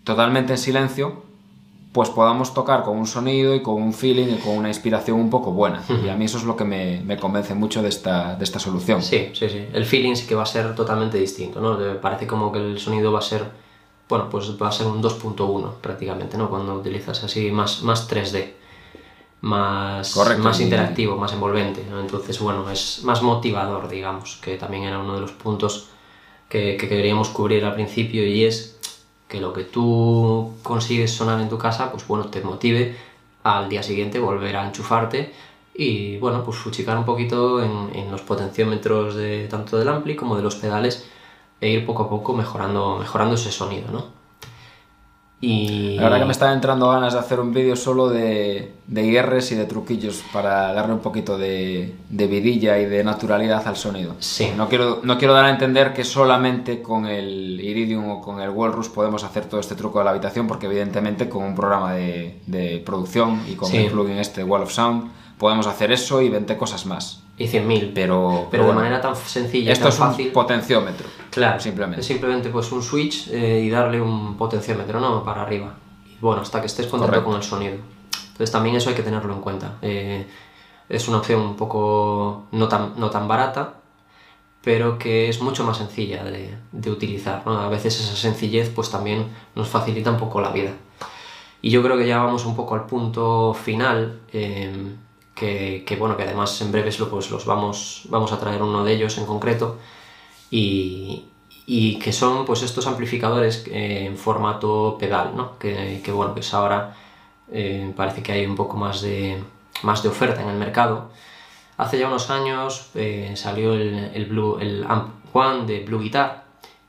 totalmente 0.02 0.54
en 0.54 0.58
silencio, 0.58 1.22
pues 1.98 2.10
podamos 2.10 2.54
tocar 2.54 2.84
con 2.84 2.96
un 2.96 3.08
sonido 3.08 3.56
y 3.56 3.60
con 3.60 3.82
un 3.82 3.92
feeling 3.92 4.28
y 4.28 4.36
con 4.36 4.56
una 4.56 4.68
inspiración 4.68 5.18
un 5.18 5.30
poco 5.30 5.50
buena. 5.50 5.82
Y 6.04 6.08
a 6.08 6.14
mí 6.14 6.26
eso 6.26 6.38
es 6.38 6.44
lo 6.44 6.56
que 6.56 6.62
me, 6.62 7.02
me, 7.04 7.16
convence 7.16 7.56
mucho 7.56 7.82
de 7.82 7.88
esta, 7.88 8.36
de 8.36 8.44
esta 8.44 8.60
solución. 8.60 9.02
Sí, 9.02 9.30
sí, 9.32 9.48
sí. 9.48 9.66
El 9.72 9.84
feeling 9.84 10.14
sí 10.14 10.28
que 10.28 10.36
va 10.36 10.44
a 10.44 10.46
ser 10.46 10.76
totalmente 10.76 11.18
distinto, 11.18 11.60
¿no? 11.60 11.76
Parece 12.00 12.28
como 12.28 12.52
que 12.52 12.60
el 12.60 12.78
sonido 12.78 13.10
va 13.10 13.18
a 13.18 13.22
ser, 13.22 13.42
bueno, 14.08 14.30
pues 14.30 14.48
va 14.62 14.68
a 14.68 14.70
ser 14.70 14.86
un 14.86 15.02
2.1 15.02 15.72
prácticamente, 15.80 16.38
¿no? 16.38 16.48
Cuando 16.48 16.72
utilizas 16.76 17.24
así 17.24 17.50
más, 17.50 17.82
más 17.82 18.08
3D, 18.08 18.52
más, 19.40 20.16
más 20.38 20.60
interactivo, 20.60 21.16
más 21.16 21.32
envolvente, 21.32 21.84
¿no? 21.90 21.98
Entonces, 21.98 22.38
bueno, 22.38 22.70
es 22.70 23.02
más 23.02 23.22
motivador, 23.22 23.88
digamos, 23.88 24.38
que 24.40 24.56
también 24.56 24.84
era 24.84 25.00
uno 25.00 25.16
de 25.16 25.20
los 25.22 25.32
puntos 25.32 25.88
que, 26.48 26.76
que 26.76 26.88
queríamos 26.88 27.30
cubrir 27.30 27.64
al 27.64 27.74
principio 27.74 28.24
y 28.24 28.44
es 28.44 28.77
que 29.28 29.40
lo 29.40 29.52
que 29.52 29.64
tú 29.64 30.54
consigues 30.62 31.12
sonar 31.12 31.40
en 31.40 31.48
tu 31.48 31.58
casa, 31.58 31.92
pues 31.92 32.06
bueno, 32.06 32.26
te 32.26 32.40
motive 32.40 32.96
al 33.44 33.68
día 33.68 33.82
siguiente 33.82 34.18
volver 34.18 34.56
a 34.56 34.66
enchufarte 34.66 35.32
y 35.74 36.18
bueno, 36.18 36.44
pues 36.44 36.58
fuchicar 36.58 36.98
un 36.98 37.04
poquito 37.04 37.62
en, 37.62 38.10
los 38.10 38.22
potenciómetros 38.22 39.14
de 39.14 39.46
tanto 39.48 39.78
del 39.78 39.88
ampli 39.88 40.16
como 40.16 40.36
de 40.36 40.42
los 40.42 40.56
pedales 40.56 41.08
e 41.60 41.70
ir 41.70 41.86
poco 41.86 42.04
a 42.04 42.08
poco 42.08 42.34
mejorando, 42.34 42.96
mejorando 42.98 43.34
ese 43.36 43.52
sonido, 43.52 43.90
¿no? 43.92 44.17
Y... 45.40 45.94
La 45.94 46.04
verdad 46.04 46.18
que 46.18 46.24
me 46.24 46.32
están 46.32 46.54
entrando 46.54 46.88
ganas 46.88 47.12
de 47.12 47.20
hacer 47.20 47.38
un 47.38 47.52
vídeo 47.52 47.76
solo 47.76 48.08
de, 48.08 48.72
de 48.88 49.06
IRs 49.06 49.52
y 49.52 49.54
de 49.54 49.66
truquillos 49.66 50.24
para 50.32 50.72
darle 50.72 50.92
un 50.92 50.98
poquito 50.98 51.38
de, 51.38 51.94
de, 52.08 52.26
vidilla 52.26 52.78
y 52.78 52.86
de 52.86 53.04
naturalidad 53.04 53.66
al 53.68 53.76
sonido. 53.76 54.16
Sí. 54.18 54.50
No 54.56 54.68
quiero, 54.68 55.00
no 55.04 55.16
quiero 55.16 55.34
dar 55.34 55.44
a 55.44 55.50
entender 55.50 55.92
que 55.94 56.02
solamente 56.02 56.82
con 56.82 57.06
el 57.06 57.60
Iridium 57.60 58.10
o 58.10 58.20
con 58.20 58.40
el 58.40 58.50
Walrus 58.50 58.88
podemos 58.88 59.22
hacer 59.22 59.44
todo 59.44 59.60
este 59.60 59.76
truco 59.76 60.00
de 60.00 60.06
la 60.06 60.10
habitación, 60.10 60.48
porque 60.48 60.66
evidentemente 60.66 61.28
con 61.28 61.44
un 61.44 61.54
programa 61.54 61.92
de, 61.94 62.40
de 62.46 62.82
producción 62.84 63.40
y 63.48 63.54
con 63.54 63.72
el 63.72 63.90
plugin 63.90 64.18
este 64.18 64.42
Wall 64.42 64.62
of 64.62 64.72
Sound 64.72 65.10
podemos 65.38 65.68
hacer 65.68 65.92
eso 65.92 66.20
y 66.20 66.28
20 66.28 66.56
cosas 66.56 66.84
más. 66.84 67.22
Y 67.38 67.46
100.000. 67.46 67.92
Pero, 67.94 68.48
pero, 68.50 68.66
de 68.66 68.72
manera 68.72 69.00
tan 69.00 69.14
sencilla 69.14 69.72
esto 69.72 69.88
tan 69.88 70.12
es 70.12 70.26
un 70.26 70.32
potenciómetro. 70.32 71.06
Claro. 71.30 71.60
Simplemente. 71.60 72.00
Es 72.00 72.06
simplemente 72.06 72.48
pues 72.48 72.70
un 72.72 72.82
switch 72.82 73.28
eh, 73.28 73.62
y 73.64 73.70
darle 73.70 74.00
un 74.00 74.36
potenciómetro, 74.36 75.00
¿no? 75.00 75.22
Para 75.22 75.42
arriba. 75.42 75.74
Y 76.06 76.16
bueno, 76.20 76.42
hasta 76.42 76.60
que 76.60 76.66
estés 76.66 76.86
contento 76.86 77.24
con 77.24 77.36
el 77.36 77.42
sonido. 77.42 77.76
Entonces 78.28 78.50
también 78.50 78.76
eso 78.76 78.90
hay 78.90 78.96
que 78.96 79.02
tenerlo 79.02 79.32
en 79.32 79.40
cuenta. 79.40 79.78
Eh, 79.82 80.26
es 80.88 81.06
una 81.08 81.18
opción 81.18 81.40
un 81.40 81.56
poco 81.56 82.44
no 82.52 82.68
tan, 82.68 82.94
no 82.96 83.10
tan 83.10 83.28
barata, 83.28 83.74
pero 84.62 84.98
que 84.98 85.28
es 85.28 85.40
mucho 85.40 85.64
más 85.64 85.78
sencilla 85.78 86.24
de, 86.24 86.56
de 86.72 86.90
utilizar. 86.90 87.42
¿no? 87.46 87.58
A 87.58 87.68
veces 87.68 88.00
esa 88.00 88.16
sencillez 88.16 88.70
pues 88.70 88.90
también 88.90 89.26
nos 89.54 89.68
facilita 89.68 90.10
un 90.10 90.18
poco 90.18 90.40
la 90.40 90.50
vida. 90.50 90.72
Y 91.60 91.70
yo 91.70 91.82
creo 91.82 91.98
que 91.98 92.06
ya 92.06 92.18
vamos 92.18 92.44
un 92.46 92.54
poco 92.54 92.74
al 92.74 92.86
punto 92.86 93.52
final, 93.54 94.20
eh, 94.32 94.72
que, 95.38 95.84
que, 95.86 95.96
bueno, 95.96 96.16
que 96.16 96.24
además 96.24 96.60
en 96.60 96.72
breves 96.72 96.96
pues, 96.96 97.30
los 97.30 97.44
vamos, 97.44 98.02
vamos 98.08 98.32
a 98.32 98.40
traer 98.40 98.62
uno 98.62 98.84
de 98.84 98.92
ellos 98.92 99.18
en 99.18 99.26
concreto, 99.26 99.76
y, 100.50 101.24
y 101.66 101.98
que 101.98 102.12
son 102.12 102.44
pues 102.44 102.62
estos 102.62 102.86
amplificadores 102.86 103.66
eh, 103.66 104.06
en 104.06 104.16
formato 104.16 104.96
pedal, 104.98 105.36
¿no? 105.36 105.58
que, 105.58 106.00
que 106.02 106.10
bueno, 106.10 106.32
pues 106.32 106.52
ahora 106.54 106.96
eh, 107.52 107.92
parece 107.96 108.22
que 108.22 108.32
hay 108.32 108.46
un 108.46 108.56
poco 108.56 108.76
más 108.76 109.00
de, 109.02 109.42
más 109.82 110.02
de 110.02 110.08
oferta 110.08 110.42
en 110.42 110.48
el 110.48 110.56
mercado. 110.56 111.10
Hace 111.76 111.98
ya 111.98 112.08
unos 112.08 112.30
años 112.30 112.90
eh, 112.94 113.34
salió 113.36 113.74
el, 113.74 114.10
el, 114.14 114.26
Blue, 114.26 114.58
el 114.60 114.84
Amp 114.88 115.14
One 115.32 115.66
de 115.66 115.84
Blue 115.84 116.00
Guitar 116.00 116.44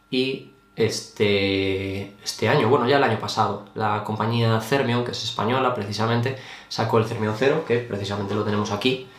y 0.10 0.49
este, 0.80 2.15
este 2.24 2.48
año, 2.48 2.70
bueno, 2.70 2.88
ya 2.88 2.98
el 2.98 3.04
año 3.04 3.20
pasado, 3.20 3.65
la 3.76 4.06
compañía 4.06 4.62
Thermion, 4.62 5.04
que 5.04 5.12
es 5.12 5.24
española 5.26 5.76
precisamente, 5.76 6.38
sacó 6.70 7.00
el 7.00 7.06
Thermion 7.06 7.36
Zero, 7.36 7.65
que 7.65 7.80
precisamente 7.80 8.34
lo 8.34 8.46
tenemos 8.46 8.72
aquí, 8.72 9.10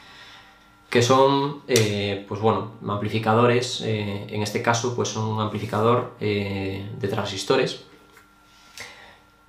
que 0.88 1.02
son, 1.02 1.60
eh, 1.68 2.24
pues 2.26 2.40
bueno, 2.40 2.72
amplificadores, 2.88 3.82
eh, 3.82 4.26
en 4.30 4.42
este 4.42 4.62
caso, 4.62 4.96
pues 4.96 5.10
son 5.10 5.24
un 5.26 5.40
amplificador 5.42 6.14
eh, 6.18 6.90
de 6.98 7.08
transistores, 7.08 7.84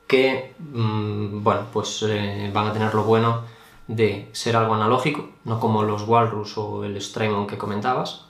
que, 0.06 0.54
mmm, 0.60 1.42
bueno, 1.42 1.68
pues 1.72 2.06
van 2.52 2.68
a 2.68 2.74
tener 2.74 2.94
lo 2.94 3.06
bueno 3.06 3.44
de 3.88 4.28
ser 4.34 4.58
algo 4.58 4.74
analógico, 4.74 5.30
no 5.46 5.62
como 5.62 5.84
los 5.84 6.04
Walrus 6.06 6.58
o 6.58 6.84
el 6.84 7.02
Strymon 7.02 7.48
que 7.48 7.58
comentabas, 7.58 8.26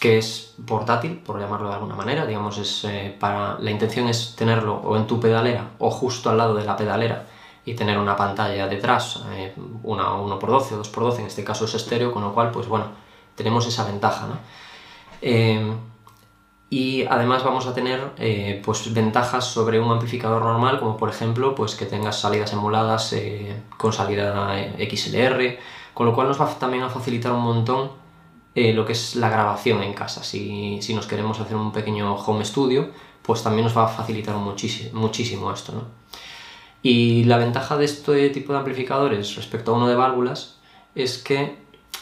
que 0.00 0.16
es 0.16 0.54
portátil, 0.66 1.18
por 1.18 1.38
llamarlo 1.38 1.68
de 1.68 1.74
alguna 1.74 1.94
manera, 1.94 2.24
digamos, 2.24 2.56
es 2.56 2.84
eh, 2.84 3.14
para 3.20 3.58
la 3.58 3.70
intención 3.70 4.08
es 4.08 4.34
tenerlo 4.34 4.76
o 4.76 4.96
en 4.96 5.06
tu 5.06 5.20
pedalera 5.20 5.72
o 5.78 5.90
justo 5.90 6.30
al 6.30 6.38
lado 6.38 6.54
de 6.54 6.64
la 6.64 6.74
pedalera 6.74 7.26
y 7.66 7.74
tener 7.74 7.98
una 7.98 8.16
pantalla 8.16 8.66
detrás, 8.66 9.22
eh, 9.32 9.54
una 9.82 10.04
1x12 10.04 10.72
o 10.72 10.82
2x12, 10.82 11.18
en 11.18 11.26
este 11.26 11.44
caso 11.44 11.66
es 11.66 11.74
estéreo, 11.74 12.12
con 12.12 12.22
lo 12.22 12.32
cual, 12.32 12.50
pues 12.50 12.66
bueno, 12.66 12.86
tenemos 13.34 13.66
esa 13.66 13.84
ventaja, 13.84 14.26
¿no? 14.26 14.38
Eh, 15.20 15.70
y 16.70 17.04
además 17.04 17.44
vamos 17.44 17.66
a 17.66 17.74
tener 17.74 18.12
pues 18.62 18.94
ventajas 18.94 19.44
sobre 19.44 19.80
un 19.80 19.90
amplificador 19.90 20.40
normal, 20.40 20.78
como 20.78 20.96
por 20.96 21.10
ejemplo, 21.10 21.52
pues 21.52 21.74
que 21.74 21.84
tengas 21.84 22.20
salidas 22.20 22.52
emuladas 22.52 23.12
con 23.76 23.92
salida 23.92 24.54
XLR, 24.78 25.58
con 25.92 26.06
lo 26.06 26.14
cual 26.14 26.28
nos 26.28 26.40
va 26.40 26.46
también 26.60 26.84
a 26.84 26.88
facilitar 26.88 27.32
un 27.32 27.42
montón 27.42 27.99
eh, 28.54 28.72
lo 28.72 28.84
que 28.84 28.92
es 28.92 29.16
la 29.16 29.30
grabación 29.30 29.82
en 29.82 29.94
casa. 29.94 30.24
Si, 30.24 30.80
si, 30.82 30.94
nos 30.94 31.06
queremos 31.06 31.38
hacer 31.40 31.56
un 31.56 31.72
pequeño 31.72 32.14
home 32.16 32.44
studio, 32.44 32.90
pues 33.22 33.42
también 33.42 33.64
nos 33.64 33.76
va 33.76 33.84
a 33.84 33.88
facilitar 33.88 34.34
muchísimo, 34.36 35.00
muchísimo 35.00 35.52
esto. 35.52 35.72
¿no? 35.72 35.82
Y 36.82 37.24
la 37.24 37.36
ventaja 37.36 37.76
de 37.76 37.84
este 37.84 38.30
tipo 38.30 38.52
de 38.52 38.58
amplificadores 38.58 39.36
respecto 39.36 39.72
a 39.72 39.76
uno 39.76 39.88
de 39.88 39.94
válvulas 39.94 40.56
es 40.94 41.18
que 41.18 41.58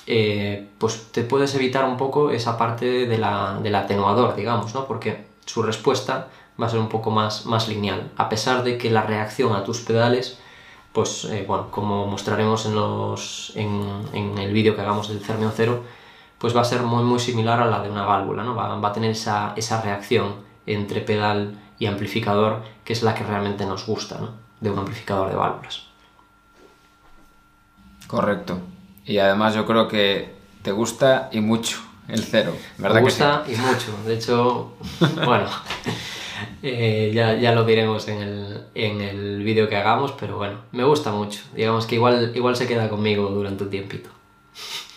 eh, 0.06 0.68
pues 0.78 1.08
te 1.12 1.22
puedes 1.22 1.54
evitar 1.54 1.84
un 1.84 1.96
poco 1.96 2.30
esa 2.30 2.56
parte 2.56 3.06
de 3.06 3.18
la, 3.18 3.58
del 3.62 3.74
atenuador, 3.74 4.34
digamos, 4.36 4.74
¿no? 4.74 4.86
porque 4.86 5.26
su 5.44 5.62
respuesta 5.62 6.28
va 6.60 6.66
a 6.66 6.70
ser 6.70 6.78
un 6.78 6.88
poco 6.88 7.10
más, 7.10 7.44
más 7.46 7.68
lineal, 7.68 8.10
a 8.16 8.28
pesar 8.28 8.64
de 8.64 8.78
que 8.78 8.90
la 8.90 9.02
reacción 9.02 9.54
a 9.54 9.64
tus 9.64 9.80
pedales, 9.80 10.38
pues 10.92 11.24
eh, 11.26 11.44
bueno, 11.46 11.70
como 11.70 12.06
mostraremos 12.06 12.66
en, 12.66 12.74
los, 12.74 13.52
en, 13.54 13.82
en 14.12 14.38
el 14.38 14.52
vídeo 14.52 14.74
que 14.74 14.80
hagamos 14.80 15.08
del 15.08 15.20
Cero, 15.54 15.82
pues 16.38 16.56
va 16.56 16.60
a 16.60 16.64
ser 16.64 16.82
muy, 16.82 17.02
muy 17.04 17.18
similar 17.18 17.60
a 17.60 17.66
la 17.66 17.82
de 17.82 17.90
una 17.90 18.04
válvula, 18.04 18.44
¿no? 18.44 18.54
va, 18.54 18.74
va 18.76 18.88
a 18.88 18.92
tener 18.92 19.10
esa, 19.10 19.52
esa 19.56 19.82
reacción 19.82 20.36
entre 20.66 21.00
pedal 21.00 21.58
y 21.78 21.86
amplificador, 21.86 22.62
que 22.84 22.92
es 22.92 23.02
la 23.02 23.14
que 23.14 23.24
realmente 23.24 23.66
nos 23.66 23.86
gusta 23.86 24.18
¿no? 24.18 24.30
de 24.60 24.70
un 24.70 24.78
amplificador 24.78 25.30
de 25.30 25.36
válvulas. 25.36 25.82
Correcto. 28.06 28.58
Y 29.04 29.18
además 29.18 29.54
yo 29.54 29.66
creo 29.66 29.88
que 29.88 30.34
te 30.62 30.72
gusta 30.72 31.28
y 31.32 31.40
mucho 31.40 31.78
el 32.08 32.24
cero, 32.24 32.54
¿verdad? 32.78 32.96
Me 32.96 33.02
gusta 33.02 33.42
sí? 33.46 33.52
y 33.52 33.56
mucho. 33.56 33.92
De 34.06 34.14
hecho, 34.14 34.72
bueno, 35.24 35.46
eh, 36.62 37.10
ya, 37.14 37.34
ya, 37.34 37.52
lo 37.52 37.64
diremos 37.64 38.08
en 38.08 38.22
el, 38.22 38.64
en 38.74 39.00
el 39.00 39.42
vídeo 39.42 39.68
que 39.68 39.76
hagamos, 39.76 40.12
pero 40.12 40.36
bueno, 40.36 40.60
me 40.72 40.84
gusta 40.84 41.12
mucho. 41.12 41.40
Digamos 41.54 41.86
que 41.86 41.96
igual, 41.96 42.32
igual 42.34 42.56
se 42.56 42.66
queda 42.66 42.88
conmigo 42.88 43.28
durante 43.28 43.64
un 43.64 43.70
tiempito. 43.70 44.10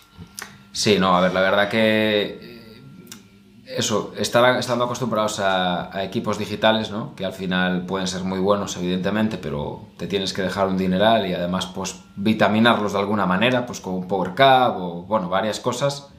Sí, 0.72 0.98
no, 1.00 1.16
a 1.16 1.22
ver, 1.22 1.34
la 1.34 1.42
verdad 1.42 1.70
que 1.70 2.52
eso, 3.78 4.14
estar, 4.18 4.58
estando 4.58 4.86
acostumbrados 4.86 5.40
a, 5.40 5.96
a, 5.96 6.04
equipos 6.04 6.38
digitales, 6.38 6.92
¿no? 6.92 7.16
que 7.16 7.26
al 7.26 7.34
final 7.34 7.86
pueden 7.86 8.08
ser 8.08 8.24
muy 8.24 8.40
buenos, 8.40 8.76
evidentemente, 8.78 9.38
pero 9.38 9.82
te 9.98 10.08
tienes 10.08 10.34
que 10.34 10.42
dejar 10.42 10.68
un 10.68 10.78
dineral 10.78 11.28
y 11.28 11.34
además 11.34 11.68
pues 11.68 12.02
vitaminarlos 12.16 12.94
de 12.94 13.00
alguna 13.00 13.26
manera, 13.26 13.66
pues 13.66 13.80
con 13.80 13.94
un 13.94 14.08
Power 14.08 14.32
Cup 14.32 14.82
o 14.82 15.04
bueno, 15.04 15.30
varias 15.30 15.60
cosas, 15.60 16.10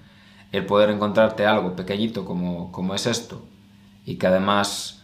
el 0.51 0.67
poder 0.67 0.91
encontrarte 0.91 1.47
algo 1.47 1.75
pequeñito 1.75 2.25
como, 2.25 2.73
como 2.73 2.95
es 2.95 3.07
esto 3.07 3.43
y 4.05 4.17
que 4.17 4.27
además, 4.27 5.03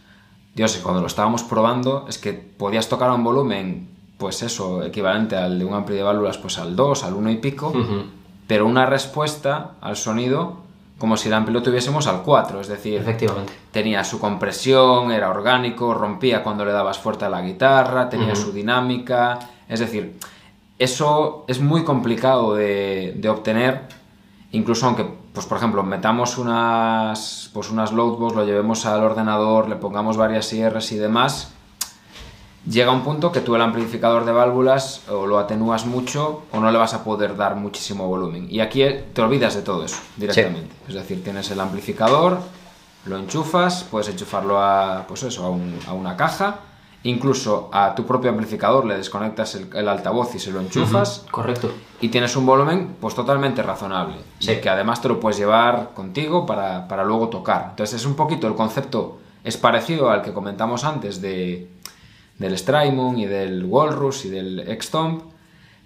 Dios, 0.55 0.77
cuando 0.77 1.01
lo 1.01 1.07
estábamos 1.07 1.43
probando 1.43 2.05
es 2.07 2.17
que 2.17 2.33
podías 2.33 2.89
tocar 2.89 3.11
un 3.11 3.23
volumen, 3.23 3.89
pues 4.17 4.43
eso, 4.43 4.83
equivalente 4.83 5.35
al 5.35 5.59
de 5.59 5.65
un 5.65 5.73
ampli 5.73 5.95
de 5.95 6.03
válvulas, 6.03 6.37
pues 6.37 6.57
al 6.57 6.75
2, 6.75 7.03
al 7.03 7.13
1 7.13 7.31
y 7.31 7.37
pico, 7.37 7.69
uh 7.69 7.73
-huh. 7.73 8.05
Pero 8.49 8.65
una 8.65 8.87
respuesta 8.87 9.73
al 9.79 9.95
sonido 9.95 10.57
como 10.97 11.17
si 11.17 11.27
el 11.27 11.35
ampli 11.35 11.53
lo 11.53 11.61
tuviésemos 11.61 12.07
al 12.07 12.23
4, 12.23 12.61
es 12.61 12.67
decir, 12.67 12.99
Efectivamente. 12.99 13.53
tenía 13.71 14.03
su 14.03 14.19
compresión, 14.19 15.11
era 15.11 15.29
orgánico, 15.29 15.93
rompía 15.93 16.41
cuando 16.41 16.65
le 16.65 16.71
dabas 16.71 16.97
fuerte 16.97 17.25
a 17.25 17.29
la 17.29 17.41
guitarra, 17.41 18.09
tenía 18.09 18.29
uh 18.29 18.31
-huh. 18.31 18.45
su 18.45 18.51
dinámica, 18.51 19.37
es 19.67 19.79
decir, 19.79 20.17
eso 20.79 21.45
es 21.47 21.61
muy 21.61 21.83
complicado 21.83 22.55
de, 22.55 23.13
de, 23.15 23.29
obtener, 23.29 23.83
incluso 24.51 24.87
aunque, 24.87 25.05
pues 25.31 25.45
por 25.45 25.59
ejemplo, 25.59 25.83
metamos 25.83 26.39
unas, 26.39 27.51
pues 27.53 27.69
unas 27.69 27.91
loadbox, 27.93 28.35
lo 28.35 28.45
llevemos 28.45 28.83
al 28.87 29.03
ordenador, 29.03 29.69
le 29.69 29.75
pongamos 29.75 30.17
varias 30.17 30.51
IRs 30.51 30.91
y 30.91 30.97
demás, 30.97 31.53
llega 32.69 32.91
un 32.91 33.01
punto 33.01 33.31
que 33.31 33.41
tú 33.41 33.55
el 33.55 33.61
amplificador 33.61 34.25
de 34.25 34.31
válvulas 34.31 35.01
o 35.09 35.25
lo 35.25 35.39
atenúas 35.39 35.85
mucho 35.85 36.43
o 36.51 36.59
no 36.59 36.71
le 36.71 36.77
vas 36.77 36.93
a 36.93 37.03
poder 37.03 37.35
dar 37.35 37.55
muchísimo 37.55 38.07
volumen. 38.07 38.47
Y 38.49 38.59
aquí 38.59 38.83
te 39.13 39.21
olvidas 39.21 39.55
de 39.55 39.61
todo 39.61 39.83
eso 39.83 39.97
directamente. 40.17 40.75
Sí. 40.75 40.83
Es 40.89 40.93
decir, 40.93 41.23
tienes 41.23 41.49
el 41.51 41.59
amplificador, 41.59 42.39
lo 43.05 43.17
enchufas, 43.17 43.85
puedes 43.89 44.09
enchufarlo 44.09 44.61
a, 44.61 45.05
pues 45.07 45.23
eso, 45.23 45.45
a, 45.45 45.49
un, 45.49 45.79
a, 45.87 45.93
una 45.93 46.15
caja, 46.15 46.59
incluso 47.03 47.69
a 47.71 47.95
tu 47.95 48.05
propio 48.05 48.29
amplificador 48.29 48.85
le 48.85 48.97
desconectas 48.97 49.55
el, 49.55 49.69
el 49.73 49.87
altavoz 49.87 50.35
y 50.35 50.39
se 50.39 50.51
lo 50.51 50.59
enchufas. 50.59 51.23
Uh 51.23 51.27
-huh. 51.27 51.31
Correcto. 51.31 51.71
Y 52.01 52.09
tienes 52.09 52.35
un 52.35 52.45
volumen 52.45 52.97
pues 52.99 53.15
totalmente 53.15 53.63
razonable. 53.63 54.17
Sí. 54.39 54.51
Y 54.51 54.61
que 54.61 54.69
además 54.69 55.01
te 55.01 55.07
lo 55.07 55.19
puedes 55.19 55.39
llevar 55.39 55.91
contigo 55.95 56.45
para, 56.45 56.87
para 56.87 57.03
luego 57.03 57.29
tocar. 57.29 57.67
Entonces 57.71 58.01
es 58.01 58.05
un 58.05 58.15
poquito 58.15 58.47
el 58.47 58.53
concepto, 58.53 59.17
es 59.43 59.57
parecido 59.57 60.11
al 60.11 60.21
que 60.21 60.33
comentamos 60.33 60.83
antes 60.83 61.21
de 61.21 61.69
del 62.39 62.57
Strymon 62.57 63.19
y 63.19 63.25
del 63.25 63.65
Walrus 63.65 64.25
y 64.25 64.29
del 64.29 64.77
Xtomp, 64.81 65.23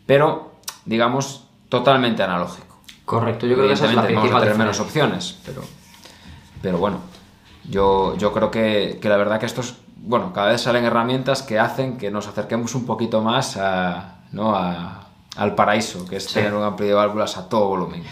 pero 0.06 0.54
digamos 0.86 1.48
totalmente 1.68 2.24
analógico. 2.24 2.78
Correcto, 3.06 3.48
yo 3.48 3.56
creo 3.56 3.68
que 3.68 3.74
esa 3.74 3.90
es 3.90 3.96
la 3.96 4.04
principal 4.04 4.30
vamos 4.30 4.42
a 4.42 4.46
tener 4.46 4.58
menos 4.58 4.80
opciones, 4.80 5.38
pero, 5.46 5.62
pero 6.62 6.78
bueno, 6.78 7.00
yo, 7.70 8.16
yo 8.18 8.32
creo 8.32 8.50
que, 8.50 9.00
que, 9.02 9.10
la 9.10 9.18
verdad 9.18 9.40
que 9.40 9.46
estos, 9.46 9.76
bueno, 9.98 10.32
cada 10.32 10.52
vez 10.52 10.62
salen 10.62 10.86
herramientas 10.86 11.42
que 11.42 11.60
hacen 11.60 11.98
que 11.98 12.12
nos 12.12 12.28
acerquemos 12.28 12.76
un 12.76 12.86
poquito 12.86 13.22
más 13.22 13.58
a, 13.58 14.22
¿no? 14.32 14.56
a, 14.56 15.08
al 15.36 15.56
paraíso, 15.56 16.06
que 16.06 16.18
es 16.18 16.26
sí. 16.26 16.36
tener 16.36 16.54
un 16.54 16.64
amplio 16.64 16.90
de 16.90 16.94
válvulas 16.94 17.38
a 17.38 17.50
todo 17.50 17.68
volumen, 17.68 18.04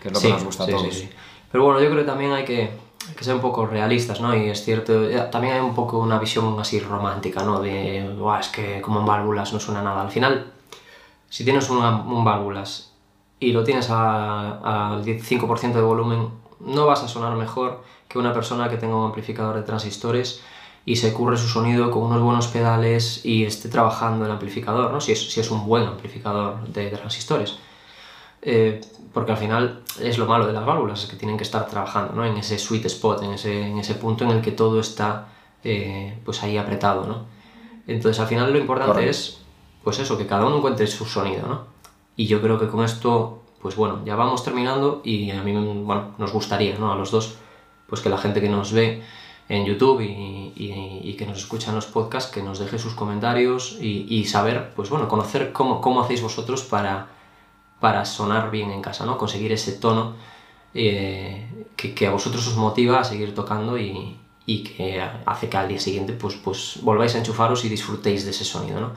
que 0.00 0.08
es 0.08 0.14
lo 0.14 0.20
sí, 0.20 0.28
que 0.28 0.32
nos 0.32 0.44
gusta 0.44 0.64
sí, 0.64 0.72
a 0.72 0.76
todos. 0.76 1.04
Pero 1.50 1.64
bueno, 1.64 1.80
yo 1.80 1.86
creo 1.86 2.00
que 2.00 2.06
también 2.06 2.32
hay 2.32 2.44
que, 2.44 2.70
que 3.16 3.24
ser 3.24 3.34
un 3.34 3.40
poco 3.40 3.66
realistas, 3.66 4.20
¿no? 4.20 4.34
Y 4.36 4.48
es 4.48 4.64
cierto, 4.64 5.08
también 5.30 5.54
hay 5.54 5.60
un 5.60 5.74
poco 5.74 5.98
una 5.98 6.18
visión 6.18 6.58
así 6.60 6.80
romántica, 6.80 7.42
¿no? 7.42 7.60
De, 7.60 7.98
es 8.40 8.48
que 8.48 8.80
como 8.80 9.00
en 9.00 9.06
válvulas 9.06 9.52
no 9.52 9.60
suena 9.60 9.82
nada. 9.82 10.02
Al 10.02 10.10
final, 10.10 10.52
si 11.28 11.44
tienes 11.44 11.68
un, 11.70 11.78
un 11.78 12.24
válvulas 12.24 12.92
y 13.40 13.52
lo 13.52 13.64
tienes 13.64 13.90
al 13.90 15.04
5% 15.04 15.72
de 15.72 15.80
volumen, 15.80 16.28
no 16.60 16.86
vas 16.86 17.02
a 17.02 17.08
sonar 17.08 17.34
mejor 17.36 17.82
que 18.08 18.18
una 18.18 18.32
persona 18.32 18.68
que 18.68 18.76
tenga 18.76 18.96
un 18.96 19.06
amplificador 19.06 19.56
de 19.56 19.62
transistores 19.62 20.42
y 20.84 20.96
se 20.96 21.12
curre 21.12 21.36
su 21.36 21.48
sonido 21.48 21.90
con 21.90 22.04
unos 22.04 22.22
buenos 22.22 22.48
pedales 22.48 23.24
y 23.24 23.44
esté 23.44 23.68
trabajando 23.68 24.24
el 24.24 24.30
amplificador, 24.30 24.90
¿no? 24.90 25.00
Si 25.00 25.12
es, 25.12 25.30
si 25.30 25.40
es 25.40 25.50
un 25.50 25.66
buen 25.66 25.84
amplificador 25.84 26.66
de 26.68 26.88
transistores. 26.90 27.58
Eh, 28.40 28.80
porque 29.18 29.32
al 29.32 29.38
final 29.38 29.80
es 30.00 30.16
lo 30.16 30.26
malo 30.26 30.46
de 30.46 30.52
las 30.52 30.64
válvulas, 30.64 31.02
es 31.02 31.10
que 31.10 31.16
tienen 31.16 31.36
que 31.36 31.42
estar 31.42 31.66
trabajando 31.66 32.14
¿no? 32.14 32.24
en 32.24 32.36
ese 32.36 32.56
sweet 32.56 32.84
spot, 32.86 33.24
en 33.24 33.32
ese, 33.32 33.66
en 33.66 33.76
ese 33.76 33.96
punto 33.96 34.22
en 34.22 34.30
el 34.30 34.40
que 34.40 34.52
todo 34.52 34.78
está 34.78 35.26
eh, 35.64 36.16
pues 36.24 36.40
ahí 36.44 36.56
apretado. 36.56 37.04
¿no? 37.04 37.24
Entonces 37.88 38.20
al 38.20 38.28
final 38.28 38.52
lo 38.52 38.60
importante 38.60 38.92
Correcto. 38.92 39.10
es 39.10 39.40
pues 39.82 39.98
eso, 39.98 40.16
que 40.16 40.28
cada 40.28 40.46
uno 40.46 40.58
encuentre 40.58 40.86
su 40.86 41.04
sonido. 41.04 41.48
¿no? 41.48 41.64
Y 42.14 42.28
yo 42.28 42.40
creo 42.40 42.60
que 42.60 42.68
con 42.68 42.84
esto 42.84 43.42
pues 43.60 43.74
bueno, 43.74 44.02
ya 44.04 44.14
vamos 44.14 44.44
terminando 44.44 45.00
y 45.02 45.32
a 45.32 45.42
mí, 45.42 45.52
bueno, 45.52 46.14
nos 46.16 46.32
gustaría, 46.32 46.78
¿no? 46.78 46.92
A 46.92 46.94
los 46.94 47.10
dos, 47.10 47.38
pues 47.88 48.00
que 48.00 48.08
la 48.08 48.18
gente 48.18 48.40
que 48.40 48.48
nos 48.48 48.72
ve 48.72 49.02
en 49.48 49.64
YouTube 49.64 50.00
y, 50.00 50.52
y, 50.54 51.14
que 51.14 51.26
nos 51.26 51.38
escucha 51.38 51.70
en 51.70 51.74
los 51.74 51.86
podcasts, 51.86 52.30
que 52.30 52.40
nos 52.40 52.60
deje 52.60 52.78
sus 52.78 52.94
comentarios 52.94 53.78
y, 53.80 54.06
y 54.08 54.26
saber, 54.26 54.74
pues 54.76 54.90
bueno, 54.90 55.08
conocer 55.08 55.52
cómo, 55.52 55.80
cómo 55.80 56.02
hacéis 56.02 56.22
vosotros 56.22 56.62
para, 56.62 57.08
para 57.80 58.04
sonar 58.04 58.50
bien 58.50 58.70
en 58.70 58.82
casa, 58.82 59.06
¿no? 59.06 59.18
Conseguir 59.18 59.52
ese 59.52 59.72
tono 59.72 60.14
eh, 60.74 61.48
que, 61.76 61.94
que, 61.94 62.06
a 62.06 62.10
vosotros 62.10 62.46
os 62.46 62.56
motiva 62.56 63.00
a 63.00 63.04
seguir 63.04 63.34
tocando 63.34 63.78
y, 63.78 64.16
y, 64.46 64.64
que 64.64 65.02
hace 65.26 65.48
que 65.48 65.56
al 65.56 65.68
día 65.68 65.80
siguiente 65.80 66.12
pues, 66.12 66.34
pues 66.36 66.78
volváis 66.82 67.14
a 67.14 67.18
enchufaros 67.18 67.64
y 67.64 67.68
disfrutéis 67.68 68.24
de 68.24 68.30
ese 68.32 68.44
sonido, 68.44 68.80
¿no? 68.80 68.90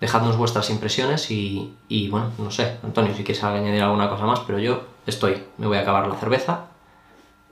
Dejadnos 0.00 0.36
vuestras 0.36 0.70
impresiones 0.70 1.30
y, 1.30 1.74
y 1.88 2.08
bueno, 2.08 2.30
no 2.38 2.50
sé, 2.50 2.78
Antonio, 2.82 3.14
si 3.14 3.22
quieres 3.22 3.44
añadir 3.44 3.82
alguna 3.82 4.08
cosa 4.08 4.24
más, 4.24 4.40
pero 4.40 4.58
yo 4.58 4.82
estoy, 5.06 5.42
me 5.58 5.66
voy 5.66 5.76
a 5.76 5.80
acabar 5.80 6.06
la 6.06 6.16
cerveza 6.16 6.66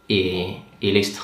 y, 0.07 0.63
y 0.81 0.93
listo. 0.93 1.21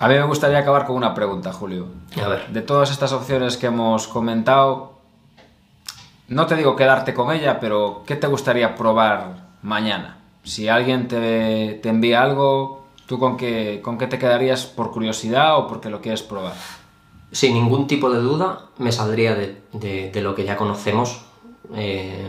A 0.00 0.06
mí 0.08 0.14
me 0.14 0.24
gustaría 0.24 0.58
acabar 0.58 0.86
con 0.86 0.94
una 0.94 1.14
pregunta, 1.14 1.52
Julio. 1.52 1.86
A 2.22 2.28
ver. 2.28 2.48
De 2.48 2.62
todas 2.62 2.90
estas 2.90 3.12
opciones 3.12 3.56
que 3.56 3.66
hemos 3.66 4.06
comentado, 4.06 4.97
no 6.28 6.46
te 6.46 6.56
digo 6.56 6.76
quedarte 6.76 7.14
con 7.14 7.34
ella, 7.34 7.58
pero 7.58 8.02
¿qué 8.06 8.16
te 8.16 8.26
gustaría 8.26 8.74
probar 8.74 9.48
mañana? 9.62 10.18
Si 10.44 10.68
alguien 10.68 11.08
te, 11.08 11.80
te 11.82 11.88
envía 11.88 12.22
algo, 12.22 12.86
¿tú 13.06 13.18
con 13.18 13.36
qué, 13.36 13.80
con 13.82 13.98
qué 13.98 14.06
te 14.06 14.18
quedarías 14.18 14.66
por 14.66 14.90
curiosidad 14.90 15.58
o 15.58 15.66
porque 15.66 15.90
lo 15.90 16.00
quieres 16.00 16.22
probar? 16.22 16.54
Sin 17.32 17.54
ningún 17.54 17.86
tipo 17.86 18.10
de 18.10 18.20
duda, 18.20 18.66
me 18.78 18.92
saldría 18.92 19.34
de, 19.34 19.60
de, 19.72 20.20
lo 20.22 20.34
que 20.34 20.44
ya 20.44 20.56
conocemos 20.56 21.22
eh, 21.74 22.28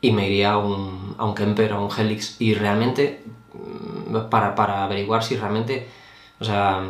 y 0.00 0.12
me 0.12 0.26
iría 0.26 0.52
a 0.52 0.58
un, 0.58 1.14
a 1.18 1.24
un 1.24 1.34
Kemper, 1.34 1.72
a 1.72 1.80
un 1.80 1.90
Helix, 1.96 2.40
y 2.40 2.54
realmente, 2.54 3.24
mm, 3.54 4.28
para, 4.28 4.54
para 4.54 4.84
averiguar 4.84 5.24
si 5.24 5.36
realmente, 5.36 5.88
o 6.38 6.44
sea, 6.44 6.82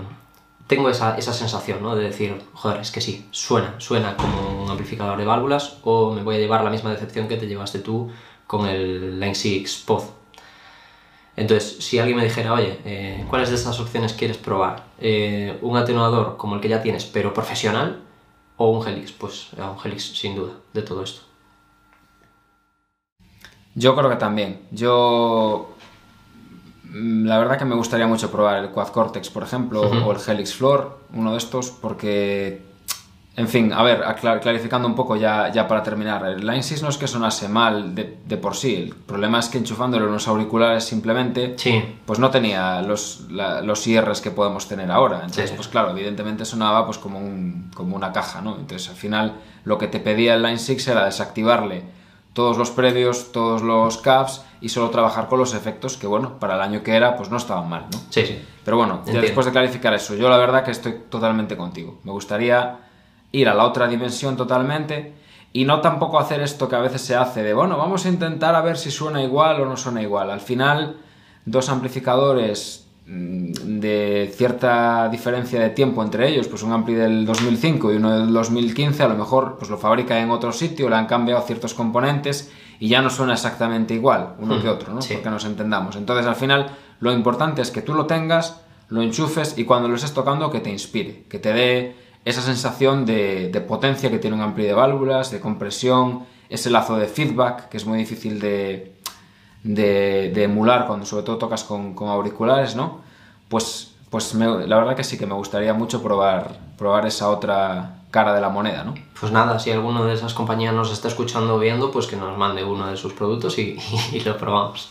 tengo 0.67 0.89
esa, 0.91 1.17
esa 1.17 1.33
sensación, 1.33 1.83
¿no? 1.83 1.95
De 1.95 2.05
decir, 2.05 2.43
joder, 2.53 2.81
es 2.81 2.91
que 2.91 3.01
sí, 3.01 3.27
suena, 3.31 3.75
suena 3.79 4.17
como 4.17 4.65
un 4.65 4.71
amplificador 4.71 5.19
de 5.19 5.25
válvulas, 5.25 5.79
o 5.85 6.13
me 6.13 6.23
voy 6.23 6.37
a 6.37 6.39
llevar 6.39 6.65
la 6.65 6.71
misma 6.71 6.91
decepción 6.91 7.29
que 7.29 7.37
te 7.37 7.47
llevaste 7.47 7.79
tú 7.79 8.11
con 8.47 8.67
el 8.67 9.21
Line 9.21 9.35
6 9.35 9.85
Pod. 9.87 10.03
Entonces, 11.37 11.85
si 11.85 11.99
alguien 11.99 12.17
me 12.17 12.25
dijera, 12.25 12.55
oye, 12.55 12.81
eh, 12.85 13.25
¿cuáles 13.29 13.51
de 13.51 13.57
estas 13.57 13.79
opciones 13.79 14.15
quieres 14.15 14.39
probar? 14.39 14.87
Eh, 14.99 15.59
¿Un 15.61 15.77
atenuador 15.77 16.37
como 16.39 16.55
el 16.55 16.61
que 16.61 16.69
ya 16.69 16.83
tienes, 16.83 17.05
pero 17.05 17.35
profesional? 17.35 18.01
¿O 18.57 18.71
un 18.71 18.87
Helix? 18.87 19.13
Pues 19.13 19.49
a 19.59 19.71
un 19.71 19.77
Helix, 19.85 20.17
sin 20.17 20.35
duda, 20.35 20.55
de 20.73 20.83
todo 20.83 21.03
esto. 21.03 21.21
Yo 23.75 23.95
creo 23.95 24.09
que 24.09 24.17
también. 24.17 24.63
Yo 24.71 25.76
la 27.03 27.39
verdad 27.39 27.59
que 27.59 27.65
me 27.65 27.75
gustaría 27.75 28.07
mucho 28.07 28.31
probar 28.31 28.59
el 28.59 28.71
Quad 28.71 28.89
Cortex, 28.89 29.31
por 29.31 29.43
ejemplo, 29.43 29.83
uh 29.83 29.93
-huh. 29.93 30.07
o 30.07 30.13
el 30.13 30.19
Helix 30.27 30.55
Floor, 30.55 30.99
uno 31.15 31.33
de 31.33 31.39
estos, 31.39 31.71
porque, 31.71 32.63
en 33.37 33.49
fin, 33.49 33.73
a 33.73 33.83
ver, 33.83 34.03
clarificando 34.41 34.89
un 34.89 34.95
poco 34.95 35.17
ya, 35.17 35.51
ya 35.53 35.69
para 35.69 35.83
terminar, 35.83 36.25
el 36.27 36.47
Line 36.47 36.63
6 36.63 36.83
no 36.83 36.89
es 36.89 36.97
que 36.97 37.07
sonase 37.07 37.49
mal 37.49 37.95
de, 37.95 38.19
de 38.25 38.37
por 38.37 38.57
sí, 38.57 38.75
el 38.77 38.95
problema 38.95 39.39
es 39.41 39.49
que 39.49 39.59
enchufándole 39.59 40.07
unos 40.07 40.27
auriculares 40.29 40.85
simplemente, 40.85 41.55
sí. 41.59 41.83
pues 42.07 42.19
no 42.19 42.31
tenía 42.31 42.81
los, 42.83 43.27
la, 43.31 43.61
los 43.61 43.87
IRs 43.87 44.21
que 44.21 44.31
podemos 44.31 44.67
tener 44.69 44.91
ahora, 44.91 45.17
entonces, 45.17 45.51
sí. 45.51 45.57
pues 45.57 45.69
claro, 45.69 45.91
evidentemente 45.91 46.45
sonaba 46.45 46.87
pues 46.87 46.99
como, 46.99 47.19
un, 47.19 47.71
como 47.75 47.97
una 47.97 48.13
caja, 48.13 48.41
¿no? 48.41 48.57
Entonces, 48.57 48.89
al 48.89 48.97
final, 48.97 49.35
lo 49.65 49.77
que 49.77 49.89
te 49.89 50.01
pedía 50.01 50.35
el 50.35 50.43
Line 50.43 50.59
6 50.59 50.89
era 50.89 51.05
desactivarle 51.05 51.83
todos 52.33 52.59
los 52.59 52.71
previos, 52.71 53.33
todos 53.33 53.63
los 53.63 53.97
caps 53.99 54.43
y 54.61 54.69
solo 54.69 54.91
trabajar 54.91 55.29
con 55.29 55.39
los 55.39 55.55
efectos 55.55 55.97
que, 55.97 56.07
bueno, 56.07 56.39
para 56.39 56.55
el 56.55 56.61
año 56.61 56.83
que 56.83 56.97
era, 56.97 57.17
pues 57.17 57.31
no 57.31 57.37
estaban 57.37 57.69
mal, 57.69 57.87
¿no? 57.93 57.99
Sí, 58.11 58.27
sí. 58.27 58.43
Pero 58.65 58.77
bueno, 58.77 59.03
ya 59.07 59.21
después 59.21 59.47
de 59.47 59.53
clarificar 59.53 59.95
eso, 59.95 60.15
yo 60.15 60.29
la 60.29 60.39
verdad 60.39 60.65
que 60.65 60.71
estoy 60.71 61.03
totalmente 61.09 61.57
contigo. 61.57 61.99
Me 62.05 62.13
gustaría 62.13 62.79
ir 63.33 63.49
a 63.49 63.55
la 63.55 63.65
otra 63.65 63.87
dimensión 63.87 64.37
totalmente 64.37 65.15
y 65.53 65.65
no 65.65 65.81
tampoco 65.81 66.19
hacer 66.19 66.41
esto 66.41 66.69
que 66.69 66.77
a 66.77 66.81
veces 66.81 67.01
se 67.01 67.15
hace 67.15 67.43
de, 67.43 67.55
bueno, 67.55 67.77
vamos 67.77 68.05
a 68.07 68.09
intentar 68.09 68.55
a 68.55 68.61
ver 68.61 68.77
si 68.77 68.91
suena 68.91 69.23
igual 69.23 69.61
o 69.61 69.67
no 69.67 69.77
suena 69.77 70.03
igual. 70.03 70.31
Al 70.31 70.41
final, 70.41 70.97
dos 71.45 71.69
amplificadores 71.69 72.89
mm, 73.07 73.81
de 73.81 74.33
cierta 74.35 75.09
diferencia 75.09 75.61
de 75.61 75.71
tiempo 75.71 76.03
entre 76.03 76.29
ellos, 76.29 76.49
pues 76.49 76.63
un 76.63 76.73
ampli 76.73 76.95
del 76.95 77.25
2005 77.25 77.93
y 77.93 77.97
uno 77.97 78.19
del 78.19 78.33
2015, 78.33 79.03
a 79.03 79.09
lo 79.09 79.15
mejor 79.15 79.57
pues 79.59 79.71
lo 79.71 79.79
fabrica 79.79 80.19
en 80.19 80.31
otro 80.31 80.53
sitio, 80.53 80.89
le 80.89 80.97
han 80.97 81.07
cambiado 81.07 81.41
ciertos 81.43 81.73
componentes 81.73 82.53
y 82.79 82.89
ya 82.89 83.03
no 83.03 83.11
suena 83.11 83.35
exactamente 83.35 83.95
igual 83.95 84.35
uno 84.39 84.57
mm, 84.57 84.63
que 84.63 84.69
otro, 84.69 84.95
¿no? 84.95 85.03
Sí. 85.03 85.15
Porque 85.15 85.31
nos 85.31 85.45
entendamos. 85.45 85.97
Entonces, 85.97 86.27
al 86.27 86.37
final, 86.37 86.71
lo 87.01 87.13
importante 87.13 87.63
es 87.63 87.71
que 87.71 87.83
tú 87.83 87.95
lo 87.95 88.07
tengas, 88.07 88.61
lo 88.89 89.03
enchufes 89.03 89.59
y 89.59 89.65
cuando 89.65 89.89
lo 89.89 89.97
estés 89.97 90.15
tocando 90.15 90.51
que 90.51 90.61
te 90.61 90.71
inspire, 90.71 91.25
que 91.29 91.39
te 91.39 91.53
dé 91.53 91.97
esa 92.25 92.43
sensación 92.43 93.07
de, 93.07 93.51
de 93.51 93.61
potencia 93.61 94.11
que 94.11 94.19
tiene 94.19 94.37
un 94.37 94.43
ampli 94.43 94.65
de 94.65 94.73
válvulas, 94.73 95.31
de 95.31 95.41
compresión, 95.41 96.25
ese 96.49 96.71
lazo 96.71 96.97
de 96.97 97.07
feedback 97.07 97.69
que 97.69 97.77
es 97.77 97.87
muy 97.87 97.99
difícil 97.99 98.41
de, 98.41 98.97
de, 99.63 100.31
de 100.35 100.43
emular 100.45 100.87
cuando 100.87 101.07
sobre 101.07 101.25
todo 101.25 101.39
tocas 101.39 101.65
con, 101.65 101.95
con 101.95 102.09
auriculares, 102.09 102.77
¿no? 102.77 103.01
Pues, 103.49 103.95
pues 104.11 104.35
me, 104.35 104.67
la 104.67 104.77
verdad 104.77 104.97
que 104.97 105.05
sí 105.05 105.19
que 105.19 105.27
me 105.27 105.35
gustaría 105.35 105.73
mucho 105.75 106.03
probar, 106.03 106.59
probar 106.77 107.07
esa 107.07 107.29
otra 107.29 107.96
cara 108.11 108.33
de 108.35 108.41
la 108.41 108.49
moneda, 108.49 108.85
¿no? 108.85 108.95
Pues 109.19 109.33
nada, 109.33 109.59
si 109.59 109.71
alguno 109.71 110.05
de 110.05 110.15
esas 110.15 110.35
compañías 110.35 110.75
nos 110.75 110.93
está 110.93 111.09
escuchando 111.09 111.57
o 111.57 111.59
viendo, 111.59 111.91
pues 111.91 112.07
que 112.07 112.17
nos 112.17 112.37
mande 112.37 112.65
uno 112.65 112.87
de 112.87 112.97
sus 112.97 113.13
productos 113.13 113.59
y, 113.59 113.79
y, 114.13 114.17
y 114.17 114.21
lo 114.21 114.37
probamos. 114.37 114.91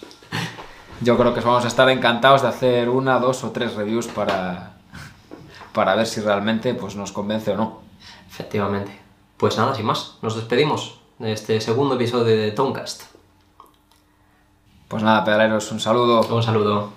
Yo 1.02 1.18
creo 1.18 1.34
que 1.34 1.42
vamos 1.42 1.66
a 1.66 1.68
estar 1.68 1.90
encantados 1.90 2.42
de 2.42 2.48
hacer 2.48 2.90
una, 2.90 3.20
dos 3.20 3.44
o 3.44 3.52
tres 3.52 3.76
reviews 3.76 4.08
para, 4.08 4.74
para 5.74 5.96
ver 5.96 6.08
si 6.08 6.22
realmente 6.22 6.74
pues, 6.74 6.96
nos 6.96 7.12
convence 7.12 7.52
o 7.52 7.58
no. 7.58 7.80
Efectivamente. 8.30 8.98
Pues 9.38 9.58
nada, 9.58 9.76
sin 9.76 9.86
más, 9.86 10.18
nos 10.22 10.36
despedimos 10.36 11.00
de 11.20 11.34
este 11.34 11.60
segundo 11.60 11.96
episodio 11.96 12.26
de 12.26 12.52
Tomcast. 12.52 13.04
Pues 14.88 15.04
nada, 15.04 15.26
pedaleros, 15.26 15.72
un 15.72 15.80
saludo. 15.80 16.22
Un 16.34 16.44
saludo. 16.44 16.90